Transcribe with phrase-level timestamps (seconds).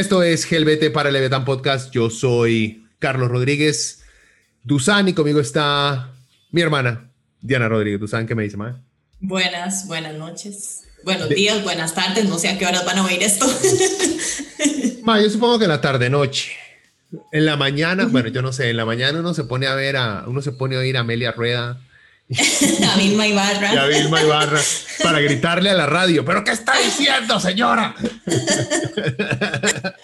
[0.00, 1.92] Esto es Gelbete para el Leviatán Podcast.
[1.92, 4.02] Yo soy Carlos Rodríguez
[4.64, 6.14] Dusan y conmigo está
[6.50, 7.10] mi hermana
[7.42, 8.26] Diana Rodríguez Dusan.
[8.26, 8.72] ¿Qué me dice, Mae?
[9.20, 10.84] Buenas, buenas noches.
[11.04, 12.26] Buenos días, buenas tardes.
[12.30, 13.46] No sé a qué horas van a oír esto.
[15.02, 16.52] Ma, yo supongo que en la tarde-noche.
[17.30, 19.98] En la mañana, bueno, yo no sé, en la mañana uno se pone a ver
[19.98, 21.78] a, uno se pone a oír a Amelia Rueda
[22.88, 23.74] a Vilma Ibarra.
[23.74, 24.60] Y a Vilma Ibarra
[25.02, 27.96] para gritarle a la radio, ¿pero qué está diciendo, señora?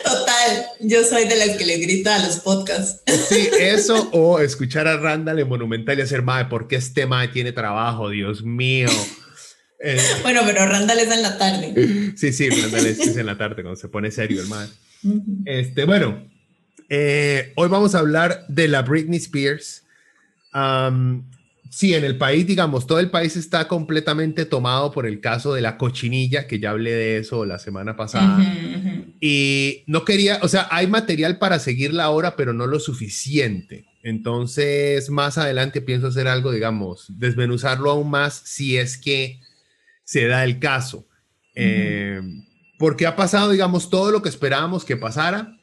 [0.03, 3.03] Total, yo soy de las que le grita a los podcasts.
[3.29, 7.29] Sí, eso o escuchar a Randall en Monumental y hacer, madre, ¿por qué este madre
[7.29, 8.11] tiene trabajo?
[8.11, 8.89] Dios mío.
[9.79, 12.13] Eh, bueno, pero Randall es en la tarde.
[12.17, 14.73] Sí, sí, Randall es, en la tarde cuando se pone serio el madre.
[15.45, 16.27] Este, bueno,
[16.89, 19.85] eh, hoy vamos a hablar de la Britney Spears.
[21.77, 25.61] Sí, en el país, digamos, todo el país está completamente tomado por el caso de
[25.61, 28.43] la cochinilla, que ya hablé de eso la semana pasada.
[29.21, 33.85] Y no quería, o sea, hay material para seguirla ahora, pero no lo suficiente.
[34.03, 39.43] Entonces, más adelante pienso hacer algo, digamos, desmenuzarlo aún más si es que
[40.03, 41.07] se da el caso.
[41.55, 42.23] Eh,
[42.79, 45.56] porque ha pasado, digamos, todo lo que esperábamos que pasara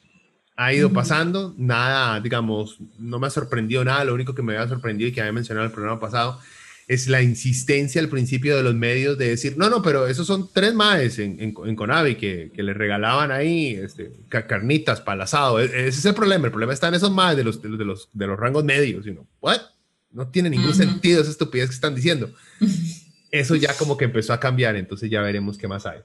[0.55, 4.69] ha ido pasando, nada, digamos, no me ha sorprendido nada, lo único que me había
[4.69, 6.39] sorprendido y que había mencionado en el programa pasado
[6.87, 10.49] es la insistencia al principio de los medios de decir, no, no, pero esos son
[10.53, 15.59] tres maes en, en, Conavi que, que le regalaban ahí este, carnitas para el asado.
[15.59, 18.09] E, ese es el problema, el problema está en esos maes de los, de los,
[18.11, 19.05] de los, rangos medios.
[19.05, 19.61] You ¿what?
[20.11, 22.31] No tiene ningún sentido esa estupidez que están diciendo.
[23.31, 26.01] Eso ya como que empezó a cambiar, entonces ya veremos qué más hay.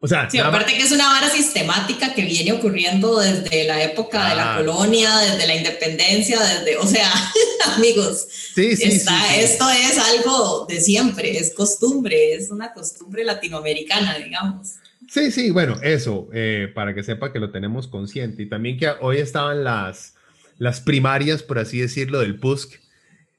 [0.00, 4.28] O sea, sí, aparte que es una vara sistemática que viene ocurriendo desde la época
[4.28, 4.58] de la ah.
[4.58, 7.10] colonia, desde la independencia, desde, o sea,
[7.76, 14.16] amigos, sí, sí, está, esto es algo de siempre, es costumbre, es una costumbre latinoamericana,
[14.18, 14.76] digamos.
[15.08, 18.42] Sí, sí, bueno, eso, eh, para que sepa que lo tenemos consciente.
[18.42, 20.14] Y también que hoy estaban las,
[20.58, 22.78] las primarias, por así decirlo, del PUSC.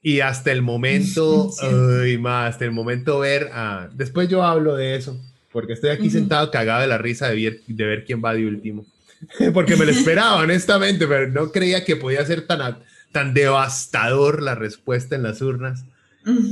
[0.01, 1.51] Y hasta el momento,
[2.01, 3.51] ay, más, hasta el momento ver,
[3.93, 5.17] después yo hablo de eso,
[5.51, 8.45] porque estoy aquí sentado cagado de la risa de ver, de ver quién va de
[8.45, 8.85] último.
[9.53, 12.79] porque me lo esperaba, honestamente, pero no creía que podía ser tan,
[13.11, 15.85] tan devastador la respuesta en las urnas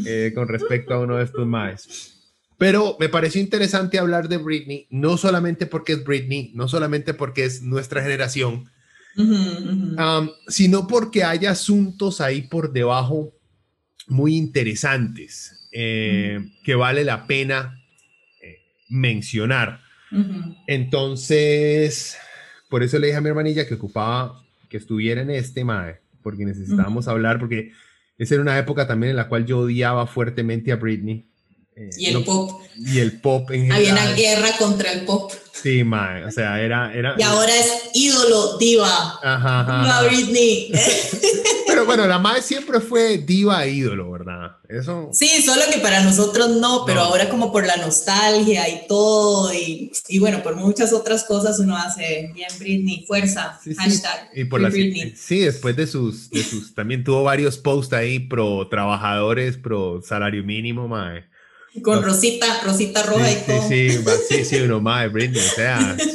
[0.06, 2.14] eh, con respecto a uno de estos maes.
[2.58, 7.46] Pero me pareció interesante hablar de Britney, no solamente porque es Britney, no solamente porque
[7.46, 8.72] es nuestra generación,
[10.48, 13.34] sino porque hay asuntos ahí por debajo
[14.08, 17.77] muy interesantes eh, que vale la pena
[18.90, 19.82] mencionar.
[20.68, 22.18] Entonces,
[22.70, 26.46] por eso le dije a mi hermanilla que ocupaba que estuviera en este, mae, porque
[26.46, 27.72] necesitábamos hablar, porque
[28.18, 31.26] esa era una época también en la cual yo odiaba fuertemente a Britney.
[31.78, 32.62] Eh, y el pop.
[32.76, 33.78] Y el pop en general.
[33.78, 35.32] Había una guerra contra el pop.
[35.52, 36.94] Sí, mae, o sea, era...
[36.94, 39.20] era y ahora es ídolo, diva.
[39.24, 40.04] Ajá, ajá.
[40.08, 40.72] Britney.
[41.68, 44.58] Pero bueno, la mae siempre fue diva e ídolo, ¿verdad?
[44.70, 45.10] Eso...
[45.14, 49.92] Sí, solo que para nosotros no, pero ahora como por la nostalgia y todo, y,
[50.08, 54.32] y, bueno, por muchas otras cosas uno hace bien Britney, fuerza, hashtag.
[54.34, 55.14] Y por la, Britney.
[55.16, 60.44] Sí, después de sus, de sus, también tuvo varios posts ahí pro trabajadores, pro salario
[60.44, 61.26] mínimo, mae.
[61.82, 63.68] Con Rosita, Rosita roja y todo.
[63.68, 65.98] Sí, sí, sí, sí, uno mae, Britney, o sea...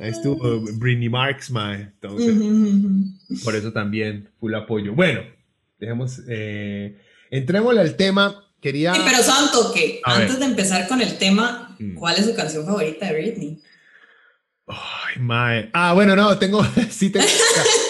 [0.00, 1.82] Ahí estuvo Britney Marks, mae.
[1.82, 2.36] Entonces,
[3.42, 4.94] por eso también full apoyo.
[4.94, 5.22] Bueno,
[5.78, 7.00] dejemos, eh,
[7.30, 8.42] entrémosle al tema.
[8.60, 8.94] Quería.
[8.94, 11.94] Sí, pero Santo, que antes de empezar con el tema, mm.
[11.94, 13.62] ¿cuál es su canción favorita de Britney?
[14.66, 15.70] Ay, mae.
[15.72, 16.66] Ah, bueno, no, tengo.
[16.90, 17.26] sí, tengo.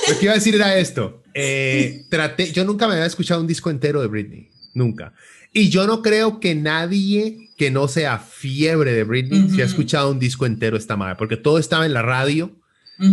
[0.09, 1.23] lo que iba a decir era esto.
[1.35, 4.50] Eh, traté, yo nunca me había escuchado un disco entero de Britney.
[4.75, 5.14] Nunca.
[5.56, 10.11] Y yo no creo que nadie que no sea fiebre de Britney se ha escuchado
[10.11, 12.50] un disco entero esta madre, porque todo estaba en la radio,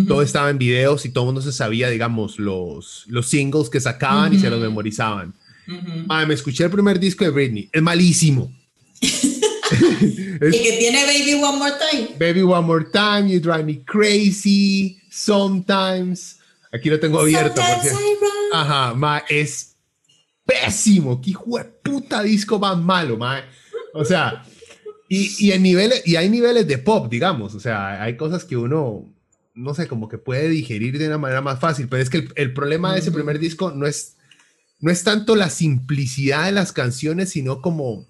[0.09, 3.79] todo estaba en videos y todo el mundo se sabía, digamos, los, los singles que
[3.79, 5.33] sacaban y se los memorizaban.
[5.65, 8.51] me escuché el primer disco de Britney, es malísimo.
[8.99, 12.09] y que tiene Baby One More Time.
[12.19, 16.39] Baby One More Time, You Drive Me Crazy, Sometimes.
[16.73, 17.61] Aquí lo tengo abierto.
[18.51, 19.72] Ajá, ma, es
[20.45, 21.21] pésimo.
[21.21, 23.43] Qué hijo de puta disco más malo, ma.
[23.93, 24.43] O sea,
[25.09, 27.55] y, y, en niveles, y hay niveles de pop, digamos.
[27.55, 29.13] O sea, hay cosas que uno,
[29.53, 31.87] no sé, como que puede digerir de una manera más fácil.
[31.87, 34.17] Pero es que el, el problema de ese primer disco no es,
[34.79, 38.07] no es tanto la simplicidad de las canciones, sino como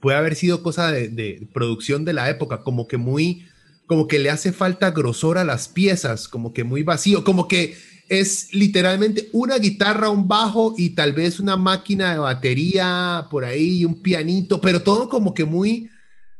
[0.00, 3.46] puede haber sido cosa de, de producción de la época, como que muy
[3.86, 7.76] como que le hace falta grosor a las piezas, como que muy vacío, como que
[8.08, 13.78] es literalmente una guitarra, un bajo y tal vez una máquina de batería por ahí
[13.78, 15.90] y un pianito, pero todo como que muy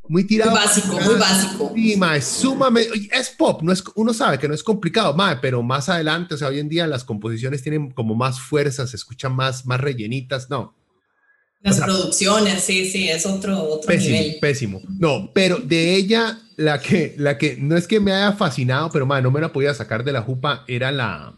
[0.09, 0.53] muy tirado.
[0.53, 1.73] Muy básico, muy básico.
[1.75, 5.89] Sí, sumamente, es pop, no es, uno sabe que no es complicado, ma, pero más
[5.89, 9.67] adelante, o sea, hoy en día las composiciones tienen como más fuerza, se escuchan más,
[9.67, 10.75] más rellenitas, no.
[11.63, 14.39] Las producciones, sí, sí, es otro, otro pésimo, nivel.
[14.41, 18.91] Pésimo, no, pero de ella, la que, la que no es que me haya fascinado,
[18.93, 21.35] pero ma, no me la podía sacar de la jupa, era la,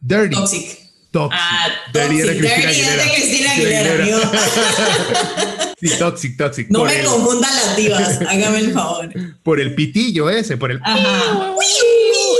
[0.00, 0.34] Dirty.
[0.34, 0.88] Toxic.
[1.10, 1.38] Toxic.
[1.40, 2.40] Ah, Dirty, Toxic.
[2.40, 4.06] Dirty es de Cristina Aguilera.
[5.80, 6.68] sí, Toxic, Toxic.
[6.68, 9.10] No me confundan las divas, hágame el favor.
[9.42, 10.80] Por el pitillo ese, por el...
[10.84, 11.54] Ajá.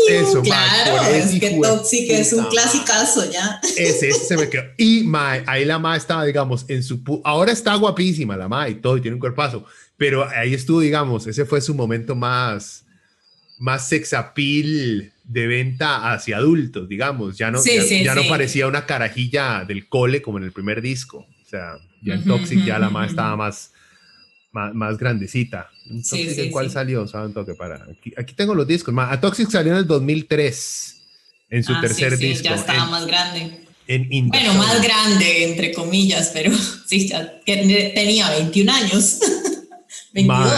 [0.08, 3.60] Eso, claro, es que Toxic es un clasicazo ya.
[3.76, 4.62] Ese, ese se me quedó.
[4.78, 7.02] Y Mae, ahí la Mae estaba, digamos, en su...
[7.24, 9.64] Ahora está guapísima la Mae y todo, y tiene un cuerpazo.
[9.96, 12.84] Pero ahí estuvo, digamos, ese fue su momento más,
[13.58, 17.36] más sex appeal de venta hacia adultos, digamos.
[17.36, 21.18] Ya no, ya, no parecía una carajilla del cole como en el primer disco.
[21.18, 23.72] O sea, ya en Toxic ya la más estaba más,
[24.52, 25.70] más, grandecita.
[25.88, 27.06] Entonces, ¿en cuál salió?
[27.06, 27.86] ¿Saben toque para?
[28.16, 28.94] Aquí, tengo los discos.
[28.98, 30.96] A Toxic salió en el 2003,
[31.50, 32.44] en su ah, tercer disco.
[32.44, 33.64] ya estaba más grande.
[33.86, 36.52] En bueno, más grande, entre comillas, pero
[36.86, 39.20] sí, ya, tenía 21 años.
[40.12, 40.52] 22,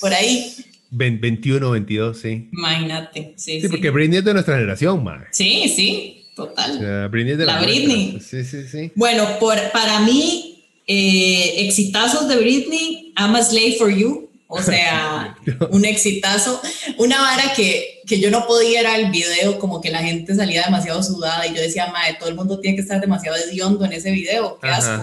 [0.00, 0.54] por ahí.
[0.90, 2.48] 21, 22, sí.
[2.52, 3.60] Imagínate, sí.
[3.60, 5.24] Sí, porque Britney es de nuestra generación, man.
[5.32, 7.08] Sí, sí, total.
[7.10, 8.20] Britney de la, la Britney.
[8.20, 8.92] Sí, sí, sí.
[8.94, 14.28] Bueno, por, para mí, eh, exitazos de Britney, I'm a slave for you.
[14.50, 15.36] O sea,
[15.70, 16.60] un exitazo.
[16.96, 20.64] Una vara que, que yo no podía era el video, como que la gente salía
[20.64, 23.92] demasiado sudada y yo decía, madre, todo el mundo tiene que estar demasiado hediondo en
[23.92, 24.58] ese video.
[24.58, 25.02] Qué asco.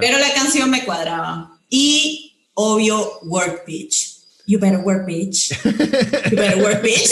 [0.00, 1.56] Pero la canción me cuadraba.
[1.70, 4.13] Y obvio, Work Beach
[4.46, 5.52] You better work, bitch.
[6.30, 7.10] You better work, bitch.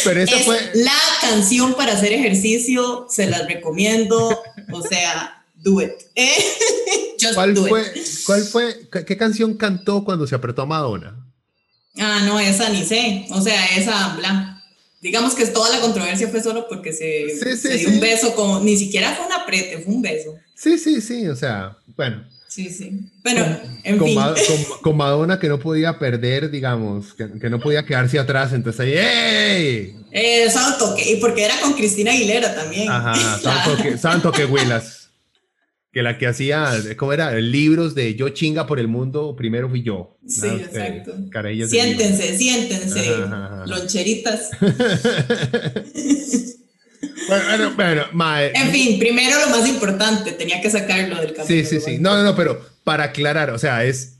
[0.04, 4.40] Pero esa es fue la canción para hacer ejercicio, se las recomiendo.
[4.72, 5.92] O sea, do it.
[6.14, 6.30] ¿Eh?
[7.20, 8.06] Just ¿Cuál do fue, it.
[8.26, 11.16] ¿Cuál fue, qué canción cantó cuando se apretó a Madonna?
[11.98, 13.26] Ah, no, esa ni sé.
[13.30, 14.62] O sea, esa, bla.
[15.00, 18.76] Digamos que toda la controversia fue solo porque se, se dio un beso, como, ni
[18.76, 20.36] siquiera fue un aprete, fue un beso.
[20.54, 22.28] Sí, sí, sí, o sea, bueno.
[22.50, 22.98] Sí, sí.
[23.22, 23.46] Bueno,
[23.84, 24.18] en con, fin.
[24.82, 28.92] Con, Madonna que no podía perder, digamos, que, que, no podía quedarse atrás, entonces ahí,
[28.92, 29.96] ¡ey!
[30.10, 32.90] Eh, santo que, porque era con Cristina Aguilera también.
[32.90, 35.10] Ajá, santo que, santo que Willas.
[35.92, 37.32] Que la que hachía, ¿cómo era?
[37.34, 40.18] Libros de yo chinga por el mundo, primero fui yo.
[40.26, 41.12] Sí, exacto.
[41.68, 43.16] siéntense, siéntense,
[43.66, 44.50] loncheritas.
[47.28, 48.52] Bueno, bueno, mae.
[48.54, 51.46] En fin, primero lo más importante, tenía que sacarlo del camino.
[51.46, 51.98] Sí, sí, sí.
[51.98, 54.16] No, no, no, pero para aclarar, o sea, es.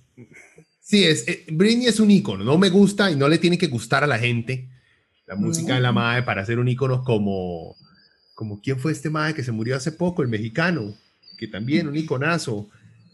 [0.81, 1.27] Sí, es.
[1.29, 4.07] Eh, Britney es un ícono, no me gusta y no le tiene que gustar a
[4.07, 4.69] la gente
[5.27, 7.77] la música de la mae para ser un ícono como.
[8.35, 10.97] Como quién fue este mae que se murió hace poco, el mexicano,
[11.37, 12.71] que también un iconazo.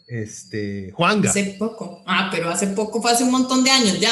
[0.09, 1.31] Este, Juanga.
[1.31, 2.05] Hace poco.
[2.07, 4.11] Ah, pero hace poco fue hace un montón de años ya,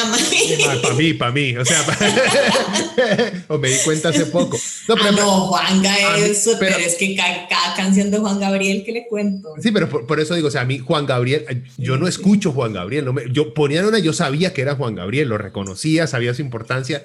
[0.83, 1.57] Para mí, para mí.
[1.57, 1.85] O sea,
[3.49, 4.59] o me di cuenta hace poco.
[4.89, 8.91] No, pero, ah, no Juanga es, pero, es que cada, canción de Juan Gabriel que
[8.91, 9.55] le cuento.
[9.63, 12.73] Sí, pero por, eso digo, o sea, a mí Juan Gabriel, yo no escucho Juan
[12.73, 13.05] Gabriel.
[13.05, 16.43] No me, yo ponía una, yo sabía que era Juan Gabriel, lo reconocía, sabía su
[16.43, 17.05] importancia.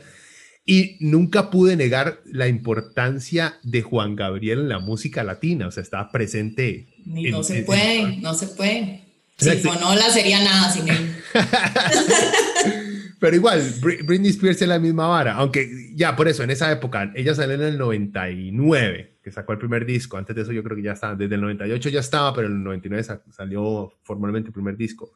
[0.70, 5.82] Y nunca pude negar la importancia de Juan Gabriel en la música latina, o sea,
[5.82, 6.86] estaba presente.
[7.08, 9.02] no se puede, no se puede.
[9.36, 11.16] Si Fonola sería nada sin él.
[13.20, 17.12] Pero igual, Britney Spears es la misma vara, aunque ya por eso, en esa época,
[17.16, 20.78] ella salió en el 99, que sacó el primer disco, antes de eso yo creo
[20.78, 24.54] que ya estaba, desde el 98 ya estaba, pero en el 99 salió formalmente el
[24.54, 25.14] primer disco.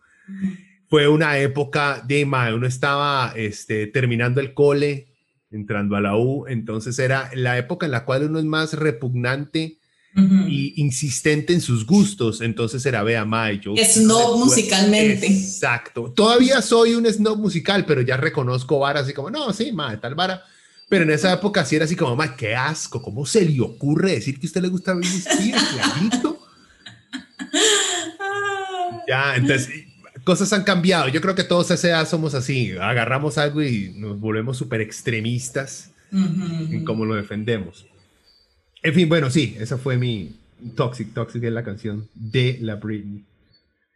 [0.90, 5.13] Fue una época de, uno estaba este, terminando el cole,
[5.54, 9.78] entrando a la U, entonces era la época en la cual uno es más repugnante
[10.16, 13.74] y insistente en sus gustos, entonces era, vea, May, yo...
[13.76, 15.26] Snob musicalmente.
[15.26, 19.98] Exacto, todavía soy un snob musical, pero ya reconozco varas así como, no, sí, May,
[19.98, 20.44] tal vara,
[20.88, 24.12] pero en esa época sí era así como, May, qué asco, ¿cómo se le ocurre
[24.12, 26.40] decir que a usted le gusta Spears, clarito?
[29.08, 29.70] ya, entonces
[30.24, 31.08] cosas han cambiado.
[31.10, 32.72] Yo creo que todos a esa edad somos así.
[32.72, 37.86] Agarramos algo y nos volvemos súper extremistas en cómo lo defendemos.
[38.82, 40.36] En fin, bueno, sí, esa fue mi
[40.76, 41.14] Toxic.
[41.14, 43.24] Toxic es la canción de la Britney.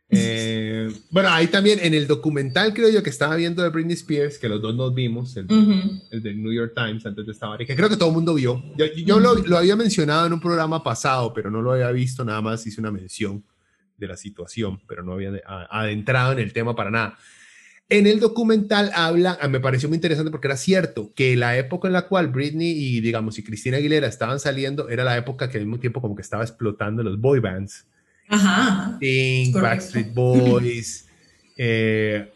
[0.09, 4.37] Eh, bueno, ahí también en el documental, creo yo, que estaba viendo de Britney Spears,
[4.39, 7.89] que los dos nos vimos, el, del New York Times antes de esta que creo
[7.89, 8.63] que todo el mundo vio.
[9.05, 12.41] Yo, lo, lo, había mencionado en un programa pasado, pero no lo había visto, nada
[12.41, 13.43] más hice una mención
[13.97, 15.31] de la situación, pero no había
[15.69, 17.17] adentrado en el tema para nada.
[17.89, 21.87] En el documental habla, ah, me pareció muy interesante porque era cierto que la época
[21.87, 25.57] en la cual Britney y, digamos, y Cristina Aguilera estaban saliendo era la época que
[25.57, 27.85] al mismo tiempo como que estaba explotando los boy bands.
[28.27, 28.97] Ajá.
[28.99, 31.07] Pink, Backstreet Boys,
[31.57, 32.29] eh,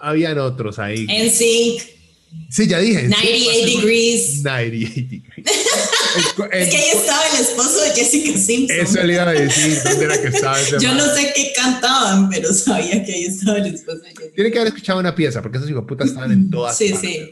[0.00, 1.06] habían otros ahí.
[1.06, 2.00] NSYNC.
[2.48, 3.08] Sí, ya dije.
[3.08, 3.99] 98 Degrees.
[4.42, 5.22] 98 Degrees.
[6.52, 8.76] es que ahí estaba el esposo de Jessica Simpson.
[8.80, 12.28] Eso le iba a decir, ¿dónde era que estaba ese Yo no sé qué cantaban,
[12.30, 15.42] pero sabía que ahí estaba el esposo de Jessica Tiene que haber escuchado una pieza,
[15.42, 17.30] porque esos putas estaban en todas Sí, sí.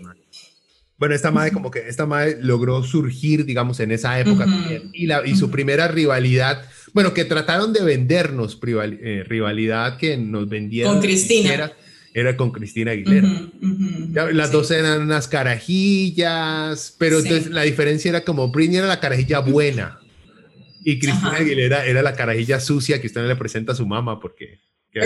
[0.98, 4.90] Bueno, esta madre como que esta madre logró surgir, digamos, en esa época también.
[4.92, 10.48] Y, la, y su primera rivalidad, bueno, que trataron de vendernos eh, rivalidad que nos
[10.48, 10.94] vendieron.
[10.94, 11.76] Con Cristina era
[12.36, 13.28] con Cristina Aguilera.
[14.32, 19.40] las dos eran unas carajillas, pero entonces la diferencia era como Britney era la carajilla
[19.40, 19.98] buena
[20.84, 24.18] y Cristina Aguilera era la carajilla sucia que usted no le presenta a su mamá
[24.20, 24.60] porque...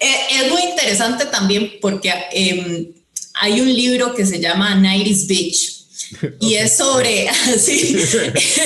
[0.00, 2.92] Eh, es muy interesante también porque em,
[3.34, 5.86] hay un libro que se llama 90 Beach
[6.40, 7.96] y es sobre, sí,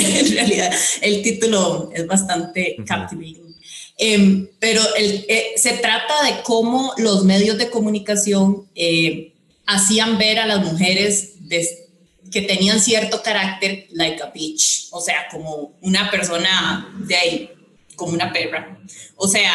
[0.01, 3.48] en realidad el título es bastante captivating
[4.01, 9.33] Em, pero el, eh, se trata de cómo los medios de comunicación eh,
[9.67, 11.35] hacían ver a las mujeres
[12.31, 17.51] que tenían cierto carácter like a bitch, o sea, como una persona de ahí,
[17.97, 18.79] como una perra.
[19.17, 19.53] O sea,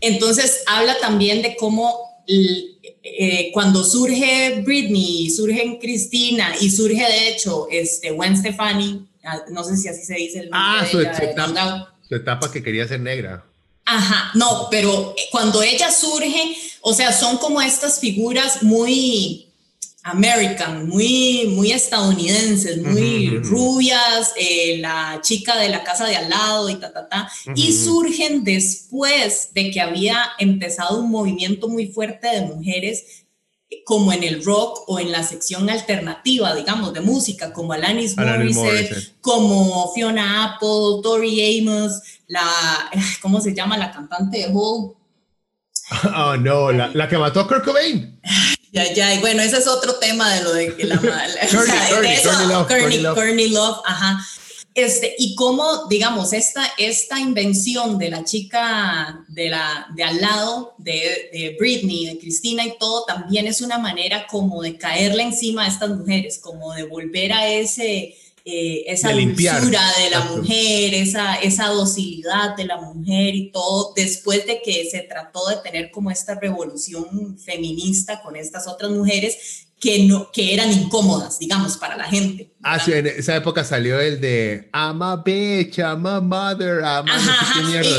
[0.00, 1.94] entonces habla también de cómo
[2.26, 9.62] eh, cuando surge Britney, surge Cristina y surge de hecho este Gwen Stefani, ah, no
[9.62, 13.00] sé si así se dice el nombre ah, su, etapa, su etapa que quería ser
[13.00, 13.44] negra.
[13.90, 19.48] Ajá, no, pero cuando ella surge, o sea, son como estas figuras muy
[20.02, 26.68] American, muy, muy estadounidenses, muy rubias, eh, la chica de la casa de al lado
[26.68, 32.28] y ta, ta, ta, y surgen después de que había empezado un movimiento muy fuerte
[32.28, 33.24] de mujeres
[33.84, 39.14] como en el rock o en la sección alternativa, digamos, de música, como Alanis, Morissette,
[39.20, 43.76] como Fiona Apple, Tori Amos, la, ¿cómo se llama?
[43.76, 44.94] La cantante de Hole.
[46.14, 48.20] Oh, no, la, la, que mató a Kurt Cobain.
[48.72, 50.98] Ya, ya, y bueno, ese es otro tema de lo de que la...
[53.14, 54.22] Courtney Love, ajá.
[54.78, 60.74] Este, y cómo, digamos, esta, esta invención de la chica de, la, de al lado,
[60.78, 65.64] de, de Britney, de Cristina y todo, también es una manera como de caerle encima
[65.64, 71.34] a estas mujeres, como de volver a ese, eh, esa dulzura de la mujer, esa,
[71.34, 76.12] esa docilidad de la mujer y todo, después de que se trató de tener como
[76.12, 82.04] esta revolución feminista con estas otras mujeres que, no, que eran incómodas, digamos, para la
[82.04, 82.52] gente.
[82.62, 87.06] Ah, sí, en esa época salió el de I'm a bitch, I'm a mother, I'm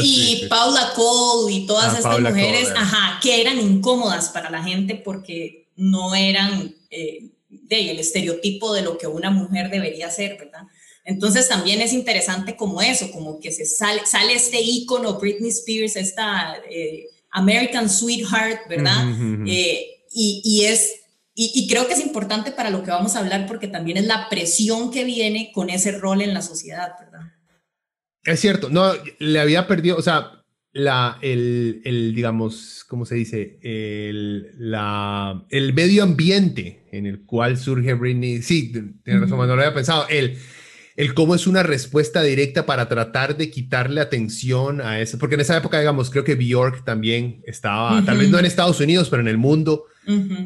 [0.03, 4.95] Y, Paula Cole y todas ah, estas mujeres, ajá, que eran incómodas para la gente
[4.95, 6.75] porque no eran...
[6.89, 10.63] Eh, de el estereotipo de lo que una mujer debería ser, ¿verdad?
[11.03, 15.95] Entonces también es interesante como eso, como que se sale, sale este icono Britney Spears,
[15.95, 19.07] esta eh, American Sweetheart, ¿verdad?
[19.47, 20.91] Eh, y, y, es,
[21.41, 24.05] y, y, creo que es importante para lo que vamos a hablar porque también es
[24.05, 27.31] la presión que viene con ese rol en la sociedad, ¿verdad?
[28.25, 30.43] Es cierto, no, le había perdido, o sea,
[30.73, 33.57] la, el, el, digamos, ¿cómo se dice?
[33.61, 38.41] El, la, el medio ambiente en el cual surge Britney.
[38.41, 38.73] Sí,
[39.05, 40.07] tiene razón, no lo había pensado.
[40.09, 40.37] El,
[40.97, 45.17] el cómo es una respuesta directa para tratar de quitarle atención a eso.
[45.17, 48.81] Porque en esa época, digamos, creo que Bjork también estaba, tal vez no en Estados
[48.81, 49.85] Unidos, pero en el mundo,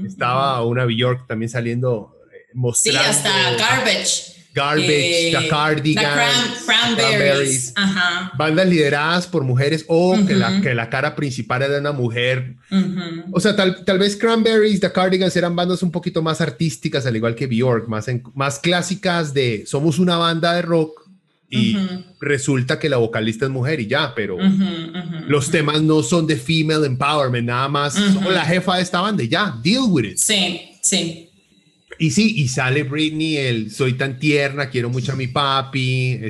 [0.06, 3.02] estaba una Bjork también saliendo, eh, mostrando.
[3.02, 4.34] Sí, hasta Garbage.
[4.54, 7.74] Garbage, The Cardigans, Cranberries,
[8.38, 12.56] bandas lideradas por mujeres o que, la, que la cara principal era una mujer.
[13.32, 17.16] O sea, tal, tal vez Cranberries, The Cardigans eran bandas un poquito más artísticas, al
[17.16, 18.06] igual que Bjork, más,
[18.36, 21.03] más clásicas de somos una banda de rock
[21.54, 21.78] y
[22.20, 24.38] resulta que la vocalista es mujer y ya, pero
[25.28, 29.24] los temas no son de female empowerment, nada más somos la jefa de esta banda
[29.24, 30.18] y ya, deal with it.
[30.18, 31.30] Sí, sí.
[32.00, 36.22] Y sí, y sale Britney, el soy tan tierna, quiero mucho a mi papi,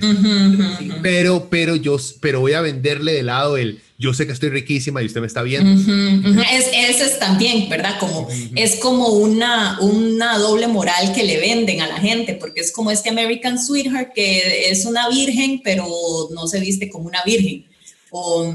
[1.01, 5.01] pero, pero yo, pero voy a venderle de lado el yo sé que estoy riquísima
[5.01, 5.71] y usted me está viendo.
[6.51, 7.97] Es, ese es también, ¿verdad?
[8.01, 12.73] Como, Es como una, una doble moral que le venden a la gente, porque es
[12.73, 15.87] como este American Sweetheart que es una virgen, pero
[16.31, 17.65] no se viste como una virgen.
[18.11, 18.53] O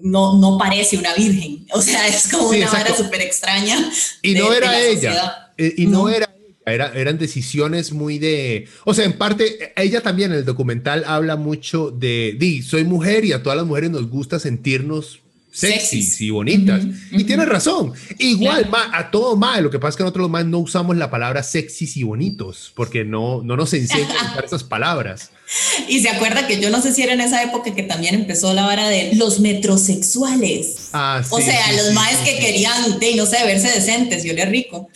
[0.00, 1.66] no, no parece una virgen.
[1.74, 3.76] O sea, es como una vara súper extraña.
[4.22, 5.52] Y no era ella.
[5.58, 6.29] Eh, y no, era
[6.66, 11.36] era, eran decisiones muy de, o sea, en parte, ella también en el documental habla
[11.36, 15.20] mucho de, di, soy mujer y a todas las mujeres nos gusta sentirnos
[15.52, 16.84] sexys y bonitas.
[17.10, 17.92] Y tiene razón.
[18.18, 19.64] Igual, a todo mal.
[19.64, 22.72] Lo que pasa es que nosotros los más no usamos la palabra sexys y bonitos
[22.74, 25.30] porque no, no nos enseñan a usar esas palabras.
[25.88, 28.54] Y se acuerda que yo no sé si era en esa época que también empezó
[28.54, 30.90] la vara de los metrosexuales.
[30.92, 34.88] Ah, o sea, los más que querían, de, no sé, verse decentes y oler rico.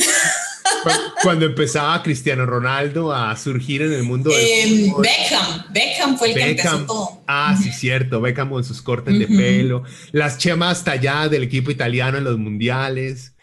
[1.22, 4.30] Cuando empezaba Cristiano Ronaldo a surgir en el mundo.
[4.30, 7.22] Eh, Beckham, Beckham fue el que empezó todo.
[7.26, 8.20] Ah, sí, cierto.
[8.20, 13.34] Beckham con sus cortes de pelo, las chemas talladas del equipo italiano en los mundiales.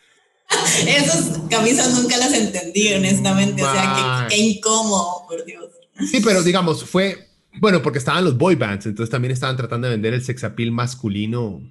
[0.87, 3.63] Esas camisas nunca las entendí, honestamente.
[3.63, 5.65] O sea, qué, incómodo, por Dios.
[6.09, 7.27] Sí, pero digamos, fue.
[7.59, 11.61] Bueno, porque estaban los boy bands, entonces también estaban tratando de vender el sexapil masculino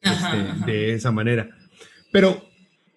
[0.00, 1.50] este, de esa manera.
[2.10, 2.44] Pero,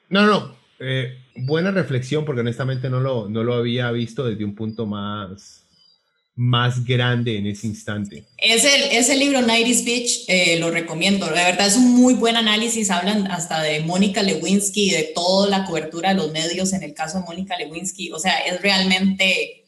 [0.09, 4.55] no, no, eh, buena reflexión porque honestamente no lo, no lo había visto desde un
[4.55, 5.63] punto más,
[6.35, 8.25] más grande en ese instante.
[8.37, 11.25] Ese, ese libro, Nighty's Beach, eh, lo recomiendo.
[11.25, 12.91] De verdad es un muy buen análisis.
[12.91, 17.19] Hablan hasta de Mónica Lewinsky, de toda la cobertura de los medios en el caso
[17.19, 18.11] de Mónica Lewinsky.
[18.11, 19.65] O sea, es realmente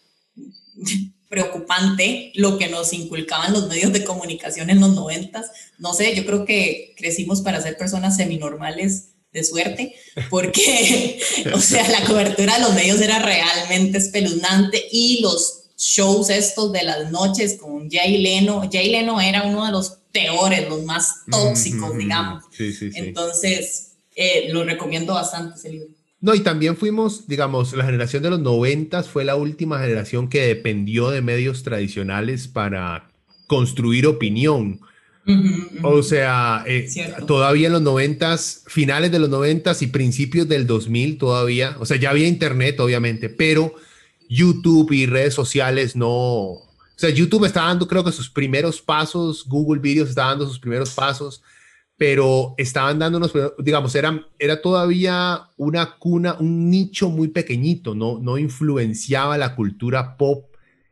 [1.27, 5.51] preocupante lo que nos inculcaban los medios de comunicación en los noventas.
[5.79, 9.95] No sé, yo creo que crecimos para ser personas seminormales de suerte,
[10.29, 11.19] porque,
[11.53, 16.83] o sea, la cobertura de los medios era realmente espeluznante y los shows estos de
[16.83, 21.97] las noches con Jay Leno, Jay Leno era uno de los peores, los más tóxicos,
[21.97, 22.43] digamos.
[22.57, 25.87] Entonces, eh, lo recomiendo bastante ese libro.
[26.21, 30.47] No, y también fuimos, digamos, la generación de los noventas fue la última generación que
[30.47, 33.09] dependió de medios tradicionales para
[33.47, 34.81] construir opinión.
[35.83, 36.89] O sea, eh,
[37.27, 41.97] todavía en los noventas, finales de los noventas y principios del 2000 todavía, o sea,
[41.97, 43.73] ya había internet obviamente, pero
[44.27, 49.45] YouTube y redes sociales no, o sea, YouTube está dando creo que sus primeros pasos,
[49.47, 51.43] Google Videos está dando sus primeros pasos,
[51.95, 58.37] pero estaban dándonos, digamos, era, era todavía una cuna, un nicho muy pequeñito, no, no
[58.37, 60.45] influenciaba la cultura pop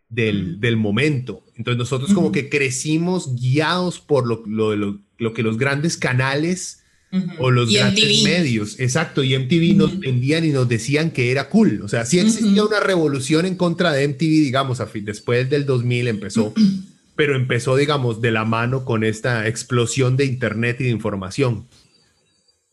[0.09, 1.43] del, del momento.
[1.57, 6.83] Entonces nosotros como que crecimos guiados por lo, lo, lo, que los grandes canales
[7.39, 11.81] o los grandes medios, exacto, y MTV nos vendían y nos decían que era cool.
[11.83, 15.65] O sea, sí existía una revolución en contra de MTV, digamos, a fin, después del
[15.65, 16.53] 2000 empezó,
[17.15, 21.65] pero empezó, digamos, de la mano con esta explosión de Internet y de información.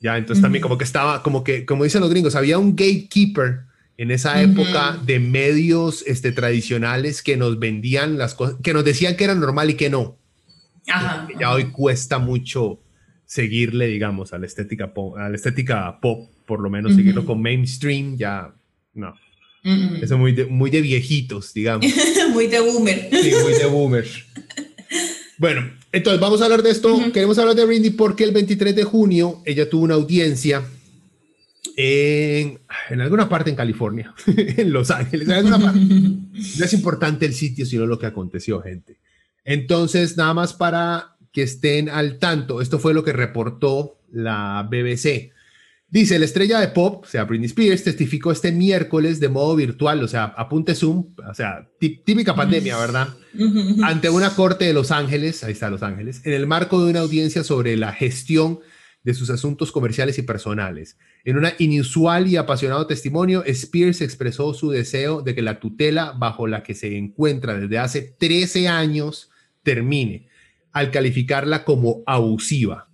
[0.01, 3.63] Ya, entonces también como que estaba, como que, como dicen los gringos, había un gatekeeper
[3.97, 9.17] en esa época de medios este, tradicionales que nos vendían las cosas, que nos decían
[9.17, 10.19] que era normal y que no.
[11.39, 12.81] ya hoy cuesta mucho
[13.25, 17.41] seguirle, digamos, a la estética pop, a la estética pop, por lo menos seguirlo con
[17.41, 18.55] mainstream, ya
[18.95, 19.15] no.
[20.03, 21.87] Eso muy de, muy de viejitos, digamos.
[22.33, 23.09] muy de boomer.
[23.11, 24.07] Sí, muy de boomer.
[25.39, 27.13] bueno, entonces vamos a hablar de esto.
[27.13, 30.63] Queremos hablar de Rindy porque el 23 de junio ella tuvo una audiencia
[31.77, 32.61] en,
[32.91, 35.81] en alguna parte en California, en Los Ángeles, en alguna parte.
[36.59, 38.99] No es importante el sitio, sino lo que aconteció, gente.
[39.45, 45.33] Entonces, nada más para que estén al tanto, esto fue lo que reportó la BBC.
[45.89, 50.03] Dice, la estrella de pop, o sea, Britney Spears, testificó este miércoles de modo virtual,
[50.03, 53.09] o sea, apunte Zoom, o sea, típica pandemia, ¿verdad?
[53.85, 57.01] Ante una corte de Los Ángeles, ahí está Los Ángeles, en el marco de una
[57.01, 58.59] audiencia sobre la gestión
[59.05, 60.99] de sus asuntos comerciales y personales.
[61.25, 66.47] En una inusual y apasionado testimonio, Spears expresó su deseo de que la tutela bajo
[66.47, 69.31] la que se encuentra desde hace 13 años
[69.63, 70.29] termine,
[70.73, 72.89] al calificarla como abusiva.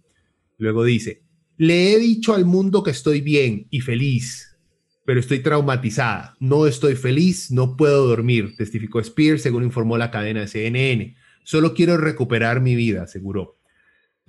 [0.58, 1.22] Luego dice,
[1.56, 4.58] le he dicho al mundo que estoy bien y feliz,
[5.04, 6.36] pero estoy traumatizada.
[6.40, 11.16] No estoy feliz, no puedo dormir, testificó Spears, según informó la cadena de CNN.
[11.44, 13.59] Solo quiero recuperar mi vida, aseguró.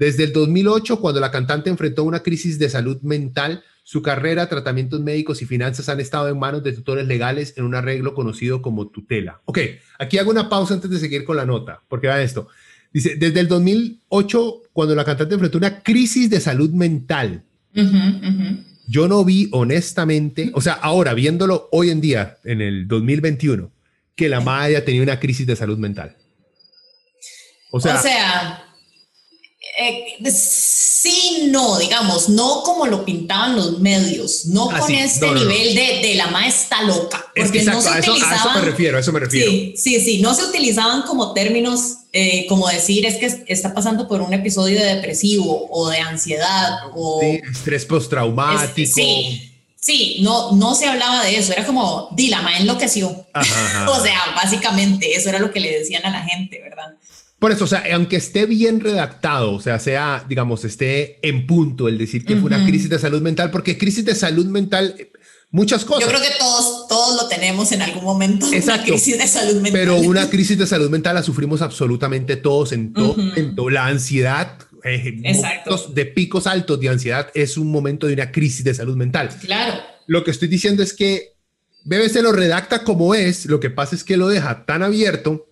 [0.02, 5.00] Desde el 2008, cuando la cantante enfrentó una crisis de salud mental, su carrera, tratamientos
[5.00, 8.88] médicos y finanzas han estado en manos de tutores legales en un arreglo conocido como
[8.88, 9.42] tutela.
[9.46, 9.60] Ok,
[10.00, 12.48] aquí hago una pausa antes de seguir con la nota, porque va esto.
[12.92, 17.44] Dice, desde el 2008, cuando la cantante enfrentó una crisis de salud mental,
[18.88, 23.72] yo no vi honestamente, o sea, ahora viéndolo hoy en día, en el 2021,
[24.16, 26.18] que la madre tenido una crisis de salud mental.
[27.70, 28.70] O sea, o sea
[29.88, 35.76] eh, sí, no, digamos, no como lo pintaban los medios, no ah, con este nivel
[35.76, 37.26] De, de, la maestra loca.
[37.36, 39.50] Porque no se a, eso, a, eso, me refiero, a eso me refiero.
[39.52, 44.08] Sí, sí, sí, no se utilizaban como términos eh, como decir es que está pasando
[44.08, 47.22] por un episodio de depresivo o de ansiedad o...
[47.22, 48.91] estrés postraumático.
[48.94, 49.48] sí.
[49.84, 53.10] Sí, no, no se hablaba de eso, era como, di, la ma enloqueció.
[53.88, 56.94] o sea, básicamente eso era lo que le decían a la gente, ¿verdad?
[57.41, 61.88] Por eso, o sea, aunque esté bien redactado, o sea, sea, digamos, esté en punto
[61.88, 64.95] el decir que fue una crisis de salud mental, porque crisis de salud mental,
[65.49, 66.04] muchas cosas.
[66.04, 69.56] Yo creo que todos, todos lo tenemos en algún momento, Exacto, una crisis de salud
[69.56, 69.71] mental.
[69.73, 73.71] Pero una crisis de salud mental la sufrimos absolutamente todos en todo momento.
[73.71, 75.34] La ansiedad, eh,
[75.95, 79.30] de picos altos de ansiedad, es un momento de una crisis de salud mental.
[79.41, 79.82] Claro.
[80.06, 81.34] Lo que estoy diciendo es que
[81.86, 85.47] BBC lo redacta como es, lo que pasa es que lo deja tan abierto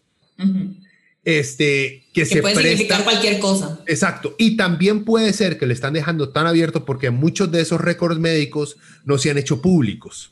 [1.23, 3.79] este, que, se puede significar cualquier cosa.
[3.85, 4.35] Exacto.
[4.37, 8.19] Y también puede ser que le están dejando tan abierto porque muchos de esos récords
[8.19, 10.31] médicos no se han hecho públicos.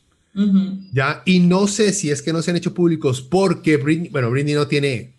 [0.93, 1.23] ¿Ya?
[1.25, 4.53] Y no sé si es que no se han hecho públicos porque Britney, bueno, Britney
[4.53, 5.15] no tiene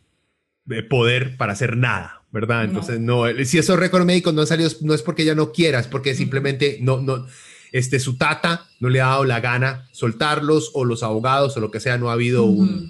[0.70, 2.62] eh, poder para hacer nada, ¿verdad?
[2.62, 5.81] Entonces, no, si esos récords médicos no han salido, no es porque ella no quiera,
[5.81, 7.26] es porque simplemente no, no,
[7.72, 11.72] este, su tata no le ha dado la gana soltarlos o los abogados o lo
[11.72, 12.88] que sea, no ha habido un,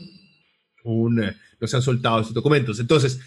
[0.85, 2.81] un eh, no se han soltado esos documentos.
[2.81, 3.21] Entonces,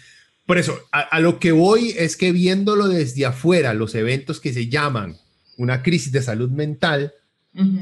[0.46, 4.68] por eso, a, lo que voy es que viéndolo desde afuera, los eventos que se
[4.68, 5.16] llaman
[5.56, 7.14] una crisis de salud mental,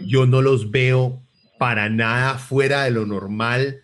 [0.04, 1.22] yo no los veo
[1.58, 3.80] para nada fuera de lo normal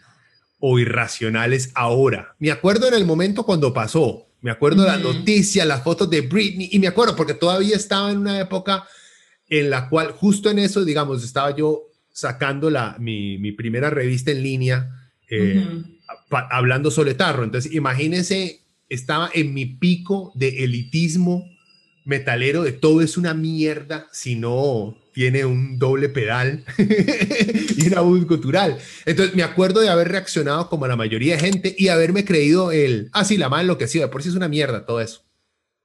[0.58, 2.34] o irracionales ahora.
[2.38, 6.22] Me acuerdo en el momento cuando pasó, me acuerdo de la noticia, las fotos de
[6.22, 8.86] Britney, y me acuerdo porque todavía estaba en una época
[9.48, 14.30] en la cual justo en eso, digamos, estaba yo sacando la, mi, mi primera revista
[14.32, 14.90] en línea.
[15.30, 15.82] Eh,
[16.30, 17.44] hablando soletarro.
[17.44, 21.44] Entonces, imagínense, estaba en mi pico de elitismo
[22.04, 26.64] metalero, de todo es una mierda si no tiene un doble pedal
[27.76, 28.78] y una voz cultural.
[29.04, 33.08] Entonces, me acuerdo de haber reaccionado como la mayoría de gente y haberme creído el,
[33.12, 35.22] ah, sí, la más enloquecida, por si es una mierda todo eso.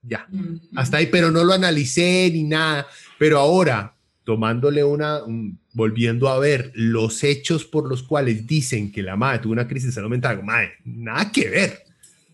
[0.02, 0.28] Ya,
[0.74, 2.86] hasta ahí, pero no lo analicé ni nada.
[3.18, 5.20] Pero ahora, tomándole una,
[5.72, 9.88] volviendo a ver los hechos por los cuales dicen que la madre tuvo una crisis
[9.88, 11.84] de salud mental, madre, nada que ver.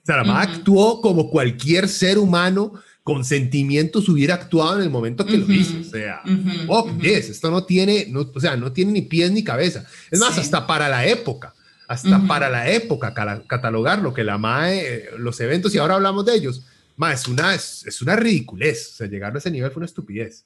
[0.03, 2.73] O sea, la madre actuó como cualquier ser humano
[3.09, 5.81] con sentimientos hubiera actuado en el momento que lo hizo.
[5.81, 6.21] O sea,
[6.67, 9.87] oh, esto no tiene, no, o sea, no tiene ni pies ni cabeza.
[10.11, 11.55] Es más, hasta para la época,
[11.87, 13.15] hasta para la época,
[13.47, 17.55] catalogar lo que la madre, los eventos, y ahora hablamos de ellos, madre, es una,
[17.55, 18.91] es, es una ridiculez.
[18.93, 20.45] O sea, llegar a ese nivel fue una estupidez.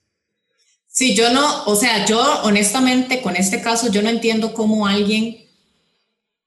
[0.93, 5.43] Sí, yo no, o sea, yo honestamente con este caso yo no entiendo cómo alguien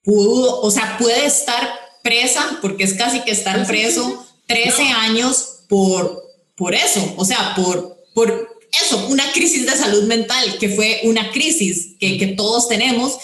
[0.04, 1.68] pudo, o sea, puede estar
[2.04, 6.24] presa, porque es casi que estar preso 13 años por,
[6.56, 11.32] por eso, o sea, por, por eso, una crisis de salud mental, que fue una
[11.32, 13.18] crisis que, que todos tenemos,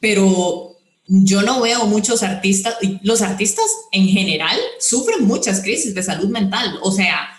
[0.00, 0.76] pero
[1.06, 6.78] yo no veo muchos artistas, los artistas en general sufren muchas crisis de salud mental,
[6.82, 7.37] o sea,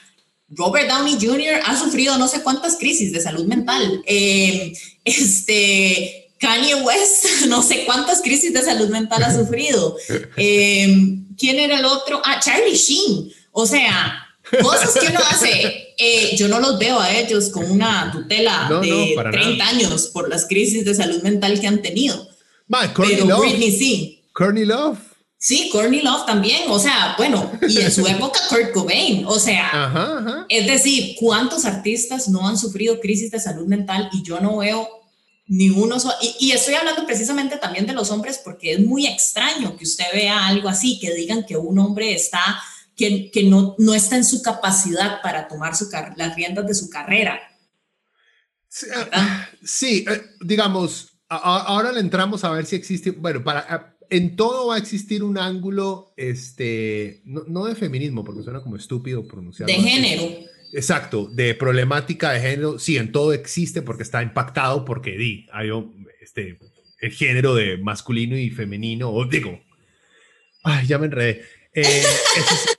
[0.51, 1.62] Robert Downey Jr.
[1.65, 4.01] ha sufrido no sé cuántas crisis de salud mental.
[4.05, 9.95] Eh, este, Kanye West, no sé cuántas crisis de salud mental ha sufrido.
[10.38, 12.21] Eh, ¿Quién era el otro?
[12.23, 13.31] Ah, Charlie Sheen.
[13.51, 14.27] O sea,
[14.62, 15.93] cosas que uno hace.
[15.97, 20.47] Eh, yo no los veo a ellos con una tutela de 30 años por las
[20.47, 22.27] crisis de salud mental que han tenido.
[22.95, 24.23] Pero Britney sí.
[24.33, 25.08] Courtney Love.
[25.41, 30.45] Sí, Courtney Love también, o sea, bueno, y en su época Kurt Cobain, o sea,
[30.49, 34.89] es decir, ¿cuántos artistas no han sufrido crisis de salud mental y yo no veo
[35.47, 39.78] ni uno y, y, estoy hablando precisamente también de los hombres porque es muy extraño
[39.78, 42.62] que usted vea algo así, que digan que un hombre está,
[42.97, 46.89] que, que no, no está en su capacidad para tomar su las riendas de su
[46.89, 47.39] carrera.
[49.63, 54.75] Sí, eh, digamos, ahora le entramos a ver si existe, bueno, para en todo va
[54.75, 59.75] a existir un ángulo, este, no, de feminismo, porque suena como estúpido pronunciarlo.
[59.75, 60.23] De género.
[60.73, 65.69] Exacto, de problemática de género, sí, en todo existe porque está impactado porque di, hay
[66.21, 66.59] este,
[66.99, 69.59] el género de masculino y femenino, o digo,
[70.63, 71.41] ay, ya me enredé.
[71.73, 72.03] Eh,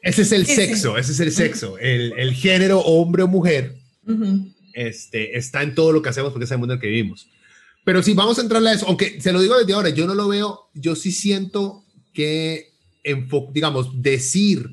[0.03, 3.77] ese, es, el sexo, ese es el sexo, el, el género hombre o mujer,
[4.75, 7.29] este, está en todo lo que hacemos porque es el mundo en el que vivimos.
[7.91, 10.15] Pero sí, vamos a entrarle a eso, aunque se lo digo desde ahora, yo no
[10.15, 12.73] lo veo, yo sí siento que,
[13.51, 14.65] digamos, decir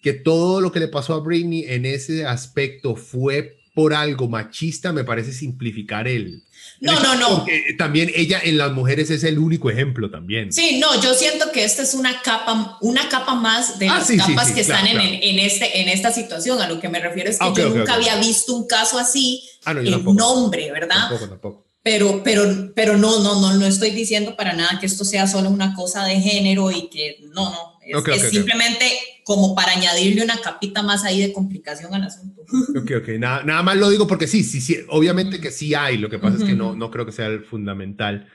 [0.00, 4.92] que todo lo que le pasó a Britney en ese aspecto fue por algo machista
[4.92, 6.44] me parece simplificar el...
[6.80, 7.38] No, no, no.
[7.38, 10.52] Porque también ella en las mujeres es el único ejemplo también.
[10.52, 14.26] Sí, no, yo siento que esta es una capa, una capa más de ah, las
[14.28, 16.60] capas que están En, en, este, en esta situación.
[16.60, 19.42] A lo que me refiero es que ah, yo nunca había visto un caso así
[19.64, 21.08] ah, en nombre, ¿verdad?
[21.08, 21.69] Tampoco, tampoco.
[21.82, 25.48] Pero, pero, pero no, no, no, no estoy diciendo para nada que esto sea solo
[25.48, 28.84] una cosa de género y que no, no, es, simplemente
[29.24, 32.42] como para añadirle una capita más ahí de complicación al asunto.
[32.76, 35.96] Ok, ok, nada, nada más lo digo porque sí, sí, sí, obviamente que sí hay,
[35.96, 38.28] lo que pasa es que no, no creo que sea el fundamental.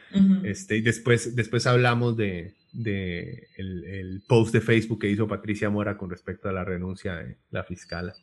[0.43, 5.69] este, y después, después hablamos de, de el, el, post de Facebook que hizo Patricia
[5.69, 8.13] Mora con respecto a la renuncia de la fiscal.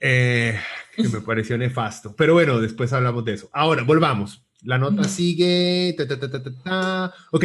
[0.00, 0.58] Eh,
[0.96, 2.14] que me pareció nefasto.
[2.16, 3.50] Pero bueno, después hablamos de eso.
[3.52, 4.42] Ahora, volvamos.
[4.62, 5.96] La nota sigue.
[7.30, 7.44] ok.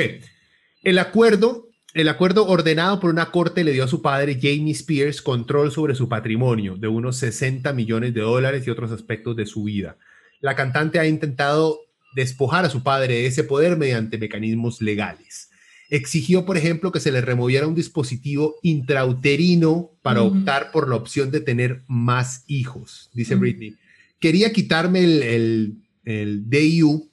[0.83, 5.21] El acuerdo, el acuerdo ordenado por una corte le dio a su padre, Jamie Spears,
[5.21, 9.63] control sobre su patrimonio de unos 60 millones de dólares y otros aspectos de su
[9.63, 9.97] vida.
[10.41, 11.79] La cantante ha intentado
[12.15, 15.44] despojar a su padre de ese poder mediante mecanismos legales.
[15.89, 21.31] Exigió, por ejemplo, que se le removiera un dispositivo intrauterino para optar por la opción
[21.31, 23.75] de tener más hijos, dice Britney.
[24.19, 27.09] Quería quitarme el, el, DIU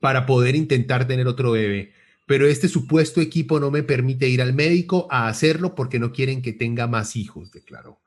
[0.00, 1.92] para poder intentar tener otro bebé,
[2.26, 6.42] pero este supuesto equipo no me permite ir al médico a hacerlo porque no quieren
[6.42, 8.00] que tenga más hijos, declaró.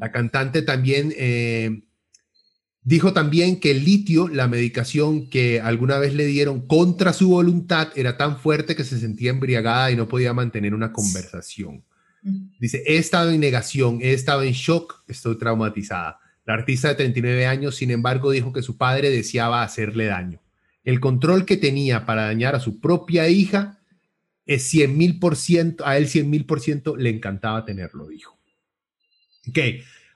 [0.00, 1.82] La cantante también eh,
[2.86, 7.88] Dijo también que el litio, la medicación que alguna vez le dieron contra su voluntad,
[7.96, 11.82] era tan fuerte que se sentía embriagada y no podía mantener una conversación.
[12.60, 16.20] Dice, he estado en negación, he estado en shock, estoy traumatizada.
[16.44, 20.40] La artista de 39 años, sin embargo, dijo que su padre deseaba hacerle daño.
[20.84, 23.80] El control que tenía para dañar a su propia hija
[24.46, 28.38] es 100 mil por ciento, a él 100 mil por ciento le encantaba tenerlo, dijo.
[29.48, 29.58] Ok,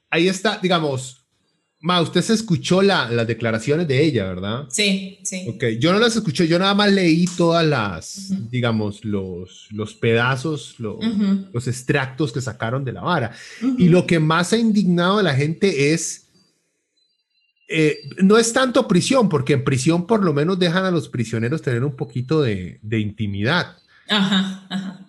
[0.08, 1.19] ahí está, digamos,
[1.82, 4.66] Ma, usted se escuchó las declaraciones de ella, ¿verdad?
[4.68, 5.46] Sí, sí.
[5.48, 10.76] Ok, yo no las escuché, yo nada más leí todas las, digamos, los, los pedazos,
[10.78, 13.32] los extractos que sacaron de la vara.
[13.78, 16.28] Y lo que más ha indignado a la gente es,
[17.66, 21.62] eh, no es tanto prisión, porque en prisión por lo menos dejan a los prisioneros
[21.62, 23.78] tener un poquito de, intimidad.
[24.06, 25.06] Ajá, ajá.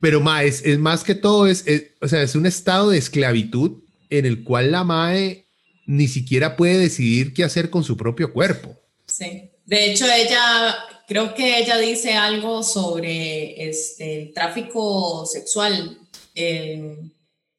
[0.00, 1.66] Pero ma, es, más que todo, es,
[2.00, 5.43] o sea, es un estado de esclavitud en el cual la MAE
[5.86, 8.76] ni siquiera puede decidir qué hacer con su propio cuerpo.
[9.06, 15.98] Sí, de hecho ella, creo que ella dice algo sobre este, el tráfico sexual,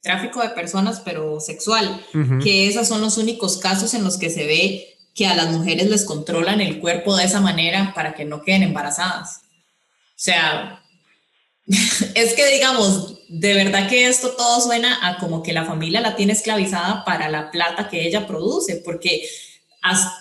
[0.02, 2.06] tráfico de personas, pero sexual,
[2.44, 5.90] que esos son los únicos casos en los que se ve que a las mujeres
[5.90, 9.42] les controlan el cuerpo de esa manera para que no queden embarazadas.
[10.10, 10.84] O sea,
[11.66, 16.16] es que digamos, de verdad que esto todo suena a como que la familia la
[16.16, 19.28] tiene esclavizada para la plata que ella produce, porque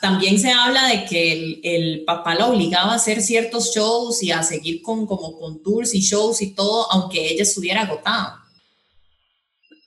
[0.00, 4.42] también se habla de que el, papá la obligaba a hacer ciertos shows y a
[4.42, 8.42] seguir con como con tours y shows y todo, aunque ella estuviera agotada.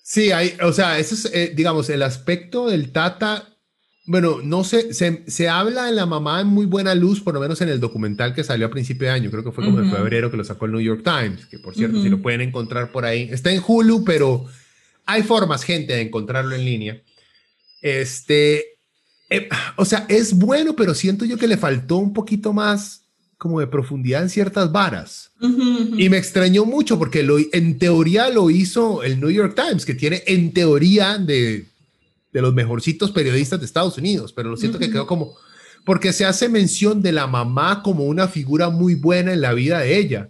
[0.02, 3.57] Sí, hay, o sea, eso es, eh, digamos, el aspecto del Tata
[4.08, 7.60] bueno, no sé, se, habla de la mamá en muy buena luz, por lo menos
[7.60, 10.32] en el documental que salió a principio de año, creo que fue como en febrero
[10.32, 13.04] que lo sacó el New York Times, que por cierto, si lo pueden encontrar por
[13.04, 14.46] ahí, está en Hulu, pero
[15.06, 17.02] hay formas, gente, de encontrarlo en línea.
[17.82, 18.78] Este,
[19.30, 23.04] eh, o sea, es bueno, pero siento yo que le faltó un poquito más
[23.38, 25.32] como de profundidad en ciertas varas.
[25.98, 29.94] Y me extrañó mucho porque lo, en teoría lo hizo el New York Times, que
[29.94, 31.66] tiene en teoría de
[32.38, 35.36] de los mejorcitos periodistas de Estados Unidos, pero lo siento que quedó como,
[35.84, 39.80] porque se hace mención de la mamá como una figura muy buena en la vida
[39.80, 40.30] de ella.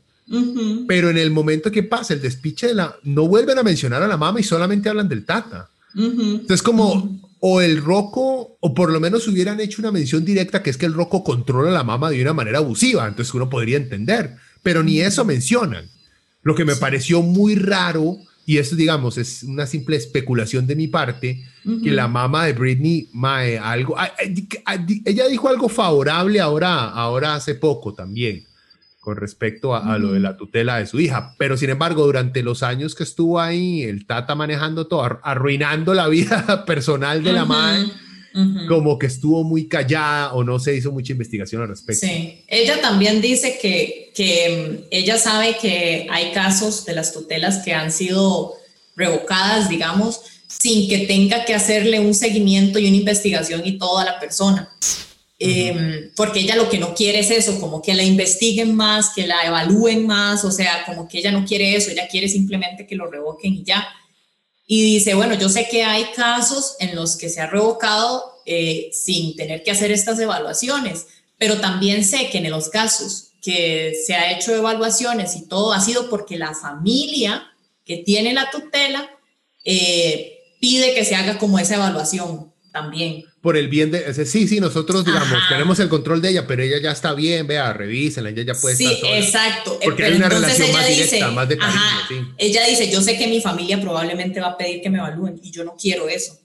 [0.87, 4.07] Pero en el momento que pasa el despiche de la, no vuelven a mencionar a
[4.07, 5.69] la mamá y solamente hablan del tata.
[5.93, 10.69] Entonces como, o el roco, o por lo menos hubieran hecho una mención directa que
[10.69, 13.75] es que el roco controla a la mamá de una manera abusiva, entonces uno podría
[13.75, 15.89] entender, pero ni eso mencionan.
[16.41, 18.17] Lo que me pareció muy raro
[18.47, 21.43] y eso, digamos, es una simple especulación de mi parte,
[21.83, 23.97] que la mamá de Britney, mae, algo,
[25.05, 28.45] ella dijo algo favorable ahora, ahora hace poco también,
[29.01, 31.35] con respecto a, lo de la tutela de su hija.
[31.37, 36.07] Pero sin embargo, durante los años que estuvo ahí, el Tata manejando todo, arruinando la
[36.07, 37.91] vida personal de la madre
[38.67, 42.05] como que estuvo muy callada o no se hizo mucha investigación al respecto.
[42.05, 47.63] Sí, ella también dice que, que mm, ella sabe que hay casos de las tutelas
[47.63, 48.53] que han sido
[48.95, 54.19] revocadas, digamos, sin que tenga que hacerle un seguimiento y una investigación y toda la
[54.19, 54.69] persona.
[55.39, 59.27] Em, porque ella lo que no quiere es eso, como que la investiguen más, que
[59.27, 62.95] la evalúen más, o sea, como que ella no quiere eso, ella quiere simplemente que
[62.95, 63.87] lo revoquen y ya.
[64.67, 68.89] Y dice, bueno, yo sé que hay casos en los que se ha revocado eh,
[68.91, 74.13] sin tener que hacer estas evaluaciones, pero también sé que en los casos que se
[74.13, 77.47] ha hecho evaluaciones y todo ha sido porque la familia
[77.85, 79.09] que tiene la tutela
[79.63, 82.51] eh, pide que se haga como esa evaluación
[82.81, 83.25] también.
[83.41, 86.79] Por el bien de, sí, sí, nosotros digamos, tenemos el control de ella, pero ella
[86.81, 89.79] ya está bien, vea, revísenla, ella ya puede sí, estar Sí, exacto.
[89.83, 92.15] Porque hay una relación más directa, más de cariño, sí.
[92.37, 95.51] Ella dice, yo sé que mi familia probablemente va a pedir que me evalúen y
[95.51, 96.39] yo no quiero eso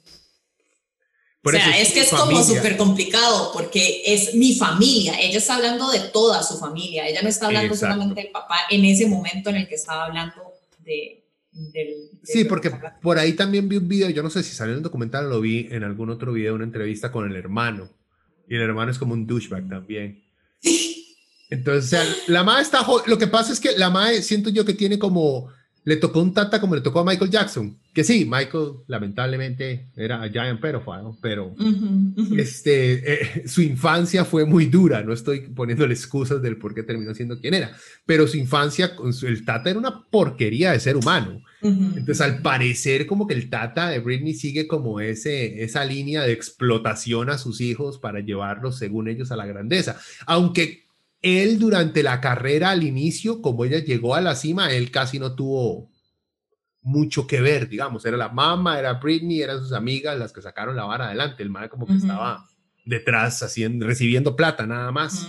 [1.45, 5.15] o sea, es, que es como súper complicado porque es mi familia.
[5.21, 7.09] Ella está hablando de toda su familia.
[7.09, 10.53] Ella no está hablando solamente del papá en ese momento en el que estaba hablando
[10.79, 11.22] de,
[11.53, 12.11] del...
[12.23, 14.83] sí, porque por ahí también vi un video, yo no sé si salió en el
[14.83, 17.91] documental, lo vi en algún otro video, una entrevista con el hermano.
[18.49, 20.23] Y el hermano es como un douchebag también.
[21.51, 22.87] Entonces, o sea, la madre está...
[23.07, 25.51] Lo que pasa es que la madre siento yo que tiene como
[25.85, 30.23] le tocó un tata como le tocó a Michael Jackson, que sí, Michael lamentablemente era
[30.23, 31.55] a giant pedophile, pero
[32.37, 37.15] Este, eh, su infancia fue muy dura, no estoy poniéndole excusas del por qué terminó
[37.15, 38.93] siendo quien era, pero su infancia,
[39.23, 41.43] el tata era una porquería de ser humano.
[41.65, 46.33] Entonces, al parecer, como que el tata de Britney sigue como ese, esa línea de
[46.33, 49.97] explotación a sus hijos para llevarlos, según ellos, a la grandeza.
[50.27, 50.82] Aunque
[51.23, 55.35] él durante la carrera al inicio, como ella llegó a la cima, él casi no
[55.35, 55.91] tuvo
[56.83, 60.75] mucho que ver, digamos, era la mamá, era Britney, eran sus amigas las que sacaron
[60.75, 62.45] la vara adelante, el mal como que estaba
[62.85, 65.29] detrás haciendo, recibiendo plata nada más.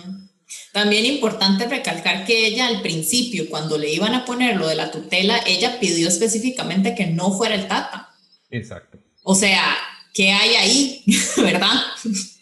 [0.71, 4.89] También importante recalcar que ella al principio, cuando le iban a poner lo de la
[4.89, 8.09] tutela, ella pidió específicamente que no fuera el tata.
[8.49, 8.97] Exacto.
[9.21, 9.75] O sea,
[10.13, 11.03] ¿qué hay ahí?
[11.37, 11.73] ¿Verdad?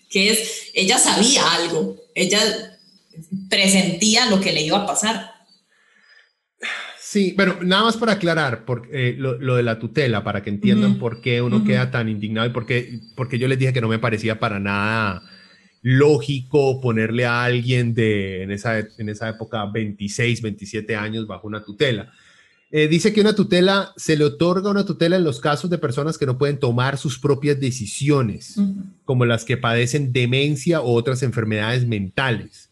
[0.10, 2.40] Que es, ella sabía algo, ella
[3.50, 5.32] presentía lo que le iba a pasar.
[7.00, 10.98] Sí, pero nada más para aclarar por, eh, lo, de la tutela, para que entiendan
[10.98, 13.90] por qué uno queda tan indignado y por qué, porque yo les dije que no
[13.90, 15.22] me parecía para nada
[15.82, 21.64] lógico ponerle a alguien de en esa, en esa época 26, 27 años bajo una
[21.64, 22.14] tutela.
[22.74, 26.18] Eh, dice que una tutela se le otorga una tutela en los casos de personas
[26.18, 28.56] que no pueden tomar sus propias decisiones,
[29.04, 32.71] como las que padecen demencia o otras enfermedades mentales.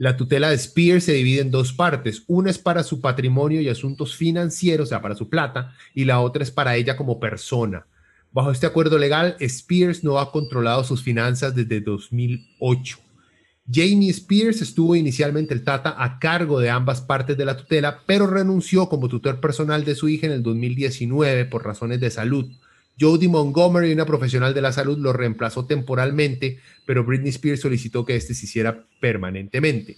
[0.00, 2.24] La tutela de Spears se divide en dos partes.
[2.26, 6.20] Una es para su patrimonio y asuntos financieros, o sea, para su plata, y la
[6.20, 7.84] otra es para ella como persona.
[8.32, 12.98] Bajo este acuerdo legal, Spears no ha controlado sus finanzas desde 2008.
[13.70, 18.26] Jamie Spears estuvo inicialmente el Tata a cargo de ambas partes de la tutela, pero
[18.26, 22.50] renunció como tutor personal de su hija en el 2019 por razones de salud.
[23.00, 28.16] Jodie Montgomery, una profesional de la salud, lo reemplazó temporalmente, pero Britney Spears solicitó que
[28.16, 29.96] este se hiciera permanentemente.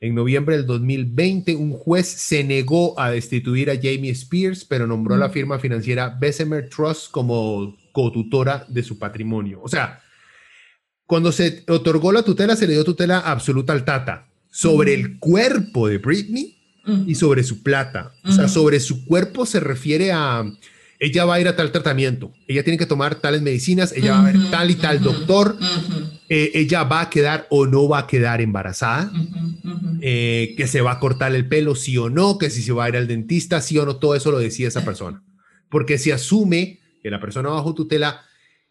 [0.00, 5.14] En noviembre del 2020, un juez se negó a destituir a Jamie Spears, pero nombró
[5.14, 9.60] a la firma financiera Bessemer Trust como cotutora de su patrimonio.
[9.62, 10.02] O sea,
[11.06, 15.88] cuando se otorgó la tutela, se le dio tutela absoluta al Tata sobre el cuerpo
[15.88, 16.58] de Britney
[17.06, 18.12] y sobre su plata.
[18.24, 20.44] O sea, sobre su cuerpo se refiere a
[20.98, 24.20] ella va a ir a tal tratamiento, ella tiene que tomar tales medicinas, ella va
[24.20, 25.56] a ver tal y tal doctor,
[26.28, 29.12] eh, ella va a quedar o no va a quedar embarazada,
[30.00, 32.84] eh, que se va a cortar el pelo, sí o no, que si se va
[32.84, 35.22] a ir al dentista, sí o no, todo eso lo decía esa persona.
[35.68, 38.22] Porque se asume que la persona bajo tutela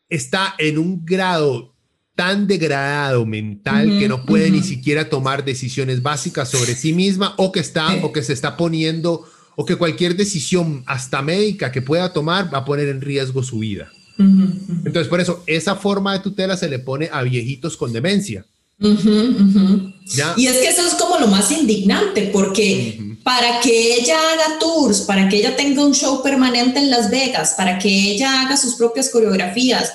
[0.09, 1.73] está en un grado
[2.15, 7.51] tan degradado mental que no puede ni siquiera tomar decisiones básicas sobre sí misma o
[7.51, 12.13] que está o que se está poniendo o que cualquier decisión, hasta médica, que pueda
[12.13, 13.91] tomar va a poner en riesgo su vida.
[14.17, 18.45] Entonces, por eso, esa forma de tutela se le pone a viejitos con demencia.
[18.79, 25.01] Y es que eso es como lo más indignante, porque para que ella haga tours,
[25.01, 28.75] para que ella tenga un show permanente en Las Vegas, para que ella haga sus
[28.75, 29.93] propias coreografías,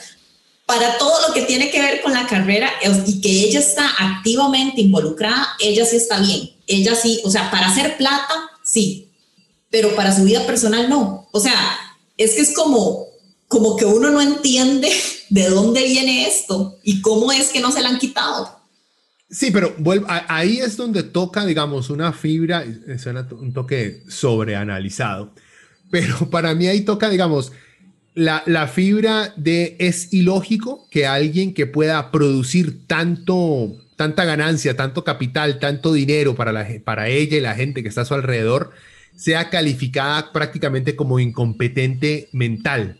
[0.64, 2.70] para todo lo que tiene que ver con la carrera
[3.06, 6.50] y que ella está activamente involucrada, ella sí está bien.
[6.66, 9.07] Ella sí, o sea, para hacer plata, sí,
[9.70, 11.28] pero para su vida personal no.
[11.32, 11.54] O sea,
[12.16, 13.06] es que es como,
[13.46, 14.90] como que uno no entiende
[15.30, 18.58] de dónde viene esto y cómo es que no se la han quitado.
[19.30, 19.74] Sí, pero
[20.06, 22.64] ahí es donde toca, digamos, una fibra,
[22.98, 25.34] suena un toque sobreanalizado,
[25.90, 27.52] pero para mí ahí toca, digamos,
[28.14, 35.04] la, la, fibra de es ilógico que alguien que pueda producir tanto, tanta ganancia, tanto
[35.04, 38.72] capital, tanto dinero para, la, para ella y la gente que está a su alrededor,
[39.18, 42.96] sea calificada prácticamente como incompetente mental.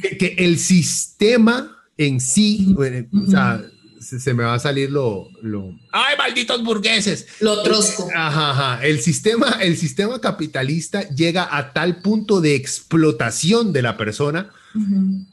[0.00, 3.60] que, el sistema en sí, o sea,
[4.00, 7.26] se, me va a salir lo, lo, ¡Ay, malditos burgueses!
[7.40, 8.08] Lo trosco.
[8.14, 8.86] Ajá, ajá.
[8.86, 14.50] El sistema, el sistema capitalista llega a tal punto de explotación de la persona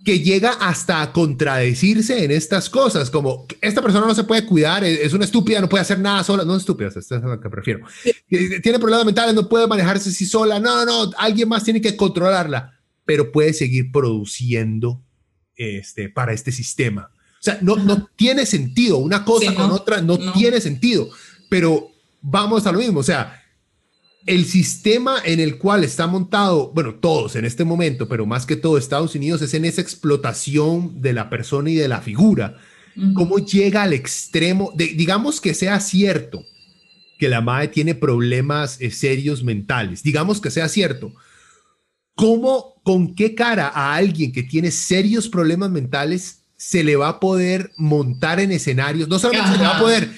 [0.03, 4.83] que llega hasta a contradecirse en estas cosas, como esta persona no se puede cuidar,
[4.83, 7.49] es una estúpida, no puede hacer nada sola, no es estúpida, esta es lo que
[7.49, 7.85] prefiero.
[8.27, 12.79] Tiene problemas mentales, no puede manejarse así sola, no, no, alguien más tiene que controlarla,
[13.05, 15.01] pero puede seguir produciendo
[15.55, 17.11] este, para este sistema.
[17.13, 21.09] O sea, no, no tiene sentido, una cosa con otra no, tiene sentido,
[21.49, 23.38] pero vamos a lo mismo, o sea,
[24.25, 28.55] el sistema en el cual está montado, bueno, todos en este momento, pero más que
[28.55, 32.57] todo Estados Unidos, es en esa explotación de la persona y de la figura.
[33.13, 34.73] ¿Cómo llega al extremo?
[34.75, 36.43] De, digamos que sea cierto
[37.17, 41.13] que la madre tiene problemas eh, serios mentales, digamos que sea cierto.
[42.15, 47.19] ¿Cómo, con qué cara a alguien que tiene serios problemas mentales se le va a
[47.19, 49.07] poder montar en escenarios?
[49.07, 50.11] No solamente se le va a poder,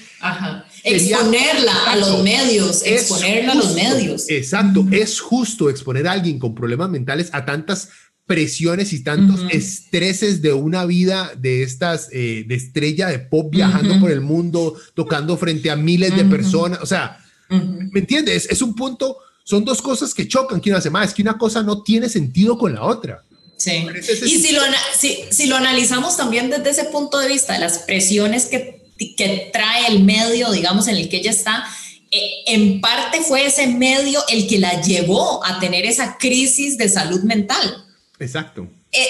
[0.84, 4.28] exponerla a los medios, exponerla a los medios.
[4.28, 7.88] Exacto, es justo exponer a alguien con problemas mentales a tantas
[8.26, 13.98] presiones y tantos estreses de una vida de estas, eh, de estrella de pop viajando
[14.00, 16.78] por el mundo, tocando frente a miles de personas.
[16.82, 17.18] O sea,
[17.48, 18.46] ¿me entiendes?
[18.48, 21.36] Es, un punto, son dos cosas que chocan, que una hace más, es que una
[21.36, 23.22] cosa no tiene sentido con la otra.
[23.58, 23.86] Sí.
[24.24, 24.62] Y si lo,
[24.98, 28.81] si, si lo analizamos también desde ese punto de vista, las presiones que
[29.16, 31.64] que trae el medio, digamos, en el que ella está,
[32.10, 36.88] eh, en parte fue ese medio el que la llevó a tener esa crisis de
[36.88, 37.84] salud mental.
[38.18, 38.68] Exacto.
[38.92, 39.06] Eh,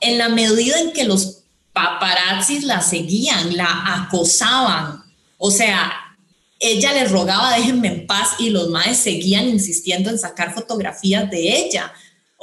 [0.00, 5.04] en la medida en que los paparazzis la seguían, la acosaban,
[5.36, 5.92] o sea,
[6.60, 11.58] ella les rogaba déjenme en paz y los maes seguían insistiendo en sacar fotografías de
[11.58, 11.92] ella.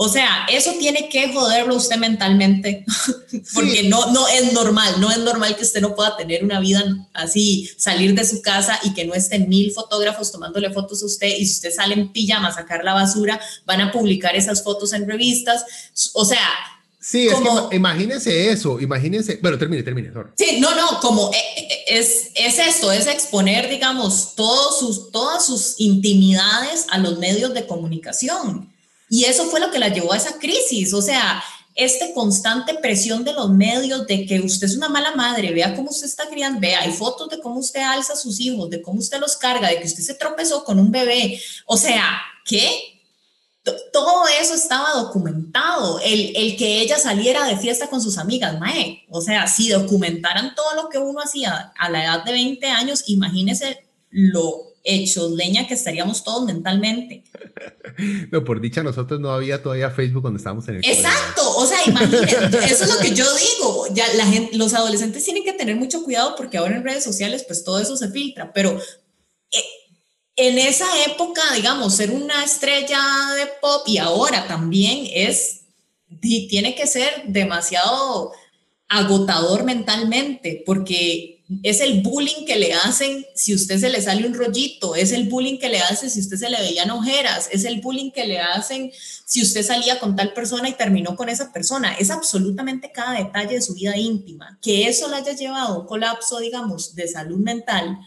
[0.04, 2.84] O sea, eso tiene que joderlo usted mentalmente,
[3.54, 6.84] porque no, no es normal, no es normal que usted no pueda tener una vida
[7.14, 11.28] así, salir de su casa y que no estén mil fotógrafos tomándole fotos a usted
[11.38, 14.92] y si usted sale en pijama a sacar la basura, van a publicar esas fotos
[14.94, 15.66] en revistas.
[16.14, 16.50] O sea,
[17.00, 20.12] Sí, como, es imagínense eso, imagínense, bueno, termine, termine.
[20.36, 25.46] Sí, no, no, como eh, eh, es, es esto, es exponer, digamos, todos sus, todas
[25.46, 28.71] sus intimidades a los medios de comunicación.
[29.14, 30.94] Y eso fue lo que la llevó a esa crisis.
[30.94, 31.44] O sea,
[31.76, 35.90] esta constante presión de los medios de que usted es una mala madre, vea cómo
[35.90, 39.00] usted está criando, vea, hay fotos de cómo usted alza a sus hijos, de cómo
[39.00, 41.42] usted los carga, de que usted se tropezó con un bebé.
[41.66, 43.02] O sea, ¿qué?
[43.92, 46.00] Todo eso estaba documentado.
[46.00, 49.04] El, el, que ella saliera de fiesta con sus amigas, mae.
[49.10, 53.04] O sea, si documentaran todo lo que uno hacía a la edad de 20 años,
[53.08, 57.24] imagínese lo hechos leña que estaríamos todos mentalmente.
[58.32, 61.78] No, por dicha nosotros no había todavía Facebook cuando estábamos en el Exacto, o sea,
[61.86, 65.76] imagínense, eso es lo que yo digo, ya la gente, los adolescentes tienen que tener
[65.76, 68.80] mucho cuidado porque ahora en redes sociales pues todo eso se filtra, pero
[69.52, 69.64] eh,
[70.38, 73.00] en esa época, digamos, ser una estrella
[73.36, 75.62] de pop y ahora también es,
[76.22, 78.32] tiene que ser demasiado
[78.88, 84.34] agotador mentalmente porque es el bullying que le hacen si usted se le sale un
[84.34, 87.82] rollito, es el bullying que le hacen si usted se le veían ojeras, es el
[87.82, 88.92] bullying que le hacen
[89.26, 91.94] si usted salía con tal persona y terminó con esa persona.
[91.94, 94.60] Es absolutamente cada detalle de su vida íntima.
[94.62, 97.98] Que eso le haya llevado a un colapso, digamos, de salud mental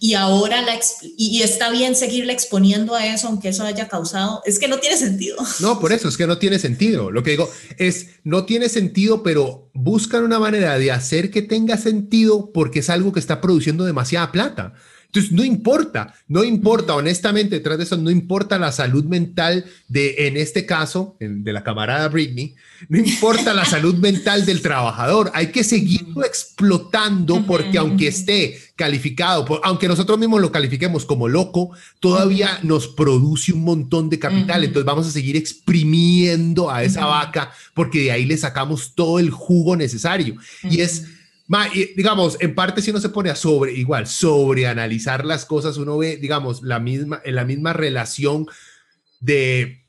[0.00, 0.78] y ahora la
[1.16, 4.96] y está bien seguirle exponiendo a eso aunque eso haya causado es que no tiene
[4.96, 5.36] sentido.
[5.60, 7.10] No por eso es que no tiene sentido.
[7.10, 11.76] Lo que digo es no tiene sentido pero buscan una manera de hacer que tenga
[11.76, 14.74] sentido porque es algo que está produciendo demasiada plata
[15.08, 20.26] entonces, no importa, no importa, honestamente, detrás de eso, no importa la salud mental de,
[20.26, 22.54] en este caso, de la camarada Britney,
[22.90, 29.46] no importa la salud mental del trabajador, hay que seguirlo explotando porque aunque esté calificado,
[29.64, 34.84] aunque nosotros mismos lo califiquemos como loco, todavía nos produce un montón de capital, entonces
[34.84, 39.74] vamos a seguir exprimiendo a esa vaca porque de ahí le sacamos todo el jugo
[39.74, 40.36] necesario.
[40.64, 41.06] Y es
[41.96, 45.98] digamos, en parte si uno se pone a sobre, igual, sobre analizar las cosas, uno
[45.98, 48.46] ve, digamos, la misma, en la misma relación
[49.20, 49.84] de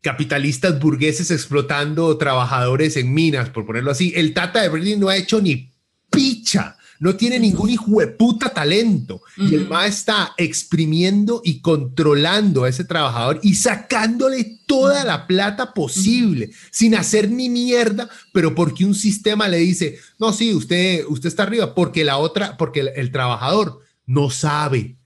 [0.00, 4.12] capitalistas burgueses explotando trabajadores en minas, por ponerlo así.
[4.14, 5.70] El Tata de Berlín no ha hecho ni
[6.10, 9.22] picha no tiene ningún hijo de puta talento.
[9.36, 15.72] Y el MA está exprimiendo y controlando a ese trabajador y sacándole toda la plata
[15.72, 21.28] posible, sin hacer ni mierda, pero porque un sistema le dice, no, sí, usted, usted
[21.28, 24.97] está arriba, porque la otra, porque el, trabajador no sabe.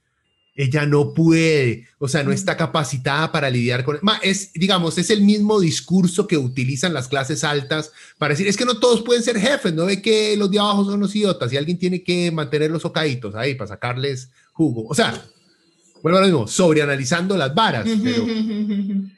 [0.55, 3.99] Ella no puede, o sea, no está capacitada para lidiar con...
[4.21, 8.65] Es, digamos, es el mismo discurso que utilizan las clases altas para decir, es que
[8.65, 11.57] no todos pueden ser jefes, no ve que los de abajo son los idiotas y
[11.57, 14.85] alguien tiene que mantener los ocaditos ahí para sacarles jugo.
[14.87, 15.25] O sea,
[16.03, 18.27] bueno, lo mismo, sobreanalizando las varas, pero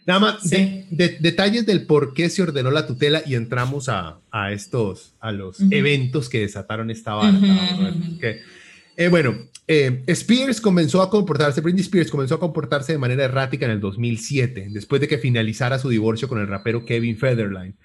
[0.06, 0.50] nada más
[0.92, 5.58] detalles del por qué se ordenó la tutela y entramos a, a estos, a los
[5.72, 7.40] eventos que desataron esta vara.
[8.98, 9.36] Eh, bueno,
[9.68, 13.80] eh, Spears comenzó a comportarse, Britney Spears comenzó a comportarse de manera errática en el
[13.80, 17.76] 2007, después de que finalizara su divorcio con el rapero Kevin Federline.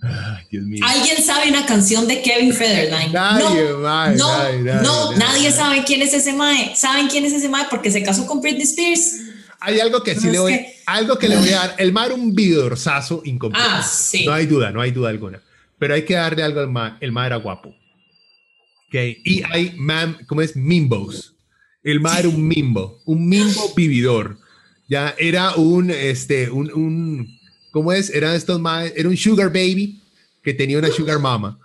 [0.00, 3.12] ¿Alguien sabe una canción de Kevin Federline?
[3.12, 3.70] Nadie,
[4.16, 6.72] no, no, nadie, sabe quién es ese mae.
[6.76, 7.66] ¿Saben quién es ese mae?
[7.68, 9.16] Porque se casó con Britney Spears.
[9.60, 11.74] Hay algo que sí le voy, algo que le voy a dar.
[11.78, 13.68] El mae era un videorzazo incompleto.
[13.68, 14.24] Ah, sí.
[14.24, 15.40] No hay duda, no hay duda alguna.
[15.80, 16.92] Pero hay que darle algo al mae.
[17.00, 17.74] El mae era guapo.
[18.88, 19.20] Okay.
[19.24, 20.56] Y hay, man, ¿cómo es?
[20.56, 21.34] Mimbos.
[21.82, 24.38] El mae era un mimbo, un mimbo vividor.
[24.88, 27.38] Ya era un, este, un, un
[27.70, 28.10] ¿Cómo es?
[28.10, 28.60] Eran estos
[28.94, 30.02] era un sugar baby
[30.42, 31.58] que tenía una sugar mama.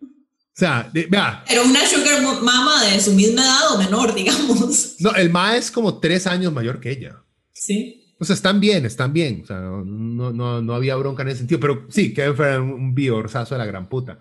[0.00, 1.44] O sea, vea.
[1.48, 4.96] Pero una sugar mama de su misma edad o menor, digamos.
[5.00, 7.22] No, el ma es como tres años mayor que ella.
[7.52, 8.14] Sí.
[8.18, 9.40] O sea, están bien, están bien.
[9.42, 11.60] O sea, no, no, no había bronca en ese sentido.
[11.60, 14.18] Pero sí, que fue un biorzazo de la gran puta.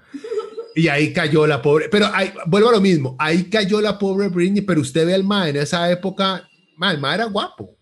[0.76, 1.88] Y ahí cayó la pobre.
[1.90, 3.16] Pero ahí, vuelvo a lo mismo.
[3.18, 4.62] Ahí cayó la pobre Britney.
[4.62, 6.48] Pero usted ve al ma en esa época.
[6.78, 7.76] Ma, el ma era guapo.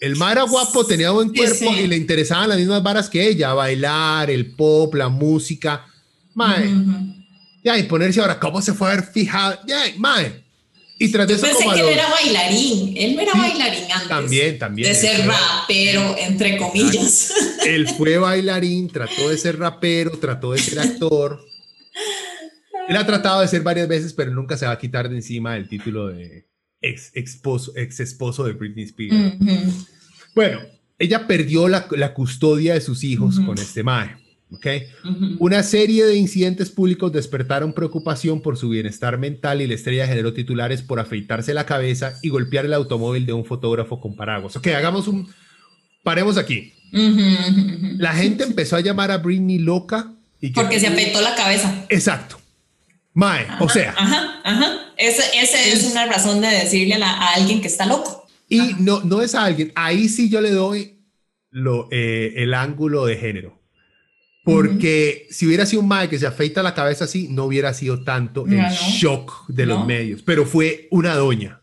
[0.00, 3.52] El ma era guapo, tenía buen cuerpo y le interesaban las mismas varas que ella,
[3.52, 5.86] bailar, el pop, la música.
[6.34, 6.70] Mae.
[7.62, 9.58] Ya, y ponerse ahora, ¿cómo se fue a ver fijado?
[9.66, 10.42] Ya, mae.
[10.98, 12.94] Y tras de eso pensé que él era bailarín.
[12.96, 14.08] Él no era bailarín antes.
[14.08, 14.88] También, también.
[14.88, 17.32] De ser rapero, entre comillas.
[17.66, 21.44] Él fue bailarín, trató de ser rapero, trató de ser actor.
[22.88, 25.56] Él ha tratado de ser varias veces, pero nunca se va a quitar de encima
[25.56, 26.48] el título de
[26.80, 29.36] ex, esposo, ex esposo de Britney Spears.
[30.34, 30.60] Bueno,
[30.98, 34.16] ella perdió la, la, custodia de sus hijos con este mae.
[34.52, 34.82] Okay.
[35.38, 40.32] Una serie de incidentes públicos despertaron preocupación por su bienestar mental y la estrella generó
[40.32, 44.56] titulares por afeitarse la cabeza y golpear el automóvil de un fotógrafo con paraguas.
[44.56, 45.28] Ok, hagamos un...
[46.02, 46.72] Paremos aquí.
[46.92, 50.16] La gente empezó a llamar a Britney loca.
[50.40, 51.84] Y Porque se afeitó la cabeza.
[51.88, 52.40] Exacto.
[53.12, 53.94] Mae, o sea.
[53.96, 54.92] Ajá, ajá.
[54.96, 58.26] Esa es, una razón de decirle a, alguien que está loco.
[58.48, 59.72] Y no, no es a alguien.
[59.74, 61.00] Ahí sí yo le doy
[61.50, 63.60] lo, eh, el ángulo de género.
[64.44, 68.02] Porque si hubiera sido un mae que se afeita la cabeza así, no hubiera sido
[68.02, 70.22] tanto el shock de los medios.
[70.22, 71.59] Pero fue una doña.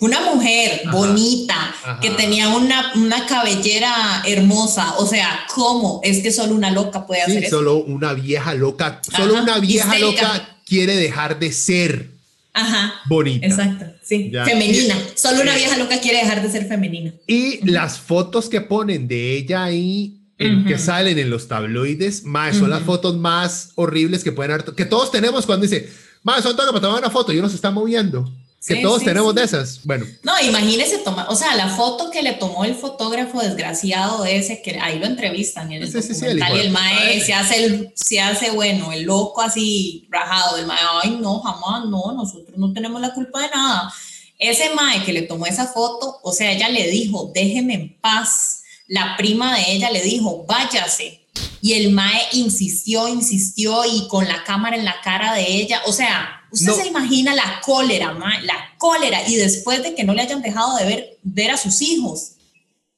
[0.00, 4.96] Una mujer bonita, que tenía una, una, cabellera hermosa.
[4.98, 6.00] O sea, ¿cómo?
[6.02, 7.58] Es que solo una loca puede hacer eso.
[7.58, 9.00] Solo una vieja loca.
[9.16, 12.10] Solo una vieja loca quiere dejar de ser
[12.54, 13.46] Ajá, bonita.
[13.46, 14.32] Exacto, sí.
[14.44, 14.96] Femenina.
[15.16, 17.12] Solo una vieja loca quiere dejar de ser femenina.
[17.26, 22.70] Y las fotos que ponen de ella ahí, que salen en los tabloides, más son
[22.70, 25.88] las fotos más horribles que pueden haber, que todos tenemos cuando dice,
[26.22, 28.30] más son todas para tomar una foto y uno se está moviendo
[28.66, 29.80] que todos tenemos de esas.
[29.84, 30.06] Bueno.
[30.22, 34.78] No, imagínese tomar, o sea, la foto que le tomó el fotógrafo desgraciado ese, que
[34.80, 38.92] ahí lo entrevistan en el documental, y el mae se hace, el, se hace, bueno,
[38.92, 43.42] el loco así rajado, el mae, ay, no, jamás, no, nosotros no tenemos la culpa
[43.42, 43.92] de nada.
[44.38, 48.62] Ese mae que le tomó esa foto, o sea, ella le dijo, déjeme en paz.
[48.86, 51.23] La prima de ella le dijo, váyase.
[51.64, 55.94] Y el mae insistió, insistió y con la cámara en la cara de ella, o
[55.94, 60.42] sea, Usted se imagina la cólera, la cólera, y después de que no le hayan
[60.42, 62.32] dejado de ver, ver a sus hijos,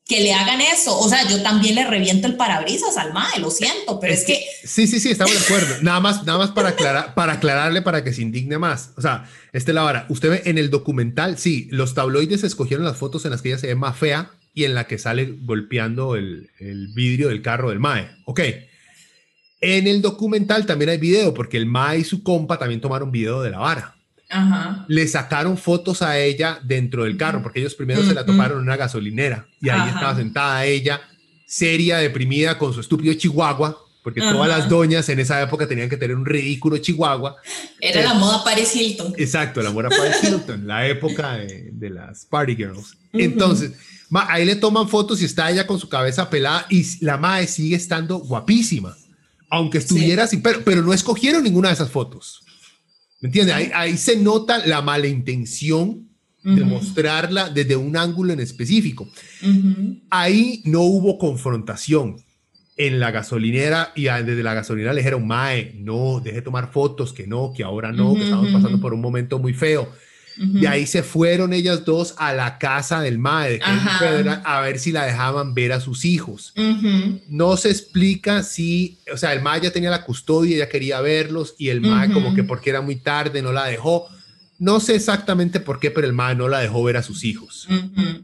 [0.04, 0.98] que le hagan eso.
[0.98, 4.44] O sea, yo también le reviento el parabrisas al mae, lo siento, pero es, que,
[4.64, 5.76] Sí, sí, sí, estamos de acuerdo.
[5.82, 8.90] nada más, nada más para, aclarar, para aclararle para que se indigne más.
[8.96, 10.06] O sea, este la vara.
[10.08, 13.58] Usted ve en el documental, sí, los tabloides escogieron las fotos en las que ella
[13.58, 17.68] se ve más fea y en la que sale golpeando el, el vidrio del carro
[17.68, 18.08] del mae.
[18.24, 18.40] Ok.
[19.60, 23.42] En el documental también hay video, porque el Ma y su compa también tomaron video
[23.42, 23.96] de la vara.
[24.88, 28.64] Le sacaron fotos a ella dentro del carro, porque ellos primero se la tomaron en
[28.64, 31.02] una gasolinera y ahí estaba sentada ella,
[31.46, 35.98] seria, deprimida, con su estúpido chihuahua, porque todas las doñas en esa época tenían que
[35.98, 37.36] tener un ridículo chihuahua.
[37.78, 39.12] Era la moda Paris Hilton.
[39.18, 42.96] Exacto, la moda Paris Hilton, la época de, las Party Girls.
[43.12, 43.72] Entonces,
[44.12, 47.76] ahí le toman fotos y está ella con su cabeza pelada y la madre sigue
[47.76, 48.96] estando guapísima
[49.50, 52.42] aunque estuviera así, pero, pero no escogieron ninguna de esas fotos.
[53.20, 53.54] ¿Me entiendes?
[53.54, 56.06] Ahí, ahí, se nota la mala intención
[56.42, 59.08] de mostrarla desde un ángulo en específico.
[60.10, 62.22] Ahí no hubo confrontación
[62.76, 67.12] en la gasolinera y desde la gasolinera le dijeron, Mae, no, deje de tomar fotos,
[67.12, 69.90] que no, que ahora no, que estamos pasando por un momento muy feo.
[70.38, 75.04] Y ahí se fueron ellas dos a la casa del mae a ver si la
[75.04, 76.52] dejaban ver a sus hijos.
[77.28, 81.54] No se explica si, o sea, el mae ya tenía la custodia, ella quería verlos
[81.58, 84.08] y el mae como que porque era muy tarde no la dejó.
[84.58, 87.68] No sé exactamente por qué, pero el mae no la dejó ver a sus hijos.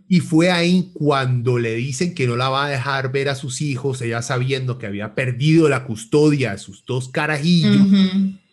[0.09, 3.61] Y fue ahí cuando le dicen que no la va a dejar ver a sus
[3.61, 7.87] hijos, ella sabiendo que había perdido la custodia de sus dos carajillos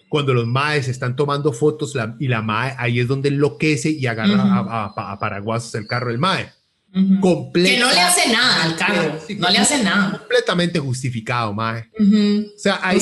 [0.10, 4.41] cuando los maes están tomando fotos y la mae ahí es donde enloquece y agarra
[4.41, 6.51] a, a, paraguasos el carro del mae.
[6.91, 10.18] que no le hace nada al carro, no le hace nada.
[10.18, 11.89] Completamente justificado, mae.
[11.97, 12.99] O sea, ahí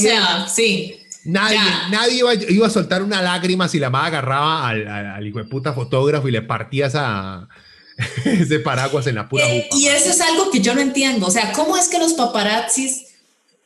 [0.47, 0.99] sí.
[1.25, 1.59] Nadie,
[1.91, 5.73] nadie iba, a soltar una lágrima si la mae agarraba al, al, hijo de puta
[5.73, 7.49] fotógrafo y le partía esa,
[8.25, 11.27] ese paraguas en la pura eh, Y eso es algo que yo no entiendo.
[11.27, 13.06] O sea, ¿cómo es que los paparazzis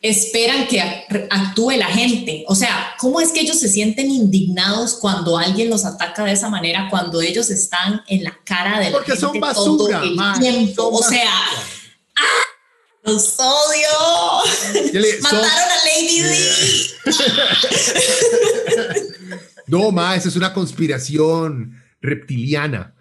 [0.02, 0.82] esperan que
[1.30, 2.43] actúe la gente.
[2.47, 6.49] O sea, ¿cómo es que ellos se sienten indignados cuando alguien los ataca de esa
[6.49, 10.89] manera, cuando ellos están en la cara de la Porque son basura, todo el tiempo?
[10.89, 11.30] o sea,
[12.16, 12.47] ¡ah!
[13.04, 13.89] ¡Los odio!
[15.22, 16.36] ¡Mataron a Lady D!
[19.68, 22.95] no, ma, eso es una conspiración reptiliana.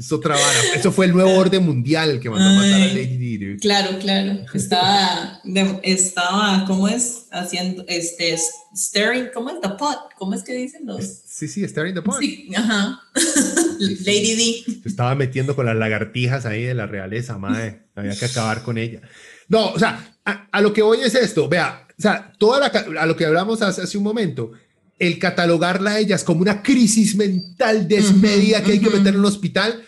[0.00, 0.58] Es otra vara.
[0.74, 3.56] Eso fue el nuevo orden mundial que mandó a matar a Lady Di.
[3.58, 4.46] Claro, claro.
[4.54, 5.42] Estaba,
[5.82, 7.26] estaba, ¿cómo es?
[7.30, 8.34] Haciendo, este,
[8.74, 9.60] staring, ¿cómo es?
[9.60, 9.98] The pot.
[10.16, 11.04] ¿Cómo es que dicen los?
[11.04, 12.18] Sí, sí, staring the pot.
[12.18, 13.02] Sí, ajá.
[14.06, 14.80] Lady D.
[14.84, 17.82] Se estaba metiendo con las lagartijas ahí de la realeza, madre.
[17.94, 19.02] Había que acabar con ella.
[19.48, 21.46] No, o sea, a, lo que voy es esto.
[21.46, 24.52] Vea, o sea, toda la, a lo que hablamos hace, hace un momento
[25.00, 29.24] el catalogarla a ellas como una crisis mental desmedida que hay que meter en el
[29.24, 29.82] hospital,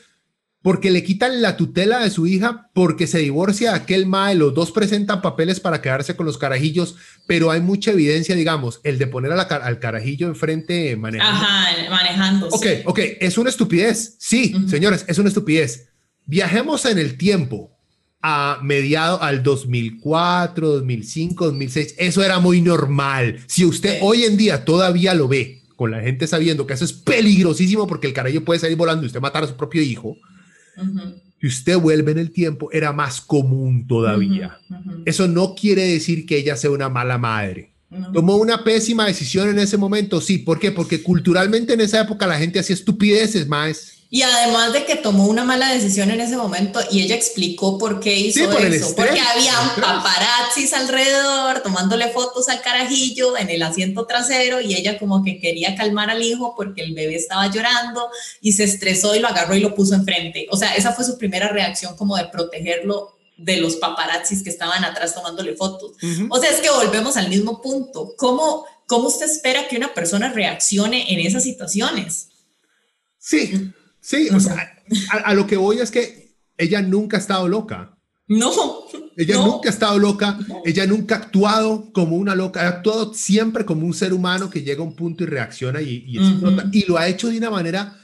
[0.62, 4.70] porque le quitan la tutela de su hija, porque se divorcia aquel mae, los dos
[4.70, 6.96] presentan papeles para quedarse con los carajillos,
[7.26, 11.44] pero hay mucha evidencia, digamos, el de poner al carajillo enfrente manejando.
[11.44, 12.48] Ajá, manejando.
[12.48, 14.14] Ok, ok, es una estupidez.
[14.18, 15.88] Sí, señores, es una estupidez.
[16.26, 17.76] Viajemos en el tiempo
[18.22, 21.96] a mediado al 2004, 2005, 2006.
[21.98, 23.40] Eso era muy normal.
[23.46, 26.92] Si usted hoy en día todavía lo ve, con la gente sabiendo que eso es
[26.92, 30.16] peligrosísimo porque el carajillo puede salir volando y usted matar a su propio hijo,
[31.40, 34.58] si usted vuelve en el tiempo, era más común todavía.
[35.04, 37.72] Eso no quiere decir que ella sea una mala madre.
[38.12, 40.38] Tomó una pésima decisión en ese momento, sí.
[40.38, 40.70] ¿Por qué?
[40.70, 44.01] Porque culturalmente en esa época la gente hacía estupideces más.
[44.14, 47.98] Y además de que tomó una mala decisión en ese momento y ella explicó por
[47.98, 54.60] qué hizo eso, porque había paparazzis alrededor tomándole fotos al carajillo en el asiento trasero
[54.60, 58.10] y ella como que quería calmar al hijo porque el bebé estaba llorando
[58.42, 60.46] y se estresó y lo agarró y lo puso enfrente.
[60.50, 64.84] O sea, esa fue su primera reacción como de protegerlo de los paparazzis que estaban
[64.84, 65.92] atrás tomándole fotos.
[66.28, 68.12] O sea, es que volvemos al mismo punto.
[68.18, 72.28] ¿Cómo, ¿Cómo usted espera que una persona reaccione en esas situaciones?
[73.18, 73.72] Sí,
[74.02, 77.96] Sí, o sea, a, lo que voy es que ella nunca ha estado loca.
[78.26, 78.52] No.
[79.16, 83.64] Ella nunca ha estado loca, ella nunca ha actuado como una loca, ha actuado siempre
[83.64, 86.18] como un ser humano que llega a un punto y reacciona y, y,
[86.72, 88.01] y lo ha hecho de una manera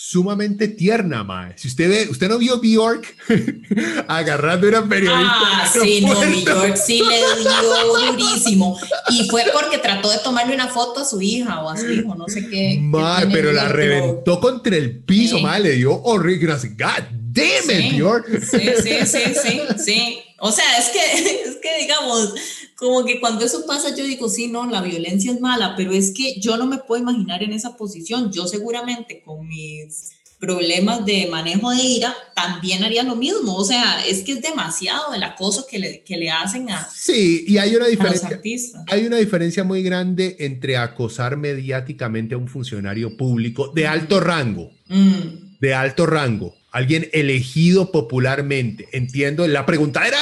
[0.00, 1.58] sumamente tierna, mae.
[1.58, 3.16] Si usted ve, usted no vio Bjork
[4.06, 5.34] agarrando a una periodista.
[5.40, 8.78] Ah, sí, no, Bjork sí le dio durísimo.
[9.10, 12.14] Y fue porque trató de tomarle una foto a su hija o a su hijo,
[12.14, 12.78] no sé qué.
[12.80, 16.54] Mae, pero la reventó contra el piso, mae, le dio horrible.
[16.78, 18.26] God damn it, Bjork.
[18.42, 20.18] Sí, sí, sí, sí, sí.
[20.38, 22.34] O sea, es que, es que digamos,
[22.76, 26.12] como que cuando eso pasa yo digo, sí, no, la violencia es mala, pero es
[26.12, 28.32] que yo no me puedo imaginar en esa posición.
[28.32, 33.56] Yo seguramente con mis problemas de manejo de ira también haría lo mismo.
[33.56, 37.44] O sea, es que es demasiado el acoso que le, que le hacen a Sí,
[37.48, 38.40] y hay una diferencia.
[38.86, 44.70] Hay una diferencia muy grande entre acosar mediáticamente a un funcionario público de alto rango.
[44.86, 45.58] Mm.
[45.60, 48.88] De alto rango alguien elegido popularmente.
[48.92, 50.18] Entiendo, la pregunta era,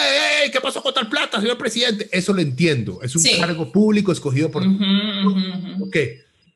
[0.50, 2.08] ¿qué pasó con tal plata, señor presidente?
[2.10, 4.62] Eso lo entiendo, es un cargo público escogido por...
[4.62, 5.96] Ok,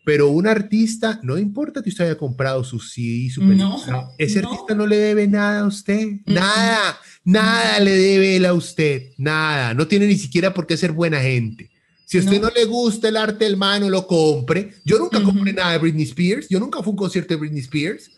[0.05, 4.75] pero un artista, no importa que usted haya comprado su CD, su película, ese artista
[4.75, 9.87] no le debe nada a usted, nada, nada le debe él a usted, nada, no
[9.87, 11.71] tiene ni siquiera por qué ser buena gente.
[12.07, 12.51] Si a usted no.
[12.51, 14.75] le gusta el arte del mano, lo compre.
[14.85, 16.49] Yo nunca compré nada de Britney Spears.
[16.49, 18.11] Yo nunca fui a un concierto de Britney Spears.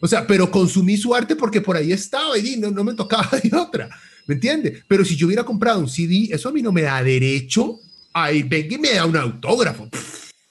[0.00, 3.30] O sea, pero consumí su arte porque por ahí estaba y no, no me tocaba
[3.42, 3.88] de otra.
[4.26, 4.82] ¿Me entiende?
[4.88, 7.80] Pero si yo hubiera comprado un CD, eso a mí no me da derecho.
[8.12, 9.88] Ay, venga y me da un autógrafo.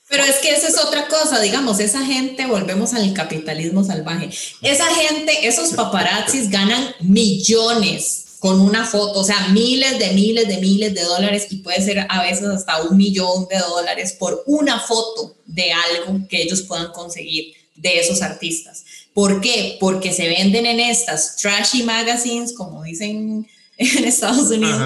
[0.07, 4.29] Pero es que esa es otra cosa, digamos, esa gente, volvemos al capitalismo salvaje,
[4.61, 10.59] esa gente, esos paparazzis ganan millones con una foto, o sea, miles de miles de
[10.59, 14.79] miles de dólares y puede ser a veces hasta un millón de dólares por una
[14.79, 18.84] foto de algo que ellos puedan conseguir de esos artistas.
[19.15, 19.77] ¿Por qué?
[19.79, 23.47] Porque se venden en estas trashy magazines, como dicen
[23.77, 24.81] en Estados Unidos,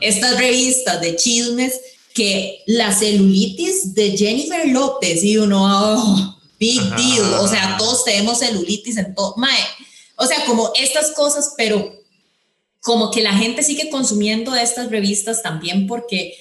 [0.00, 1.80] estas revistas de chismes,
[2.14, 8.38] que la celulitis de Jennifer López y uno, oh, big deal, o sea, todos tenemos
[8.38, 9.64] celulitis en todo, mae,
[10.14, 11.92] o sea, como estas cosas, pero
[12.82, 16.36] como que la gente sigue consumiendo estas revistas también porque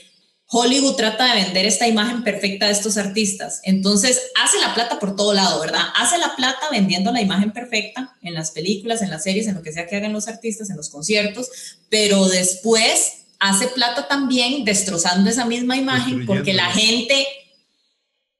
[0.54, 3.62] Hollywood trata de vender esta imagen perfecta de estos artistas.
[3.64, 5.82] Entonces, hace la plata por todo lado, ¿verdad?
[5.96, 9.62] Hace la plata vendiendo la imagen perfecta en las películas, en las series, en lo
[9.62, 11.50] que sea que hagan los artistas, en los conciertos,
[11.90, 17.26] pero después hace plata también destrozando esa misma imagen porque la gente,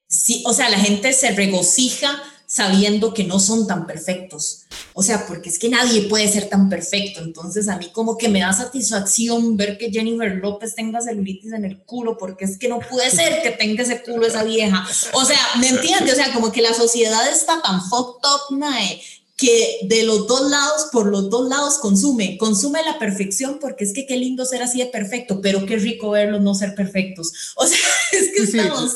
[0.08, 4.64] sí, o sea, la gente se regocija sabiendo que no son tan perfectos.
[4.94, 7.22] O sea, porque es que nadie puede ser tan perfecto.
[7.22, 11.64] Entonces a mí como que me da satisfacción ver que Jennifer López tenga celulitis en
[11.64, 14.86] el culo, porque es que no puede ser que tenga ese culo esa vieja.
[15.14, 16.12] O sea, ¿me entiendes?
[16.12, 19.02] O sea, como que la sociedad está tan fucked up, mae,
[19.42, 23.92] que de los dos lados, por los dos lados consume, consume la perfección porque es
[23.92, 27.34] que qué lindo ser así de perfecto, pero qué rico verlos no ser perfectos.
[27.56, 27.78] O sea,
[28.12, 28.96] es que estamos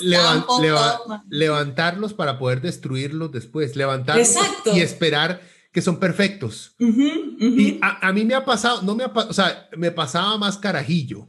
[1.29, 4.35] levantarlos para poder destruirlos después, levantarlos
[4.73, 5.41] y esperar
[5.71, 6.75] que son perfectos.
[6.79, 11.27] Y a, mí me ha pasado, no me ha o sea, me pasaba más carajillo.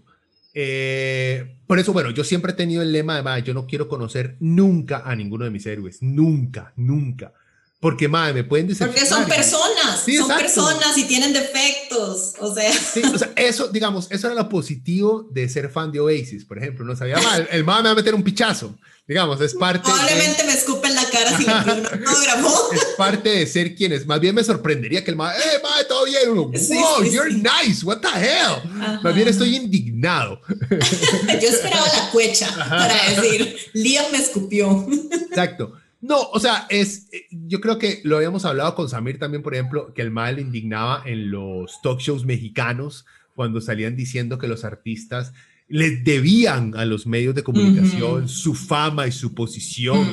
[0.53, 4.37] Eh, por eso, bueno, yo siempre he tenido el lema de, yo no quiero conocer
[4.41, 7.33] nunca a ninguno de mis héroes, nunca, nunca.
[7.79, 8.87] Porque, madre, me pueden decir.
[8.87, 12.73] Porque son personas, son personas y tienen defectos, o sea.
[12.73, 16.57] Sí, o sea, eso, digamos, eso era lo positivo de ser fan de Oasis, por
[16.57, 18.75] ejemplo, no sabía mal, el madre me va a meter un pichazo,
[19.07, 19.83] digamos, es parte.
[19.85, 22.73] Probablemente me escupen la cara si me un autógrafo.
[22.73, 25.85] es parte de ser quien es, más bien me sorprendería que el madre, eh, madre,
[25.85, 28.63] todo bien, uno, wow, you're nice, what the hell.
[29.03, 30.41] Más bien estoy indignado.
[30.71, 34.89] Yo esperaba la cuecha para decir, Liam me escupió.
[35.29, 35.75] Exacto.
[36.07, 39.55] No, o sea, es, eh, yo creo que lo habíamos hablado con Samir también, por
[39.55, 43.05] ejemplo, que el mal indignaba en los talk shows mexicanos
[43.35, 45.33] cuando salían diciendo que los artistas
[45.69, 50.09] les debían a los medios de comunicación su fama y su posición.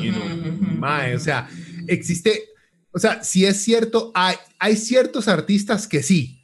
[0.81, 1.47] o sea,
[1.87, 2.49] existe,
[2.91, 6.43] o sea, si es cierto, hay, hay ciertos artistas que sí,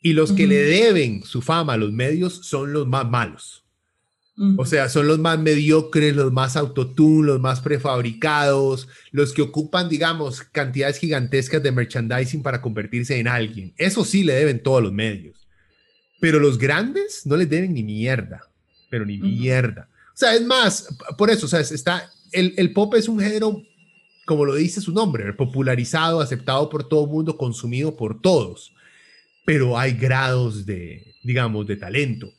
[0.00, 3.65] y los que le deben su fama a los medios son los más malos.
[4.58, 9.88] O sea, son los más mediocres, los más autotune, los más prefabricados, los que ocupan,
[9.88, 13.72] digamos, cantidades gigantescas de merchandising para convertirse en alguien.
[13.78, 15.48] Eso sí le deben todos los medios.
[16.20, 18.42] Pero los grandes no les deben ni mierda,
[18.90, 19.88] pero ni mierda.
[20.08, 23.62] O sea, es más, por eso, o sea, está, el, el pop es un género,
[24.26, 28.72] como lo dice su nombre, popularizado, aceptado por todo el mundo, consumido por todos.
[29.46, 32.30] Pero hay grados de, digamos, de talento.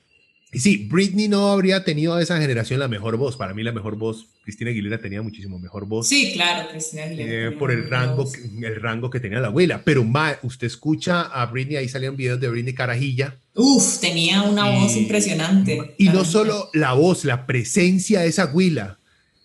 [0.53, 3.35] Y sí, Britney no habría tenido a esa generación la mejor voz.
[3.35, 6.07] Para mí la mejor voz, Cristina Aguilera tenía muchísimo mejor voz.
[6.07, 7.49] Sí, claro, Cristina Aguilera.
[7.49, 8.25] Eh, por el rango,
[8.61, 9.81] el rango que tenía la abuela.
[9.83, 13.39] Pero ma, usted escucha a Britney, ahí salían videos de Britney Carajilla.
[13.55, 15.95] Uf, tenía una voz impresionante.
[15.97, 18.99] Y no solo la voz, la presencia de esa abuela.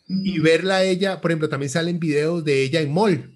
[0.08, 3.31] Y verla a ella, por ejemplo, también salen videos de ella en mall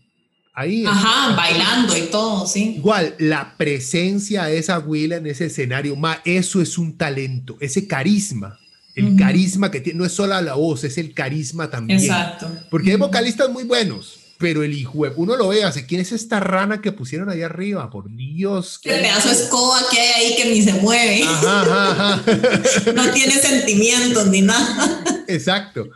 [0.57, 0.85] ahí.
[0.85, 2.77] Ajá, bailando y todo, sí.
[2.79, 7.87] Igual, la presencia de esa abuela en ese escenario, ma, eso es un talento, ese
[7.87, 8.59] carisma.
[8.97, 12.01] El carisma que tiene, no es solo la voz, es el carisma también.
[12.01, 12.51] Exacto.
[12.71, 16.41] Porque hay vocalistas muy buenos, pero el hijo, uno lo ve, hace, ¿quién es esta
[16.41, 17.91] rana que pusieron ahí arriba?
[17.91, 18.81] Por Dios.
[18.85, 21.23] El pedazo de escoba que hay ahí que ni se mueve.
[21.25, 22.23] Ajá,
[22.95, 25.05] no tiene sentimientos ni nada.
[25.29, 25.91] Exacto.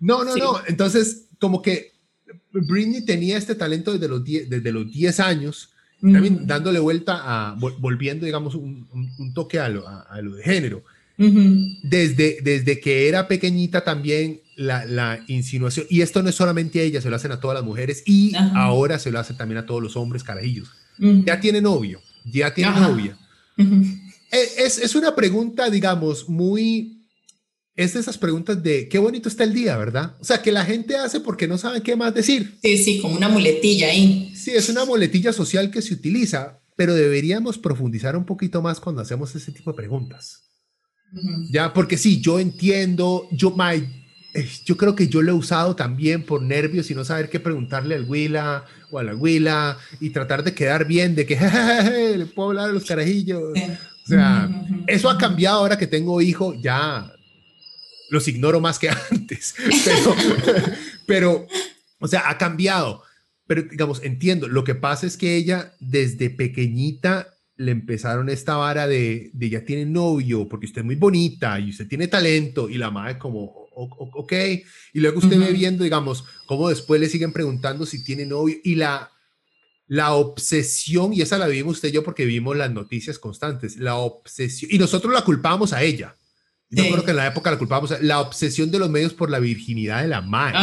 [0.00, 0.62] No, no, no.
[0.66, 1.95] Entonces, como que
[2.62, 7.54] Britney tenía este talento desde los 10, desde los 10 años, también dándole vuelta a,
[7.54, 9.82] volviendo, digamos, un, toque a lo,
[10.36, 10.84] de género.
[11.16, 17.00] desde, desde que era pequeñita también la, insinuación, y esto no es solamente a ella,
[17.00, 19.82] se lo hacen a todas las mujeres y ahora se lo hace también a todos
[19.82, 20.70] los hombres carajillos.
[20.98, 23.16] Ya tiene novio, ya tiene novia.
[24.30, 26.95] es, es, una pregunta, digamos, muy
[27.76, 30.16] es de esas preguntas de qué bonito está el día, ¿verdad?
[30.18, 32.58] O sea, que la gente hace porque no sabe qué más decir.
[32.62, 34.32] Sí, sí, como una muletilla ahí.
[34.34, 39.02] Sí, es una muletilla social que se utiliza, pero deberíamos profundizar un poquito más cuando
[39.02, 40.44] hacemos ese tipo de preguntas.
[41.50, 43.86] Ya, porque sí, yo entiendo, yo, my,
[44.34, 47.40] eh, yo creo que yo lo he usado también por nervios y no saber qué
[47.40, 51.36] preguntarle al Willa o a la Willa y tratar de quedar bien, de que
[52.16, 53.42] le puedo hablar a los carajillos.
[53.52, 54.48] O sea,
[54.86, 57.12] eso ha cambiado ahora que tengo hijo, ya
[58.10, 59.54] los ignoro más que antes,
[61.06, 61.46] pero,
[61.98, 63.02] o sea, ha cambiado.
[63.46, 68.86] Pero digamos, entiendo, lo que pasa es que ella desde pequeñita le empezaron esta vara
[68.86, 72.76] de, de ya tiene novio, porque usted es muy bonita y usted tiene talento, y
[72.76, 74.32] la madre como, ok,
[74.92, 78.74] y luego usted ve viendo, digamos, cómo después le siguen preguntando si tiene novio, y
[78.74, 79.10] la,
[79.86, 83.96] la obsesión, y esa la vimos usted y yo porque vimos las noticias constantes, la
[83.96, 86.14] obsesión, y nosotros la culpábamos a ella.
[86.70, 89.38] Yo creo que en la época la culpábamos, la obsesión de los medios por la
[89.38, 90.58] virginidad de la madre.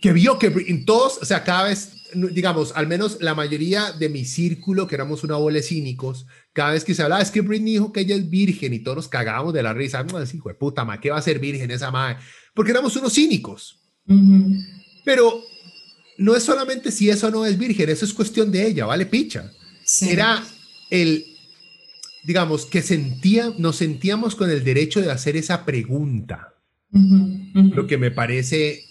[0.00, 4.08] Que vio que en todos, o sea, cada vez digamos, al menos la mayoría de
[4.08, 7.74] mi círculo, que éramos una bola cínicos, cada vez que se hablaba, es que Britney
[7.74, 10.02] dijo que ella es virgen y todos nos cagábamos de la risa.
[10.02, 12.18] No, hijo de puta, ma, ¿qué va a ser virgen esa madre?
[12.54, 13.78] Porque éramos unos cínicos.
[15.04, 15.42] Pero
[16.18, 19.06] no es solamente si eso no es virgen, eso es cuestión de ella, ¿vale?
[19.06, 19.50] Picha.
[20.02, 20.44] Era
[20.90, 21.29] el,
[22.24, 26.54] digamos, que sentía, nos sentíamos con el derecho de hacer esa pregunta.
[26.92, 28.84] Lo que me parece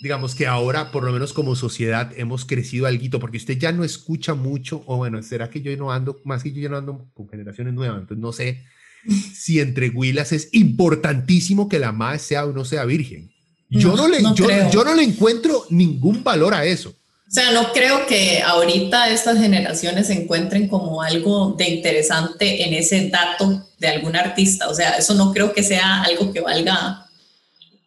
[0.00, 3.84] digamos que ahora, por lo menos como sociedad, hemos crecido algo, porque usted ya no
[3.84, 7.10] escucha mucho, o bueno, será que yo no ando, más que yo ya no ando
[7.14, 8.64] con generaciones nuevas, entonces no sé
[9.34, 13.30] si entre huilas es importantísimo que la madre sea o no sea virgen.
[13.70, 16.96] Yo no, le, yo, yo, no le encuentro ningún valor a eso.
[17.28, 23.10] O sea, no creo que ahorita estas generaciones encuentren como algo de interesante en ese
[23.10, 24.68] dato de algún artista.
[24.68, 27.06] O sea, eso no creo que sea algo que valga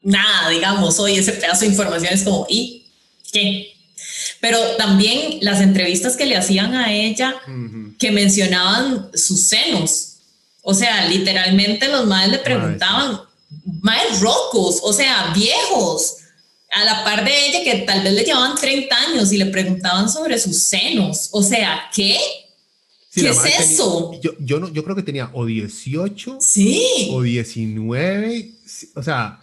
[0.03, 2.85] nada, digamos, hoy ese pedazo de información es como, ¿y
[3.31, 3.73] qué?
[4.39, 7.35] Pero también las entrevistas que le hacían a ella,
[7.97, 10.17] que mencionaban sus senos.
[10.61, 13.21] O sea, literalmente los madres le preguntaban,
[13.81, 16.17] madres rocos, o sea, viejos,
[16.71, 20.09] a la par de ella que tal vez le llevaban 30 años y le preguntaban
[20.09, 21.29] sobre sus senos.
[21.31, 22.17] O sea, ¿qué?
[23.13, 24.13] ¿Qué es eso?
[24.21, 27.09] yo, yo, no, yo creo que tenía o 18 sí.
[27.11, 28.51] o 19,
[28.95, 29.41] o sea,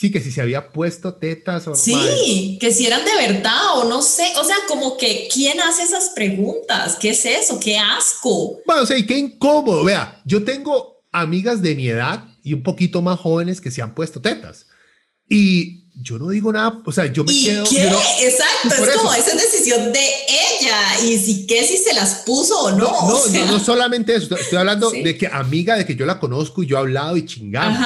[0.00, 1.74] Sí, que si se había puesto tetas o...
[1.74, 5.82] Sí, que si eran de verdad o no sé, o sea, como que ¿quién hace
[5.82, 6.96] esas preguntas?
[6.98, 7.60] ¿Qué es eso?
[7.60, 8.62] ¡Qué asco!
[8.64, 9.84] Bueno, o sea, y qué incómodo.
[9.84, 13.94] Vea, yo tengo amigas de mi edad y un poquito más jóvenes que se han
[13.94, 14.68] puesto tetas.
[15.28, 17.64] Y yo no digo nada, o sea, yo me ¿Y quedo.
[17.68, 17.82] ¿Qué?
[17.82, 22.70] Exacto, es como esa decisión de ella y si qué si se las puso o
[22.70, 22.90] no.
[22.90, 26.62] No, no, no, solamente eso, estoy hablando de que amiga, de que yo la conozco
[26.62, 27.78] y yo he hablado y chingamos.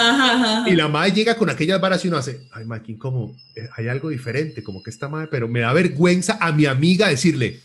[0.66, 3.88] Y la madre llega con aquellas varas y uno hace, ay, Maquín, como eh, hay
[3.88, 7.60] algo diferente, como que esta madre, pero me da vergüenza a mi amiga decirle,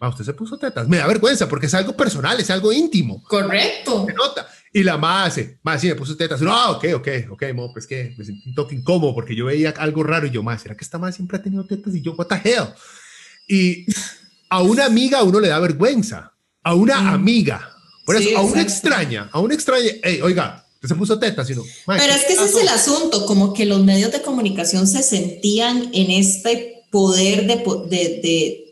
[0.00, 3.22] ma, usted se puso tetas, me da vergüenza porque es algo personal, es algo íntimo.
[3.24, 4.06] Correcto.
[4.06, 4.48] Se nota.
[4.72, 6.40] Y la más hace, más sí, me puso tetas.
[6.40, 9.46] No, ah, ok, ok, ok, mo, pues que me sentí un toque incómodo porque yo
[9.46, 11.94] veía algo raro y yo, más, ¿será que esta más siempre ha tenido tetas?
[11.94, 12.68] Y yo, what the hell?
[13.48, 13.86] Y
[14.48, 16.32] a una amiga uno le da vergüenza.
[16.62, 17.08] A una mm.
[17.08, 17.70] amiga.
[18.04, 21.62] Por eso, a una extraña, a una extraña, hey, oiga, se puso tetas y no.
[21.86, 25.90] Pero es que ese es el asunto, como que los medios de comunicación se sentían
[25.92, 27.56] en este poder de,
[27.88, 28.69] de, de,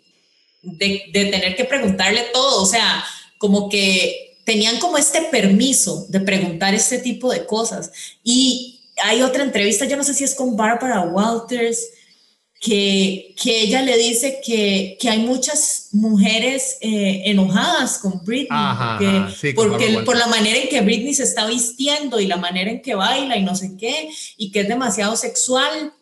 [0.63, 2.63] de tener que preguntarle todo.
[2.63, 3.05] O sea,
[3.39, 7.91] como que tenían como este permiso de preguntar este tipo de cosas.
[8.25, 11.79] Y hay otra entrevista, yo no sé si es con Barbara Walters,
[12.61, 20.01] que, que ella le dice que, que hay muchas mujeres eh, enojadas con Britney, porque,
[20.05, 23.37] por la manera en que Britney se está vistiendo y la manera en que baila
[23.37, 25.93] y no sé qué, y que es demasiado sexual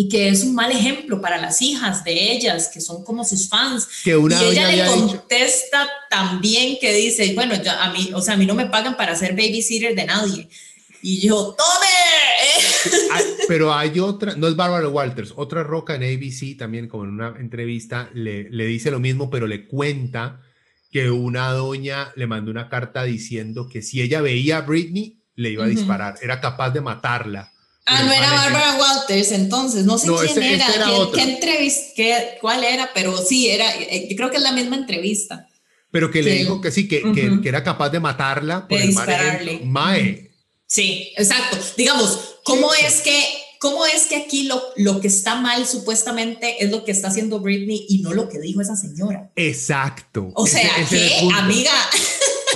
[0.00, 3.48] y que es un mal ejemplo para las hijas de ellas, que son como sus
[3.48, 3.88] fans.
[4.04, 8.36] Que una y ella le contesta también que dice, bueno, a mí, o sea, a
[8.36, 10.48] mí no me pagan para ser babysitter de nadie.
[11.02, 13.26] Y yo, ¡tome!
[13.48, 17.34] pero hay otra, no es Barbara Walters, otra roca en ABC también, como en una
[17.36, 20.42] entrevista, le, le dice lo mismo, pero le cuenta
[20.92, 25.50] que una doña le mandó una carta diciendo que si ella veía a Britney, le
[25.50, 27.52] iba a disparar, era capaz de matarla
[27.90, 30.66] Ah, no era Barbara Walters, entonces, no sé quién era,
[31.14, 32.02] qué, entrevista,
[32.40, 35.48] cuál era, pero sí, era, eh, yo creo que es la misma entrevista.
[35.90, 39.60] Pero que, le dijo que sí, que, que, era capaz de matarla por de dispararle.
[39.64, 40.30] Mae.
[40.66, 41.56] Sí, exacto.
[41.78, 43.24] Digamos, ¿cómo es que,
[43.58, 47.40] cómo es que aquí lo, lo que está mal supuestamente es lo que está haciendo
[47.40, 49.32] Britney y no lo que dijo esa señora?
[49.34, 50.30] Exacto.
[50.34, 51.72] O sea, ¿qué, amiga?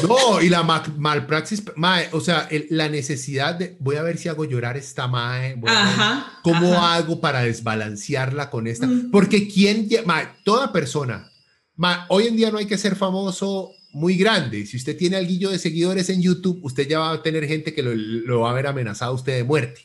[0.09, 4.45] No, y la malpraxis, mae, o sea, la necesidad de, voy a ver si hago
[4.45, 11.31] llorar esta mae, ajá, cómo hago para desbalancearla con esta, porque quién, mae, toda persona,
[11.77, 15.51] mae, hoy en día no hay que ser famoso muy grande, si usted tiene alguillo
[15.51, 18.67] de seguidores en YouTube, usted ya va a tener gente que lo, va a ver
[18.67, 19.83] amenazado a usted de muerte.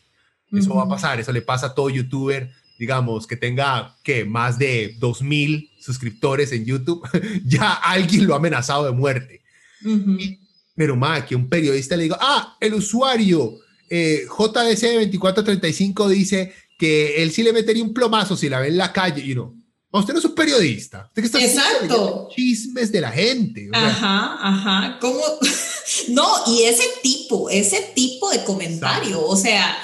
[0.49, 2.49] Eso va a pasar, eso le pasa a todo youtuber,
[2.79, 7.01] digamos, que tenga que más de 2000 suscriptores en YouTube,
[7.45, 9.41] ya alguien lo ha amenazado de muerte.
[10.75, 13.59] Pero más que un periodista le diga, ah, el usuario
[13.89, 18.93] eh, JDC2435 dice que él sí le metería un plomazo si la ve en la
[18.93, 19.55] calle y no.
[19.91, 21.05] Usted no es un periodista.
[21.07, 22.29] Usted está Exacto.
[22.35, 23.69] Chismes de la gente.
[23.73, 24.97] Ajá, ajá.
[24.99, 25.21] ¿Cómo?
[26.09, 29.75] no, y ese tipo, ese tipo de comentario, o sea,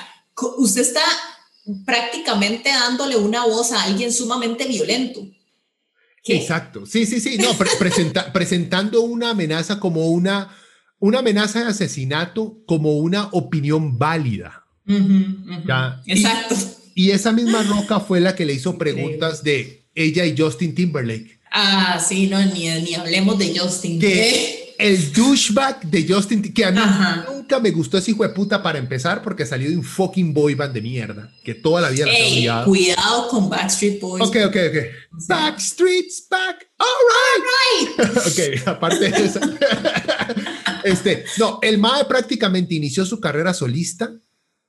[0.57, 1.01] usted está
[1.85, 5.25] prácticamente dándole una voz a alguien sumamente violento.
[6.25, 6.85] Exacto.
[6.85, 7.37] Sí, sí, sí.
[7.37, 7.49] No,
[8.33, 10.49] presentando una amenaza como una,
[10.99, 14.65] una amenaza de asesinato como una opinión válida.
[16.05, 16.55] Exacto.
[16.95, 21.39] Y, esa misma roca fue la que le hizo preguntas de ella y Justin Timberlake.
[21.51, 23.99] Ah, sí, no, ni, ni hablemos de Justin.
[23.99, 26.79] Que, el douchebag de Justin, que a mí
[27.43, 30.55] nunca me gustó ese hijo de puta para empezar, porque salió de un fucking boy
[30.55, 34.23] band de mierda, que toda la vida Ey, Cuidado con Backstreet Boys.
[34.23, 35.27] Ok, ok, ok.
[35.27, 36.65] Backstreet's back.
[36.77, 37.99] All right.
[37.99, 38.61] All right.
[38.63, 39.39] ok, aparte de eso.
[40.85, 44.13] este, no, el MAE prácticamente inició su carrera solista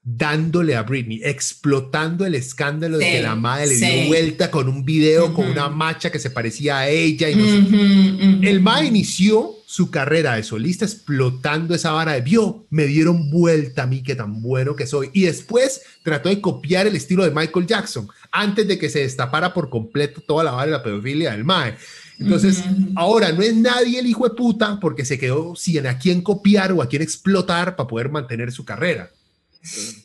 [0.03, 4.85] dándole a Britney, explotando el escándalo de que la madre le dio vuelta con un
[4.85, 7.31] video con una macha que se parecía a ella.
[7.31, 13.29] Y El MAE inició su carrera de solista explotando esa vara de vio, me dieron
[13.29, 15.11] vuelta a mí, que tan bueno que soy.
[15.13, 19.53] Y después trató de copiar el estilo de Michael Jackson antes de que se destapara
[19.53, 21.75] por completo toda la vara de la pedofilia del MAE.
[22.21, 22.63] Entonces,
[22.95, 26.71] ahora no es nadie el hijo de puta porque se quedó sin a quién copiar
[26.71, 29.11] o a quién explotar para poder mantener su carrera.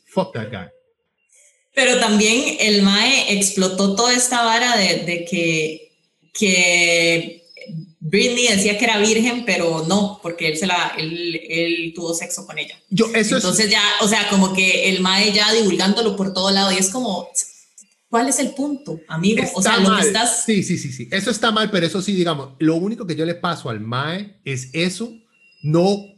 [0.08, 0.68] Fuck that guy.
[1.76, 5.92] Pero también el Mae explotó toda esta vara de, que,
[6.34, 7.39] que
[8.00, 12.58] Britney decía que era virgen, pero no, porque él, se la, él, tuvo sexo con
[12.58, 12.74] ella.
[12.88, 16.72] Yo, eso Entonces ya, o sea, como que el Mae ya divulgándolo por todo lado
[16.72, 17.28] y es como,
[18.08, 19.44] ¿cuál es el punto, amigo?
[19.54, 20.44] o sea, lo que estás...
[20.46, 23.26] Sí, sí, sí, sí, eso está mal, pero eso sí, digamos, lo único que yo
[23.26, 25.12] le paso al Mae es eso,
[25.62, 26.10] no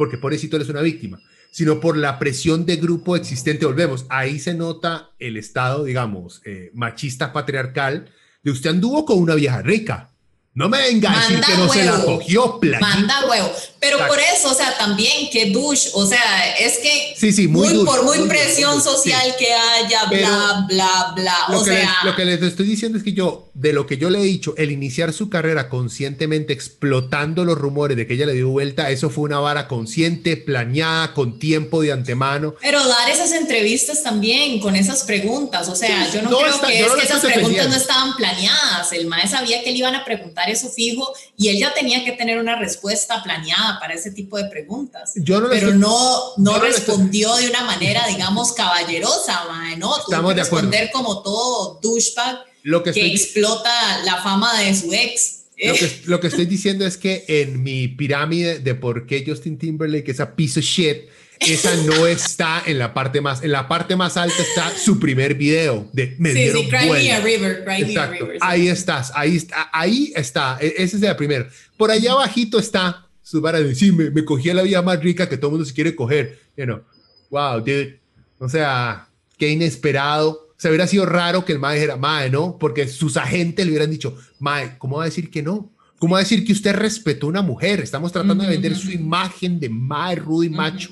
[0.00, 1.20] porque pobrecito él es una víctima,
[1.50, 3.66] sino por la presión de grupo existente.
[3.66, 8.10] Volvemos, ahí se nota el estado, digamos, eh, machista patriarcal
[8.42, 10.09] de usted anduvo con una vieja rica.
[10.52, 12.84] No me venga a decir que no se la cogió, planito.
[12.84, 13.52] Manda huevo.
[13.78, 17.84] Pero por eso, o sea, también que douche, o sea, es que sí, sí, muy,
[17.84, 21.36] por muy, presión social que haya, bla, bla, bla.
[21.48, 23.86] Lo, o que sea, les, lo que les estoy diciendo es que yo, de lo
[23.86, 28.14] que yo le he dicho, el iniciar su carrera conscientemente explotando los rumores de que
[28.14, 32.56] ella le dio vuelta, eso fue una vara consciente, planeada, con tiempo de antemano.
[32.60, 36.92] Pero dar esas entrevistas también con esas preguntas, o sea, yo no, creo que, es
[36.92, 38.92] que esas preguntas no estaban planeadas.
[38.92, 42.12] El maestro sabía que le iban a preguntar eso fijo y él ya tenía que
[42.12, 45.12] tener una respuesta planeada para ese tipo de preguntas.
[45.50, 49.42] pero no, no respondió de una manera, digamos, caballerosa,
[49.76, 49.98] ¿no?
[49.98, 50.70] Estamos de acuerdo.
[50.70, 53.70] responder como todo douchebag lo que, explota
[54.04, 55.40] la fama de su ex.
[55.62, 59.58] Lo que, lo que, estoy diciendo es que en mi pirámide de por qué Justin
[59.58, 61.02] Timberlake es a piece of shit,
[61.40, 65.34] esa no está en la parte más, en la parte más alta está su primer
[65.34, 68.38] video de me sí, sí, Cry Me a River, Cry Me a River.
[68.40, 71.48] Ahí estás, ahí está, ahí está, e, ese es la primera.
[71.76, 75.00] Por allá abajito está su vara de sí, me, me cogí a la vida más
[75.00, 76.38] rica que todo el mundo se quiere coger.
[76.56, 76.82] You know,
[77.30, 78.00] wow, dude.
[78.38, 80.48] O sea, qué inesperado.
[80.50, 82.58] O sea, hubiera sido raro que el mae dijera, mae, ¿no?
[82.58, 85.72] Porque sus agentes le hubieran dicho, mae, ¿cómo va a decir que no?
[85.98, 87.80] ¿Cómo va a decir que usted respetó a una mujer?
[87.80, 90.90] Estamos tratando de vender su imagen de mae, rudo y macho.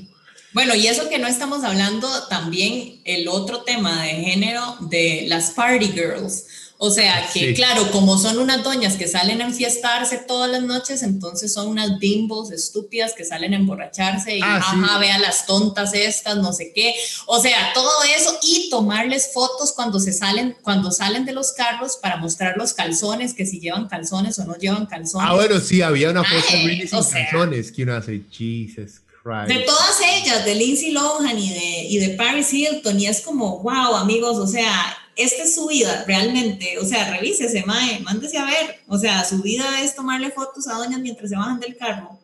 [0.52, 5.50] Bueno, y eso que no estamos hablando también el otro tema de género de las
[5.50, 6.44] party girls.
[6.80, 11.02] O sea, que claro, como son unas doñas que salen a enfiestarse todas las noches,
[11.02, 15.92] entonces son unas bimbos estúpidas que salen a emborracharse y ah, ajá, vean las tontas
[15.92, 16.94] estas, no sé qué.
[17.26, 21.96] O sea, todo eso y tomarles fotos cuando se salen, cuando salen de los carros
[22.00, 25.28] para mostrar los calzones, que si llevan calzones o no llevan calzones.
[25.28, 29.00] Ah, bueno, sí, había una foto de sin calzones que uno hace, Jesus
[29.46, 33.60] de todas ellas, de Lindsay Lohan y de, y de Paris Hilton, y es como,
[33.60, 38.44] wow, amigos, o sea, esta es su vida, realmente, o sea, revísese, mae, mándese a
[38.44, 42.18] ver, o sea, su vida es tomarle fotos a doñas mientras se bajan del carro.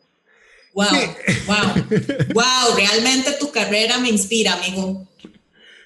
[0.73, 0.87] Wow,
[1.47, 1.85] wow,
[2.33, 5.07] wow, realmente tu carrera me inspira, amigo.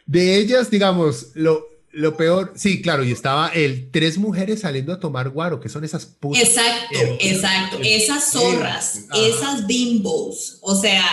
[0.05, 4.99] De ellas, digamos, lo, lo peor, sí, claro, y estaba el tres mujeres saliendo a
[4.99, 6.43] tomar guaro, que son esas putas.
[6.43, 11.03] Exacto, exacto, esas zorras, esas bimbos, o sea,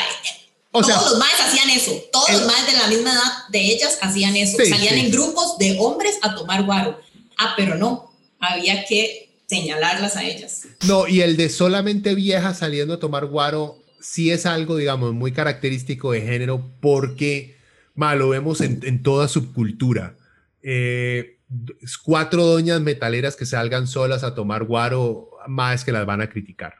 [0.70, 4.36] todos los más hacían eso, todos los más de la misma edad de ellas hacían
[4.36, 7.00] eso, salían en grupos de hombres a tomar guaro.
[7.38, 10.62] Ah, pero no, había que señalarlas a ellas.
[10.86, 15.32] No, y el de solamente viejas saliendo a tomar guaro sí es algo, digamos, muy
[15.32, 17.56] característico de género porque
[17.94, 20.16] malo lo vemos en, en toda subcultura
[20.68, 21.38] eh,
[22.02, 26.74] cuatro doñas metaleras que salgan solas a tomar guaro, más que las van a criticar.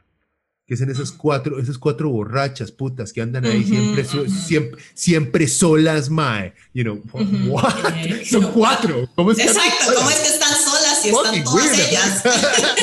[0.65, 6.09] que son esas cuatro, esas cuatro borrachas putas que andan ahí siempre, siempre, siempre solas,
[6.09, 6.53] mae.
[6.73, 7.01] You know,
[7.47, 7.73] what?
[8.25, 9.09] Son cuatro.
[9.15, 12.23] ¿Cómo es Exacto, ¿cómo es que están solas y están todas ellas?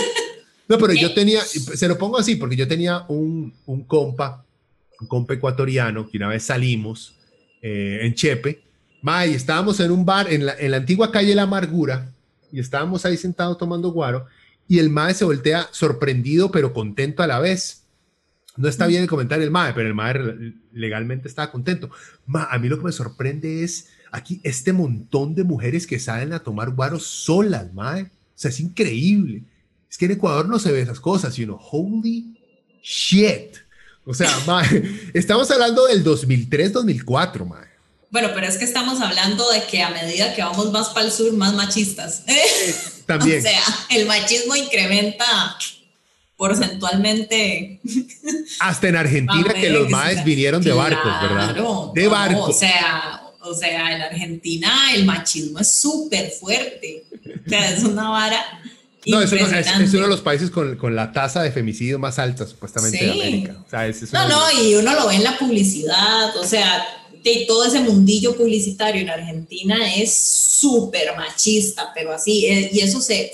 [0.69, 4.47] no, pero yo tenía, se lo pongo así, porque yo tenía un, un compa,
[4.99, 7.17] un compa ecuatoriano, que una vez salimos
[7.61, 8.65] eh, en Chepe,
[9.05, 12.11] mae, estábamos en un bar en la, en la antigua calle La Amargura,
[12.51, 14.25] y estábamos ahí sentados tomando guaro,
[14.67, 17.83] y el mae se voltea sorprendido pero contento a la vez.
[18.57, 21.91] No está bien el comentario del mae, pero el mae legalmente estaba contento.
[22.25, 26.33] Ma, a mí lo que me sorprende es aquí este montón de mujeres que salen
[26.33, 28.05] a tomar guaro solas, mae.
[28.05, 29.43] O sea, es increíble.
[29.91, 32.39] Es que en Ecuador no se ve esas cosas, sino holy
[32.83, 33.57] shit.
[34.07, 37.74] O sea, mae, estamos hablando del 2003-2004, mae.
[38.15, 41.11] Bueno, pero es que estamos hablando de que a medida que vamos más para el
[41.11, 42.23] sur, más machistas.
[43.07, 43.41] también.
[43.41, 43.61] o sea,
[43.91, 45.27] el machismo incrementa
[46.37, 47.81] porcentualmente.
[48.61, 51.57] Hasta en Argentina que los maes vinieron de barcos, ¿verdad?
[51.93, 52.51] De barcos.
[52.51, 57.03] O sea, o sea, en Argentina el machismo es súper fuerte.
[57.45, 58.45] O sea, es una vara.
[59.07, 62.21] No, es uno, es, uno, de los países con, con, la tasa de femicidio más
[62.21, 63.57] alta, supuestamente, de América.
[63.67, 66.87] O sea, es, no, no, y uno lo ve en la publicidad, o sea,
[67.33, 73.01] y todo ese mundillo publicitario en Argentina es súper machista, pero así, eh, y eso
[73.01, 73.33] se,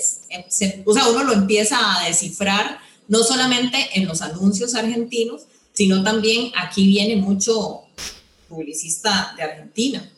[0.85, 5.41] o sea, uno lo empieza a descifrar no solamente en los anuncios argentinos,
[5.73, 7.81] sino también aquí viene mucho
[8.47, 10.09] publicista de Argentina.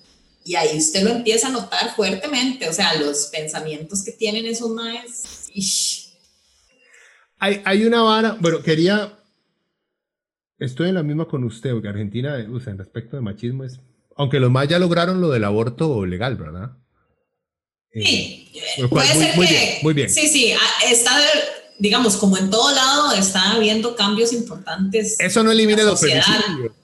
[0.45, 4.69] Y ahí usted lo empieza a notar fuertemente, o sea, los pensamientos que tienen esos
[4.69, 5.23] maes.
[7.39, 9.17] Hay, hay una vara, bueno, quería
[10.59, 13.79] Estoy en la misma con usted, porque Argentina, o sea, en respecto de machismo es...
[14.15, 16.71] Aunque los más ya lograron lo del aborto legal, ¿verdad?
[17.91, 19.53] Sí, eh, puede ser muy, que...
[19.53, 20.09] Bien, muy bien.
[20.09, 21.19] Sí, sí, ah, está,
[21.79, 25.19] digamos, como en todo lado, está habiendo cambios importantes.
[25.19, 26.21] Eso no elimina los pero...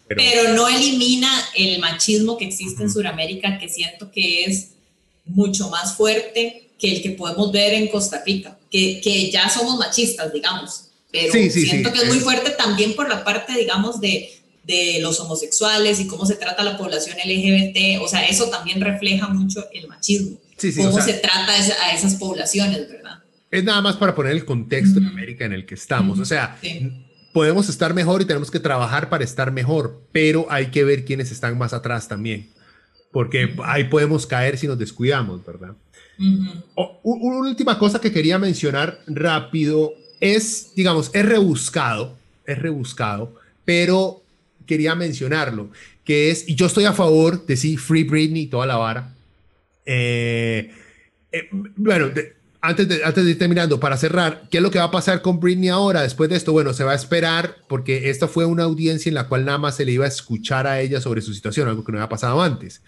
[0.07, 0.53] pero...
[0.55, 4.71] no elimina el machismo que existe en Sudamérica, que siento que es
[5.25, 9.77] mucho más fuerte que el que podemos ver en Costa Rica, que, que ya somos
[9.77, 14.29] machistas, digamos pero siento que es muy fuerte también por la parte, digamos, de,
[14.63, 19.27] de los homosexuales y cómo se trata la población LGBT, o sea, eso también refleja
[19.27, 20.37] mucho el machismo,
[20.77, 23.23] cómo se trata a esas poblaciones, ¿verdad?
[23.49, 26.59] Es nada más para poner el contexto en América en el que estamos, o sea,
[27.33, 31.31] podemos estar mejor y tenemos que trabajar para estar mejor, pero hay que ver quiénes
[31.31, 32.49] están más atrás también,
[33.11, 35.75] porque ahí podemos caer si nos descuidamos, ¿verdad?
[37.01, 43.33] una última cosa que quería mencionar rápido es, digamos, es rebuscado, es rebuscado,
[43.65, 44.21] pero
[44.65, 45.69] quería mencionarlo,
[46.03, 49.13] que es, y yo estoy a favor de sí, Free Britney toda la vara.
[49.85, 50.71] Eh,
[51.31, 52.11] eh, bueno,
[52.61, 55.21] antes, de, antes de ir terminando, para cerrar, ¿qué es lo que va a pasar
[55.21, 56.01] con Britney ahora?
[56.01, 59.27] Después de esto, bueno, se va a esperar, porque esta fue una audiencia en la
[59.27, 61.91] cual nada más se le iba a escuchar a ella sobre su situación, algo que
[61.91, 62.81] no había pasado antes.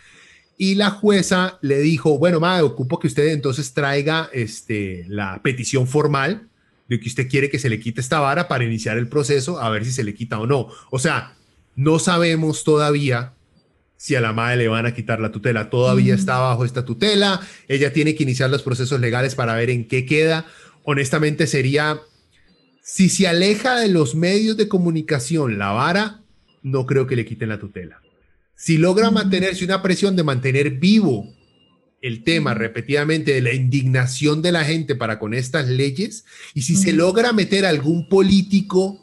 [0.58, 5.88] Y la jueza le dijo, bueno, madre, ocupo que usted entonces traiga este, la petición
[5.88, 6.51] formal
[6.92, 9.70] de que usted quiere que se le quite esta vara para iniciar el proceso a
[9.70, 10.68] ver si se le quita o no.
[10.90, 11.38] O sea,
[11.78, 13.32] no sabemos todavía
[13.96, 15.70] si a la madre le van a quitar la tutela.
[15.70, 17.40] Todavía está bajo esta tutela.
[17.70, 20.46] Ella tiene que iniciar los procesos legales para ver en qué queda.
[20.84, 22.02] Honestamente sería,
[22.84, 26.20] si se aleja de los medios de comunicación la vara,
[26.62, 28.02] no creo que le quiten la tutela.
[28.54, 31.34] Si logra mantenerse una presión de mantener vivo
[32.02, 36.76] el tema repetidamente de la indignación de la gente para con estas leyes y si
[36.76, 39.00] se logra meter algún político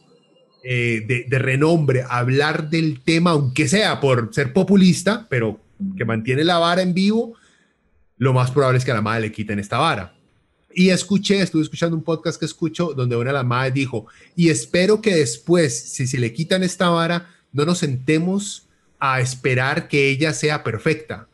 [0.64, 5.60] eh, de, renombre a hablar del tema, aunque sea por ser populista, pero
[5.96, 7.34] que mantiene la vara en vivo,
[8.16, 10.14] lo más probable es que a la madre le quiten esta vara.
[10.74, 14.48] Y escuché, estuve escuchando un podcast que escucho donde una de las madres dijo, y
[14.48, 18.68] espero que después, si se le quitan esta vara, no nos sentemos
[18.98, 21.28] a esperar que ella sea perfecta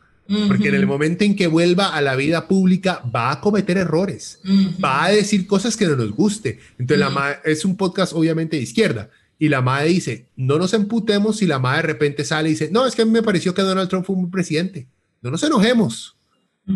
[0.47, 4.39] porque en el momento en que vuelva a la vida pública va a cometer errores,
[4.83, 6.59] va a decir cosas que no nos guste.
[6.79, 9.09] Entonces, la es un podcast obviamente de izquierda.
[9.37, 12.69] Y la madre dice, no nos emputemos si la madre de repente sale y dice,
[12.71, 14.87] no, es que a mí me pareció que Donald Trump fue un presidente.
[15.21, 16.15] No nos enojemos.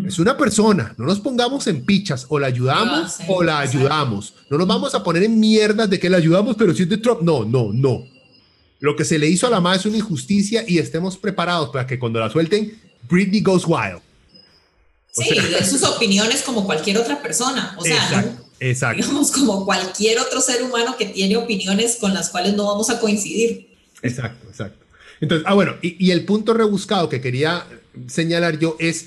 [0.06, 4.34] Es una persona, no nos pongamos en pichas, o la ayudamos ah, o la ayudamos.
[4.48, 6.98] No nos vamos a poner en mierdas de que la ayudamos, pero si es de
[6.98, 7.22] Trump.
[7.22, 8.04] No, no, no.
[8.78, 11.88] Lo que se le hizo a la madre es una injusticia y estemos preparados para
[11.88, 12.72] que cuando la suelten
[13.08, 14.00] Britney Goes Wild.
[15.12, 17.74] sí, de sus opiniones como cualquier otra persona.
[17.78, 22.54] O sea, exacto, digamos como cualquier otro ser humano que tiene opiniones con las cuales
[22.54, 23.68] no vamos a coincidir.
[24.02, 24.84] Exacto, exacto.
[25.20, 27.66] Entonces, ah, bueno, y, el punto rebuscado que quería
[28.06, 29.06] señalar yo es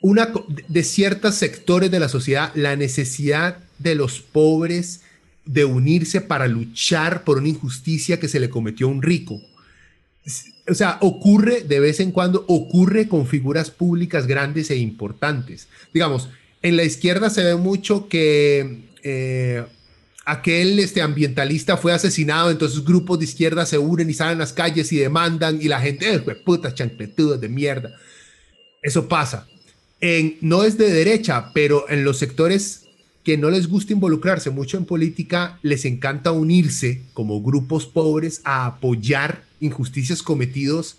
[0.00, 0.32] una
[0.68, 5.00] de ciertos sectores de la sociedad, la necesidad de los pobres
[5.44, 9.40] de unirse para luchar por una injusticia que se le cometió a un rico.
[10.68, 15.68] O sea, ocurre de vez en cuando, ocurre con figuras públicas grandes e importantes.
[15.92, 16.28] Digamos,
[16.62, 19.64] en la izquierda se ve mucho que eh,
[20.24, 24.52] aquel este, ambientalista fue asesinado, entonces grupos de izquierda se unen y salen a las
[24.52, 27.96] calles y demandan y la gente, eh, putas chancletudas de mierda.
[28.80, 29.48] Eso pasa.
[30.00, 32.84] En, no es de derecha, pero en los sectores
[33.24, 38.66] que no les gusta involucrarse mucho en política, les encanta unirse como grupos pobres a
[38.66, 40.96] apoyar injusticias cometidos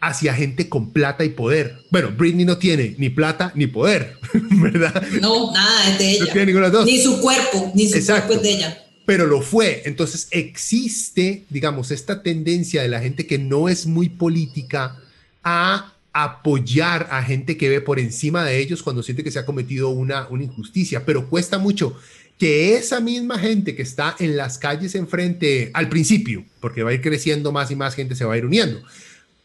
[0.00, 1.80] hacia gente con plata y poder.
[1.90, 5.02] Bueno, Britney no tiene ni plata ni poder, ¿verdad?
[5.20, 6.24] No, nada es de ella.
[6.24, 6.86] No tiene ninguna de dos.
[6.86, 8.84] Ni su cuerpo, ni su cuerpo es de ella.
[9.04, 9.82] Pero lo fue.
[9.86, 14.96] Entonces existe, digamos, esta tendencia de la gente que no es muy política
[15.42, 19.46] a apoyar a gente que ve por encima de ellos cuando siente que se ha
[19.46, 21.96] cometido una, una injusticia, pero cuesta mucho
[22.38, 26.94] que esa misma gente que está en las calles enfrente al principio, porque va a
[26.94, 28.80] ir creciendo más y más gente se va a ir uniendo,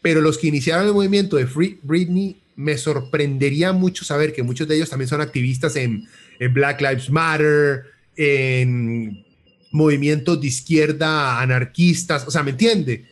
[0.00, 4.68] pero los que iniciaron el movimiento de Free Britney, me sorprendería mucho saber que muchos
[4.68, 6.06] de ellos también son activistas en,
[6.52, 7.84] Black Lives Matter,
[8.16, 9.24] en
[9.70, 13.06] movimientos de izquierda anarquistas, o sea, ¿me entiende?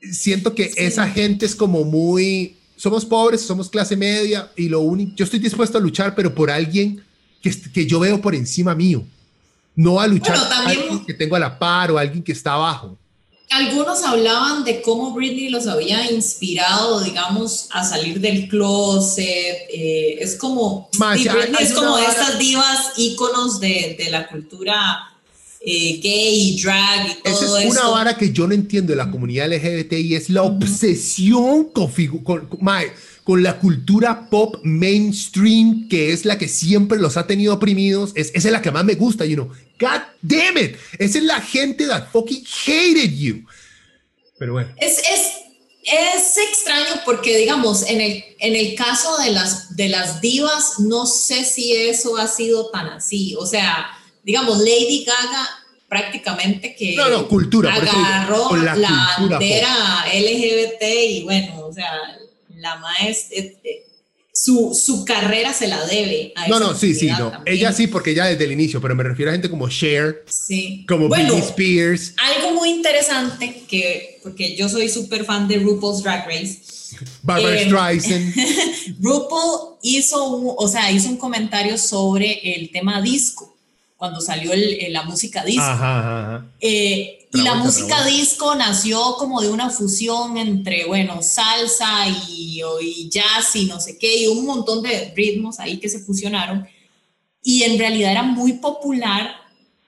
[0.00, 5.12] Siento que esa gente es como muy, somos pobres, somos clase media y lo único,
[5.16, 7.02] yo estoy dispuesto a luchar, pero por alguien
[7.42, 9.04] que, que yo veo por encima mío,
[9.74, 12.96] no a luchar por alguien que tengo a la par o alguien que está abajo.
[13.50, 19.26] Algunos hablaban de cómo Britney los había inspirado, digamos, a salir del closet.
[19.70, 20.88] Eh, es como,
[21.60, 25.12] es como estas divas íconos de, de la cultura
[25.64, 29.10] eh, gay, drag y todo Esa es una vara que yo no entiendo de la
[29.10, 31.92] comunidad LGBT y es la obsesión con,
[32.24, 32.58] con, con,
[33.26, 38.12] la cultura pop mainstream, que es la que siempre los ha tenido oprimidos.
[38.14, 39.48] Es, esa es la que más me gusta, you know.
[39.80, 40.76] God damn it.
[40.98, 43.46] Esa es la gente that fucking hated you.
[44.38, 44.70] Pero bueno.
[44.76, 45.32] Es, es,
[45.84, 51.06] es extraño porque, digamos, en el, en el caso de las, de las divas, no
[51.06, 53.36] sé si eso ha sido tan así.
[53.38, 53.88] O sea,
[54.24, 55.48] digamos, Lady Gaga
[55.88, 61.92] prácticamente que no, no, cultura, agarró la, la bandera LGBT y bueno, o sea,
[62.56, 63.38] la maestra
[64.32, 67.32] su, su carrera se la debe a No, no, sí, sí, no.
[67.44, 70.24] Ella sí, porque ya desde el inicio, pero me refiero a gente como Cher,
[70.88, 72.14] como Britney Spears.
[72.16, 76.60] Algo muy interesante, que, porque yo soy súper fan de RuPaul's Drag Race.
[77.22, 78.34] Barbara eh, Streisand.
[79.00, 83.54] RuPaul hizo un, o sea, hizo un comentario sobre el tema disco,
[83.98, 85.62] cuando salió el, la música disco.
[85.62, 86.46] Ajá, ajá.
[86.58, 93.08] Eh, y la música disco nació como de una fusión entre, bueno, salsa y, y,
[93.08, 96.66] jazz y no sé qué, y un montón de ritmos ahí que se fusionaron.
[97.42, 99.34] Y en realidad era muy popular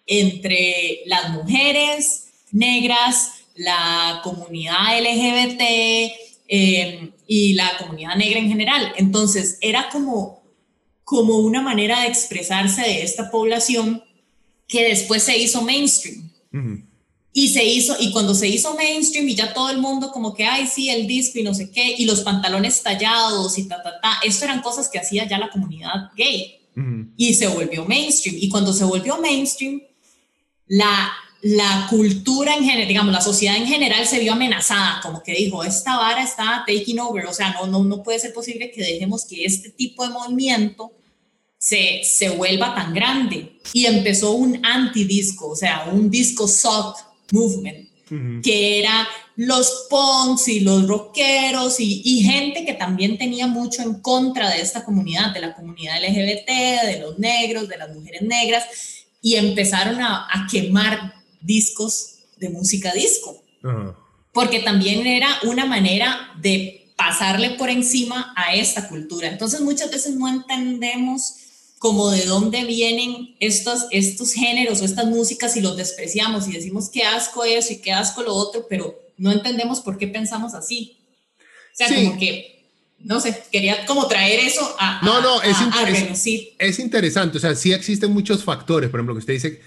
[0.07, 5.63] entre las mujeres negras, la comunidad LGBT
[6.49, 8.93] em, y la comunidad negra en general.
[8.97, 10.43] Entonces era como,
[11.05, 14.03] como una manera de expresarse de esta población
[14.67, 16.31] que después se hizo mainstream.
[17.37, 20.45] Y se hizo, y cuando se hizo mainstream y ya todo el mundo como que,
[20.45, 24.01] ay, sí, el disco y no sé qué, y los pantalones tallados y ta, ta,
[24.01, 26.61] ta, esto eran cosas que hacía ya la comunidad gay.
[27.17, 28.37] Y se volvió mainstream.
[28.39, 29.83] Y cuando se volvió mainstream,
[30.69, 31.13] la,
[31.43, 35.65] la cultura en general, digamos, la sociedad en general se vio amenazada, como que dijo,
[35.65, 39.25] esta vara está taking over, o sea, no, no, no puede ser posible que dejemos
[39.25, 40.93] que este tipo de movimiento
[41.59, 43.59] se, se vuelva tan grande.
[43.73, 47.01] Y empezó un anti-disco, o sea, un disco soft
[47.35, 47.89] movement,
[48.43, 54.51] que era los punks y los rockeros y, gente que también tenía mucho en contra
[54.51, 58.65] de esta comunidad, de la comunidad LGBT, de los negros, de las mujeres negras,
[59.21, 63.43] y empezaron a, quemar discos de música disco.
[64.33, 69.29] Porque también era una manera de pasarle por encima a esta cultura.
[69.29, 71.44] Entonces muchas veces no entendemos
[71.85, 76.89] como de dónde vienen estos, estos géneros o estas músicas y los despreciamos y decimos
[76.89, 80.97] qué asco eso y qué asco lo otro, pero no entendemos por qué pensamos así.
[81.39, 82.71] O sea, como que,
[83.01, 85.59] no sé, quería como traer eso a, no, no, es,
[86.59, 89.61] es, interesante, o sea, sí existen muchos factores, por ejemplo, que usted dice,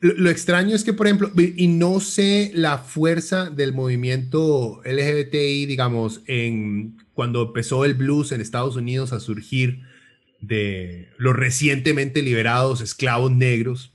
[0.00, 5.66] lo, lo, extraño es que, por ejemplo, y no sé la fuerza del movimiento LGBTI,
[5.66, 9.91] digamos, en cuando empezó el blues en Estados Unidos a surgir,
[10.42, 13.92] de los recientemente liberados esclavos negros,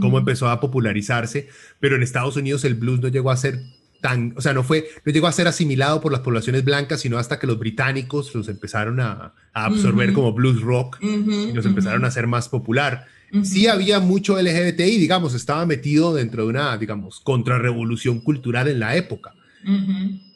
[0.00, 1.48] cómo empezó a popularizarse,
[1.80, 3.60] pero en Estados Unidos el blues no llegó a ser
[4.00, 7.18] tan, o sea, no fue, no llegó a ser asimilado por las poblaciones blancas, sino
[7.18, 12.08] hasta que los británicos los empezaron a, absorber como blues rock y los empezaron a
[12.08, 13.06] hacer más popular.
[13.42, 18.94] Sí había mucho LGBTI, digamos, estaba metido dentro de una, digamos, contrarrevolución cultural en la
[18.94, 19.34] época.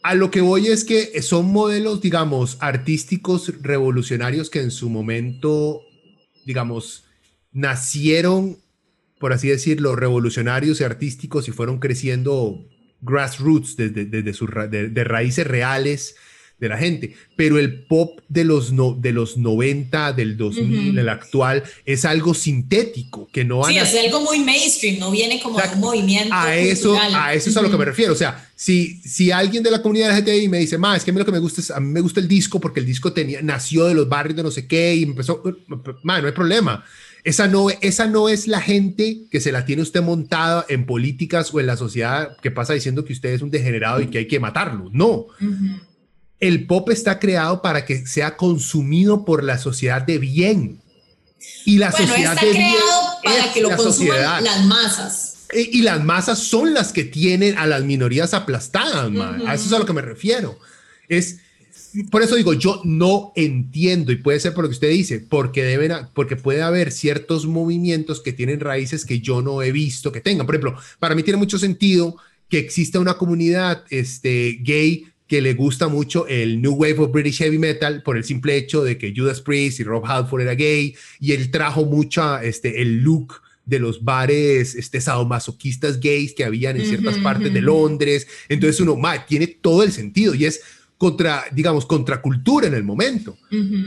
[0.03, 5.83] A lo que voy es que son modelos, digamos, artísticos revolucionarios que en su momento,
[6.45, 7.05] digamos,
[7.53, 8.59] nacieron,
[9.21, 12.67] por así decirlo, revolucionarios y artísticos y fueron creciendo
[13.01, 16.17] grassroots desde, desde sus de raíces reales
[16.63, 21.09] de la gente, pero el pop de los, no, de los 90, del 2000, el
[21.09, 25.69] actual, es algo sintético, que no Sí, es algo muy mainstream, no viene como de
[25.75, 29.01] un movimiento A eso, a eso es a lo que me refiero, o sea, si,
[29.01, 31.33] si alguien de la comunidad LGTBI me dice, ma, es que a mí lo que
[31.33, 33.95] me gusta es, a mí me gusta el disco porque el disco tenía, nació de
[33.95, 35.43] los barrios de no sé qué y empezó,
[36.05, 36.85] ma, no hay problema.
[37.25, 41.53] Esa no, esa no es la gente que se la tiene usted montada en políticas
[41.55, 44.29] o en la sociedad que pasa diciendo que usted es un degenerado y que hay
[44.29, 44.91] que matarlo.
[44.93, 45.27] No
[46.43, 50.81] el pop está creado para que sea consumido por la sociedad de bien.
[51.65, 52.75] Y la sociedad de bien
[53.23, 55.37] para que lo consuman las masas.
[55.55, 59.13] Y, las masas son las que tienen a las minorías aplastadas,
[59.47, 60.59] A eso es a lo que me refiero.
[61.09, 61.39] Es
[62.11, 65.63] por eso digo, yo no entiendo y puede ser por lo que usted dice, porque
[65.63, 70.21] deben porque puede haber ciertos movimientos que tienen raíces que yo no he visto que
[70.21, 70.47] tengan.
[70.47, 72.17] Por ejemplo, para mí tiene mucho sentido
[72.49, 77.39] que exista una comunidad este gay que le gusta mucho el New Wave of British
[77.39, 80.95] Heavy Metal por el simple hecho de que Judas Priest y Rob Halford era gay
[81.21, 86.77] y él trajo mucho este, el look de los bares este, sadomasoquistas gays que habían
[86.77, 88.27] en ciertas partes de Londres.
[88.51, 90.61] Entonces uno, ma, tiene todo el sentido y es
[90.99, 93.35] contra, digamos, contracultura en el momento.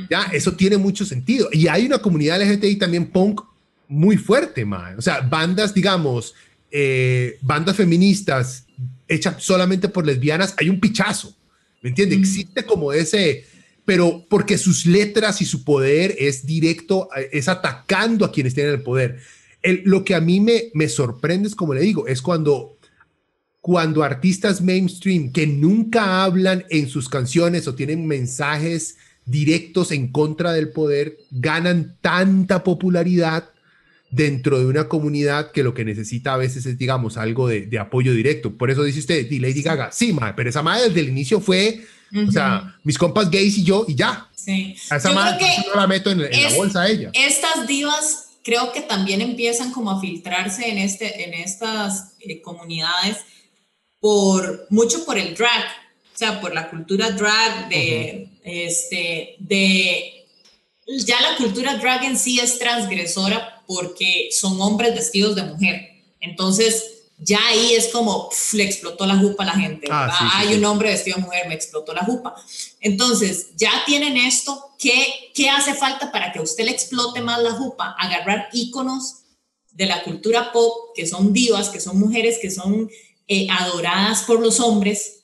[0.10, 1.50] Ya, eso tiene mucho sentido.
[1.52, 3.42] Y hay una comunidad LGTBI también punk
[3.88, 4.96] muy fuerte, ma.
[4.98, 6.34] O sea, bandas, digamos,
[6.72, 8.65] eh, bandas feministas
[9.08, 11.36] hecha solamente por lesbianas, hay un pichazo,
[11.82, 12.16] ¿me entiende?
[12.16, 13.46] Existe como ese,
[13.86, 18.82] pero porque sus letras y su poder es directo, es atacando a quienes tienen el
[18.82, 19.20] poder.
[19.84, 22.78] lo que a mí me, me sorprende es, como le digo, es cuando,
[23.62, 30.54] cuando artistas mainstream que nunca hablan en sus canciones o tienen mensajes directos en contra
[30.54, 33.50] del poder, ganan tanta popularidad
[34.10, 38.14] dentro de una comunidad que lo que necesita a veces es, digamos, algo de, apoyo
[38.14, 38.58] directo.
[38.58, 41.40] Por eso dice usted, y Lady Gaga, sí, madre, pero esa madre desde el inicio
[41.42, 41.82] fue,
[42.28, 44.30] o sea, mis compas gays y yo, y ya.
[44.36, 44.76] Sí.
[44.90, 47.12] A esa madre no la meto en, la bolsa a ella.
[47.14, 53.18] Estas divas creo que también empiezan como a filtrarse en, este, en estas eh, comunidades
[54.00, 55.64] por mucho por el drag,
[56.14, 60.28] o sea, por la cultura drag de, este, de
[60.88, 66.04] ya la cultura drag en sí es transgresora porque son hombres vestidos de mujer.
[66.20, 69.88] Entonces, ya ahí es como le explotó la jupa a la gente.
[69.90, 72.36] Ah, Hay un hombre vestido de mujer, me explotó la jupa.
[72.82, 74.72] Entonces, ya tienen esto.
[74.78, 77.96] ¿Qué, ¿Qué hace falta para que a usted le explote más la jupa?
[77.98, 79.22] Agarrar íconos
[79.72, 82.90] de la cultura pop, que son divas, que son mujeres, que son
[83.28, 85.24] eh, adoradas por los hombres,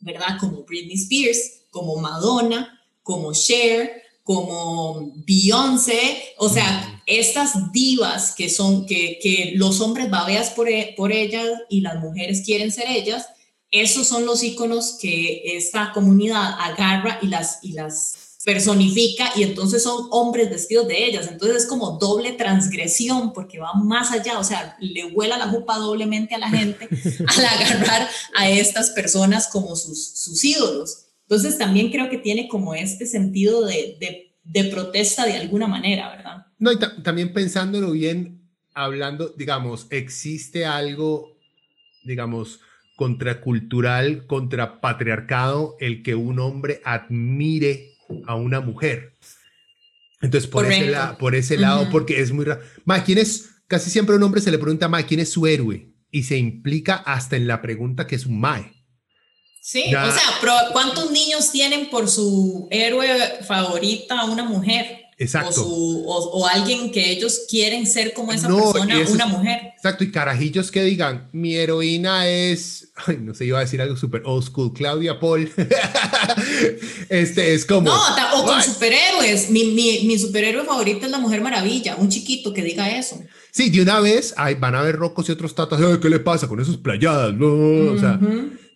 [0.00, 0.36] ¿verdad?
[0.38, 8.86] Como Britney Spears, como Madonna, como Cher, como Beyoncé, o sea, estas divas que son,
[8.86, 13.26] que, que los hombres babeas por, e, por ellas y las mujeres quieren ser ellas,
[13.70, 19.82] esos son los iconos que esta comunidad agarra y las, y las personifica y entonces
[19.82, 21.26] son hombres vestidos de ellas.
[21.28, 25.76] Entonces es como doble transgresión porque va más allá, o sea, le vuela la jupa
[25.76, 26.88] doblemente a la gente
[27.26, 31.06] al agarrar a estas personas como sus, sus ídolos.
[31.30, 36.46] Entonces también creo que tiene como este sentido de, de, protesta de alguna manera, ¿verdad?
[36.58, 38.40] No, y también pensándolo bien,
[38.74, 41.38] hablando, digamos, existe algo,
[42.02, 42.58] digamos,
[42.96, 47.92] contracultural, contrapatriarcado, el que un hombre admire
[48.26, 49.14] a una mujer.
[50.20, 52.60] Entonces, por, ese, por ese lado, porque es muy raro.
[53.06, 53.62] ¿quién es?
[53.68, 55.94] Casi siempre a un hombre se le pregunta, ma, ¿quién es su héroe?
[56.10, 58.79] Y se implica hasta en la pregunta que es un mae.
[59.60, 63.08] Sí, o sea, ¿cuántos niños tienen por su héroe
[63.46, 65.00] favorita una mujer?
[65.20, 65.62] Exacto.
[65.66, 69.74] O, alguien que ellos quieren ser como esa persona, una mujer.
[69.76, 73.98] Exacto, y carajillos que digan, mi heroína es, ay, no sé, iba a decir algo
[73.98, 75.52] súper old school, Claudia Paul.
[77.10, 77.90] este es como...
[77.90, 78.00] No,
[78.36, 79.50] o con superhéroes.
[79.50, 83.20] Mi, mi, mi, superhéroe favorito es la Mujer Maravilla, un chiquito que diga eso.
[83.50, 86.48] Sí, de una vez ay, van a ver rocos y otros tatas, ¿qué le pasa
[86.48, 87.34] con esos playadas?
[87.34, 88.18] No, o sea,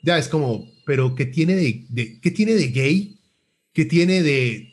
[0.03, 3.19] ya es como, pero ¿qué tiene de, ¿qué tiene de gay?
[3.73, 4.73] ¿Qué tiene de,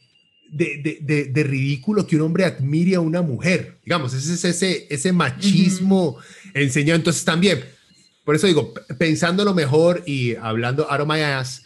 [0.51, 3.79] de, de, ridículo que un hombre admire a una mujer?
[3.83, 6.17] Digamos, ese es ese, ese machismo
[6.53, 6.97] enseñado.
[6.97, 7.63] Entonces también,
[8.23, 11.63] por eso digo, pensándolo mejor y hablando out of my ass,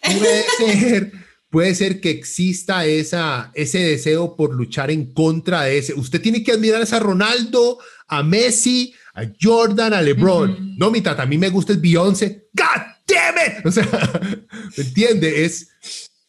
[0.00, 1.12] puede ser,
[1.50, 5.94] puede ser que exista esa, ese deseo por luchar en contra de ese.
[5.94, 10.76] Usted tiene que admirar a Ronaldo, a Messi, a Jordan, a LeBron.
[10.76, 12.48] No, mi tata, a mí me gusta el Beyoncé.
[12.52, 13.66] God damn it.
[13.66, 13.86] O sea,
[14.76, 15.44] ¿me entiende?
[15.44, 15.68] Es,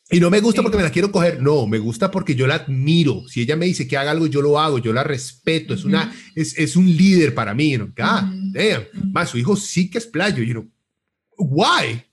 [0.09, 2.55] y no me gusta porque me la quiero coger, no, me gusta porque yo la
[2.55, 3.27] admiro.
[3.27, 6.15] Si ella me dice que haga algo, yo lo hago, yo la respeto, es, una,
[6.33, 7.71] es, es, un líder para mí.
[7.71, 7.87] You know?
[7.87, 9.11] God damn.
[9.11, 10.43] Más, su hijo sí que es playo.
[10.43, 10.67] You know?
[11.37, 12.03] Why?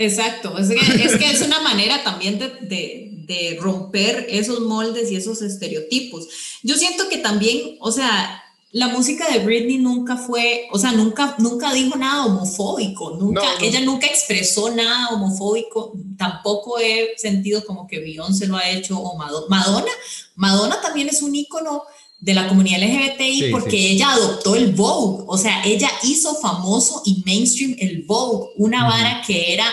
[0.00, 5.10] Exacto, es que, es que es, una manera también de, de, de romper esos moldes
[5.10, 6.28] y esos estereotipos.
[6.62, 11.34] Yo siento que también, o sea, la música de Britney nunca fue, o sea, nunca,
[11.38, 17.98] nunca dijo nada homofóbico, nunca, ella nunca expresó nada homofóbico, tampoco he sentido como que
[17.98, 19.90] Beyoncé lo ha hecho o Madonna.
[20.34, 21.84] Madonna también es un ícono
[22.20, 27.22] de la comunidad LGBTI porque ella adoptó el Vogue, o sea, ella hizo famoso y
[27.24, 29.66] mainstream el Vogue, una vara que era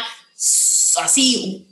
[1.02, 1.68] así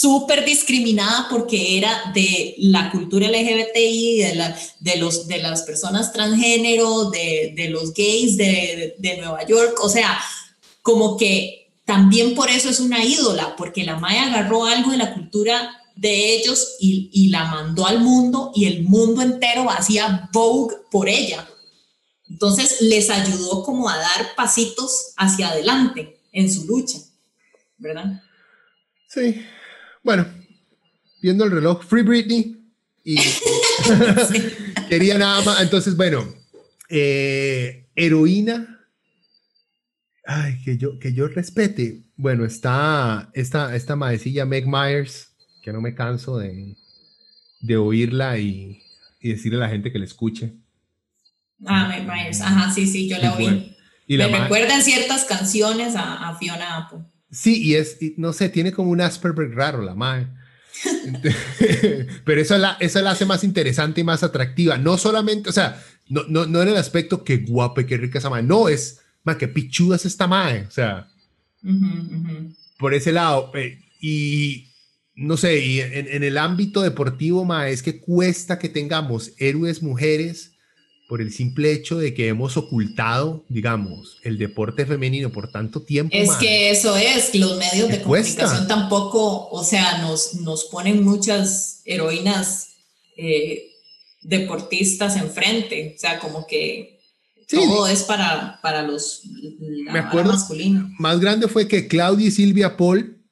[0.00, 6.12] súper discriminada porque era de la cultura LGBTI, de, la, de, los, de las personas
[6.12, 10.16] transgénero, de, de los gays de, de, Nueva York, o sea,
[10.82, 15.14] como que también por eso es una ídola, porque la Maya agarró algo de la
[15.14, 20.76] cultura de ellos y, y la mandó al mundo y el mundo entero hacía Vogue
[20.92, 21.48] por ella.
[22.30, 26.98] Entonces les ayudó como a dar pasitos hacia adelante en su lucha,
[27.78, 28.22] ¿verdad?
[29.08, 29.42] Sí,
[30.02, 30.26] bueno,
[31.20, 32.56] viendo el reloj, Free Britney.
[33.04, 33.16] Y
[34.88, 35.60] quería nada más.
[35.62, 36.26] Entonces, bueno,
[36.88, 38.80] eh, heroína.
[40.26, 42.02] Ay, que yo, que yo respete.
[42.16, 46.76] Bueno, está esta, esta maecilla Meg Myers, que no me canso de,
[47.60, 48.82] de oírla y,
[49.20, 50.52] y, decirle a la gente que la escuche.
[51.64, 53.74] Ah, Meg Myers, ajá, sí, sí, yo la oí.
[54.06, 57.00] Y me recuerdan ciertas canciones a, a Fiona Apple.
[57.30, 60.28] Sí, y es, no sé, tiene como un Asperger raro la madre.
[62.24, 64.78] Pero eso la, eso la hace más interesante y más atractiva.
[64.78, 68.18] No solamente, o sea, no, no, no en el aspecto que guapa y qué rica
[68.18, 68.44] esa madre.
[68.44, 70.66] No, es, más que pichuda es esta madre.
[70.66, 71.08] O sea,
[72.78, 73.50] por ese lado.
[73.54, 74.68] Eh, y
[75.14, 79.82] no sé, y en, en, el ámbito deportivo, ma, es que cuesta que tengamos héroes
[79.82, 80.52] mujeres
[81.08, 86.14] por el simple hecho de que hemos ocultado, digamos, el deporte femenino por tanto tiempo.
[86.14, 91.80] Es que eso es, los medios de comunicación tampoco, o sea, nos, nos ponen muchas
[91.86, 92.74] heroínas
[93.16, 93.70] eh,
[94.20, 97.00] deportistas enfrente, o sea, como que
[97.48, 99.22] todo es para, para los
[99.90, 100.90] Me acuerdo, masculino.
[100.98, 103.24] Más grande fue que Claudia y Silvia Paul,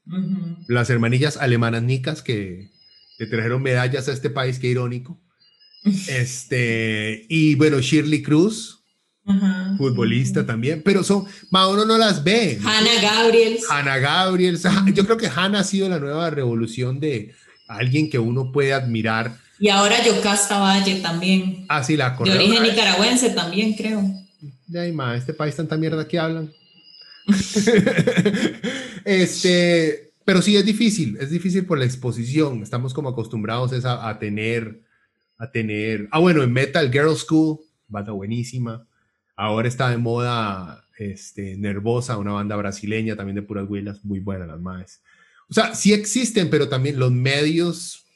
[0.66, 2.70] las hermanillas alemanas nicas que
[3.18, 5.20] le trajeron medallas a este país, qué irónico
[6.08, 8.84] este, y bueno, Shirley Cruz,
[9.76, 12.58] futbolista también, pero son, uno no las ve.
[12.62, 13.58] Hannah Gabriel.
[13.68, 14.58] Hannah Gabriel.
[14.94, 17.34] Yo creo que Hannah ha sido la nueva revolución de
[17.68, 19.38] alguien que uno puede admirar.
[19.58, 21.64] Y ahora Yocasta Valle también.
[21.68, 24.02] Ah, sí, la De origen nicaragüense también, creo.
[24.68, 26.52] Ya, ma, este país tanta mierda que hablan.
[29.04, 32.62] este, pero sí es difícil, es difícil por la exposición.
[32.62, 34.85] Estamos como acostumbrados a, a tener
[35.38, 37.58] a tener, ah bueno, en Metal Girl School,
[37.88, 38.86] banda buenísima.
[39.36, 44.46] Ahora está de moda este, Nervosa, una banda brasileña también de puras huilas, muy buena
[44.46, 45.02] las más.
[45.48, 48.06] O sea, sí existen, pero también los medios,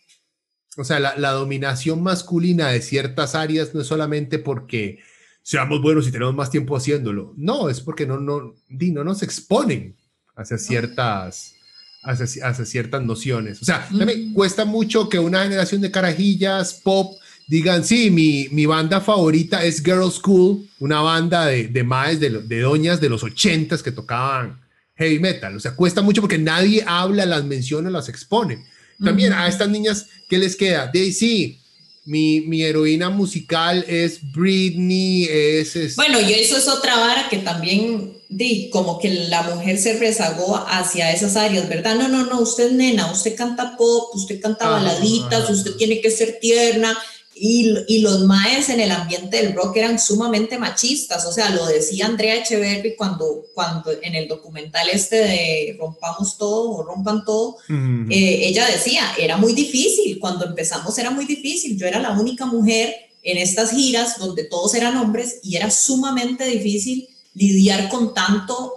[0.77, 4.99] o sea, la, la, dominación masculina de ciertas áreas no es solamente porque
[5.43, 7.35] seamos buenos y tenemos más tiempo haciéndolo.
[7.37, 9.97] No, es porque no, no, no nos exponen
[10.35, 11.57] hacia ciertas,
[12.03, 13.61] hacia, ciertas nociones.
[13.63, 18.67] O sea, me cuesta mucho que una generación de carajillas pop digan, sí, mi, mi
[18.67, 23.23] banda favorita es Girl School, una banda de, de maes, de, de doñas de los
[23.23, 24.61] ochentas que tocaban
[24.97, 25.57] heavy metal.
[25.57, 28.65] O sea, cuesta mucho porque nadie habla, las menciona, las expone.
[29.03, 30.87] También a estas niñas, ¿qué les queda?
[30.87, 31.59] De sí,
[32.05, 35.97] mi, mi, heroína musical es Britney, es, es...
[35.97, 40.57] Bueno, y eso es otra vara que también di, como que la mujer se rezagó
[40.57, 41.97] hacia esas áreas, ¿verdad?
[41.97, 46.39] No, no, no, usted nena, usted canta pop, usted canta baladitas, usted tiene que ser
[46.41, 46.97] tierna.
[47.43, 51.65] Y, y, los maes en el ambiente del rock eran sumamente machistas, o sea, lo
[51.65, 57.57] decía Andrea Echeverry cuando, cuando en el documental este de Rompamos Todo o Rompan Todo,
[58.11, 62.45] eh, ella decía, era muy difícil, cuando empezamos era muy difícil, yo era la única
[62.45, 68.75] mujer en estas giras donde todos eran hombres y era sumamente difícil lidiar con tanto,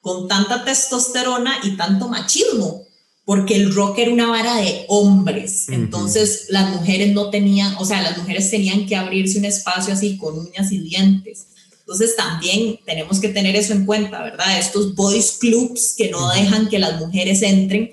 [0.00, 2.82] con tanta testosterona y tanto machismo,
[3.24, 8.02] porque el rock era una vara de hombres, entonces las mujeres no tenían, o sea,
[8.02, 11.46] las mujeres tenían que abrirse un espacio así con uñas y dientes.
[11.80, 14.58] Entonces también tenemos que tener eso en cuenta, ¿verdad?
[14.58, 17.90] Estos boys clubs que no dejan que las mujeres entren,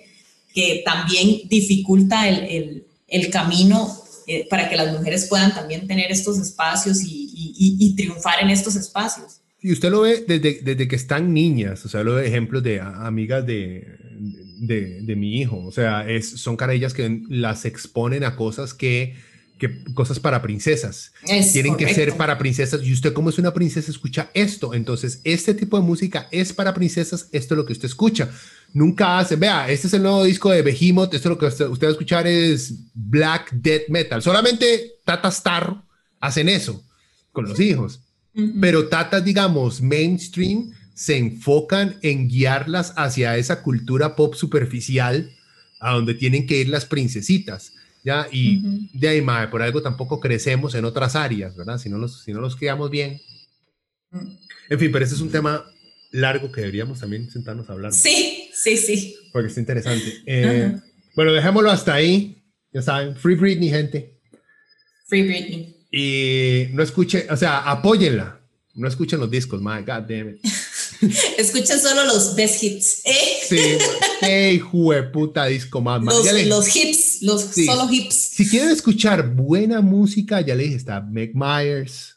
[0.53, 6.09] que también dificulta el, el, el camino eh, para que las mujeres puedan también tener
[6.09, 9.40] estos espacios y, y, triunfar en estos espacios.
[9.61, 12.81] Y usted lo ve desde, desde que están niñas, o sea, lo ve ejemplos de
[12.81, 13.87] amigas de,
[14.59, 19.15] de, de, mi hijo, o sea, es, son carellas que las exponen a cosas que
[19.61, 21.13] que cosas para princesas.
[21.53, 22.81] Tienen que ser para princesas.
[22.83, 24.73] Y usted como es una princesa escucha esto.
[24.73, 27.29] Entonces, este tipo de música es para princesas.
[27.31, 28.31] Esto es lo que usted escucha.
[28.73, 31.13] Nunca hace, vea, este es el nuevo disco de Behemoth.
[31.13, 34.19] Esto es lo que usted, va a escuchar es Black Death Metal.
[34.23, 35.83] Solamente Tata Star
[36.19, 36.83] hacen eso
[37.31, 38.01] con los hijos.
[38.59, 45.31] Pero Tatas, digamos, mainstream, se enfocan en guiarlas hacia esa cultura pop superficial
[45.79, 48.27] a donde tienen que ir las princesitas ¿ya?
[48.31, 51.77] Y de ahí, por algo tampoco crecemos en otras áreas, ¿verdad?
[51.77, 53.21] Si no los, si no los criamos bien.
[54.11, 54.37] Mm.
[54.69, 55.65] En fin, pero ese es un tema
[56.11, 57.93] largo que deberíamos también sentarnos a hablar.
[57.93, 59.15] Sí, sí, sí.
[59.31, 60.21] Porque está interesante.
[60.25, 60.77] Eh,
[61.15, 62.43] bueno, dejémoslo hasta ahí.
[62.73, 64.17] Ya saben, Free Britney, gente.
[65.07, 65.80] Free Britney.
[65.91, 68.39] Y no escuche, o sea, apóyenla.
[68.73, 70.39] No escuchen los discos, my god damn it.
[71.37, 73.01] Escuchen solo los best hits.
[73.05, 73.39] ¿eh?
[73.49, 73.57] Sí,
[74.21, 74.61] hey,
[75.11, 76.01] puta disco más.
[76.01, 78.15] Los, los hits, los solo hits.
[78.15, 82.15] Si quieren escuchar buena música, ya les dije, está Meg Myers.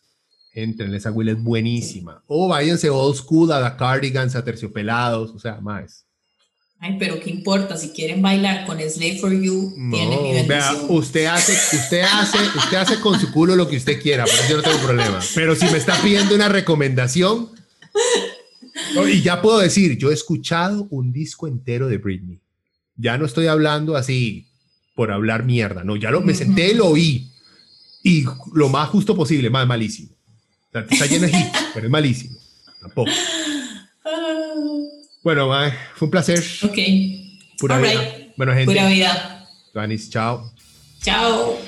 [0.53, 2.23] Entren, esa Will es buenísima.
[2.29, 6.04] O váyanse old school a The Cardigans, a Terciopelados, o sea, más.
[6.81, 11.25] Ay, pero qué importa, si quieren bailar con Slave for You, tienen mi Vea, usted
[11.27, 14.57] hace, usted hace, usted hace con su culo lo que usted quiera, por eso yo
[14.59, 15.19] no tengo problema.
[15.35, 17.49] Pero si me está pidiendo una recomendación,
[19.07, 22.41] y ya puedo decir, yo he escuchado un disco entero de Britney.
[22.97, 24.47] Ya no estoy hablando así
[24.95, 27.31] por hablar mierda, no, ya lo, me senté y lo oí.
[28.03, 30.11] Y lo más justo posible, más malísimo.
[30.73, 32.39] está lleno de hits, pero es malísimo.
[32.81, 33.11] Tampoco.
[35.25, 35.49] Bueno,
[35.97, 36.39] fue un placer.
[36.63, 36.79] Ok.
[37.59, 38.03] Pura vida.
[38.37, 38.67] Bueno, gente.
[38.67, 39.49] Pura vida.
[40.11, 40.53] chao.
[41.01, 41.59] Chao.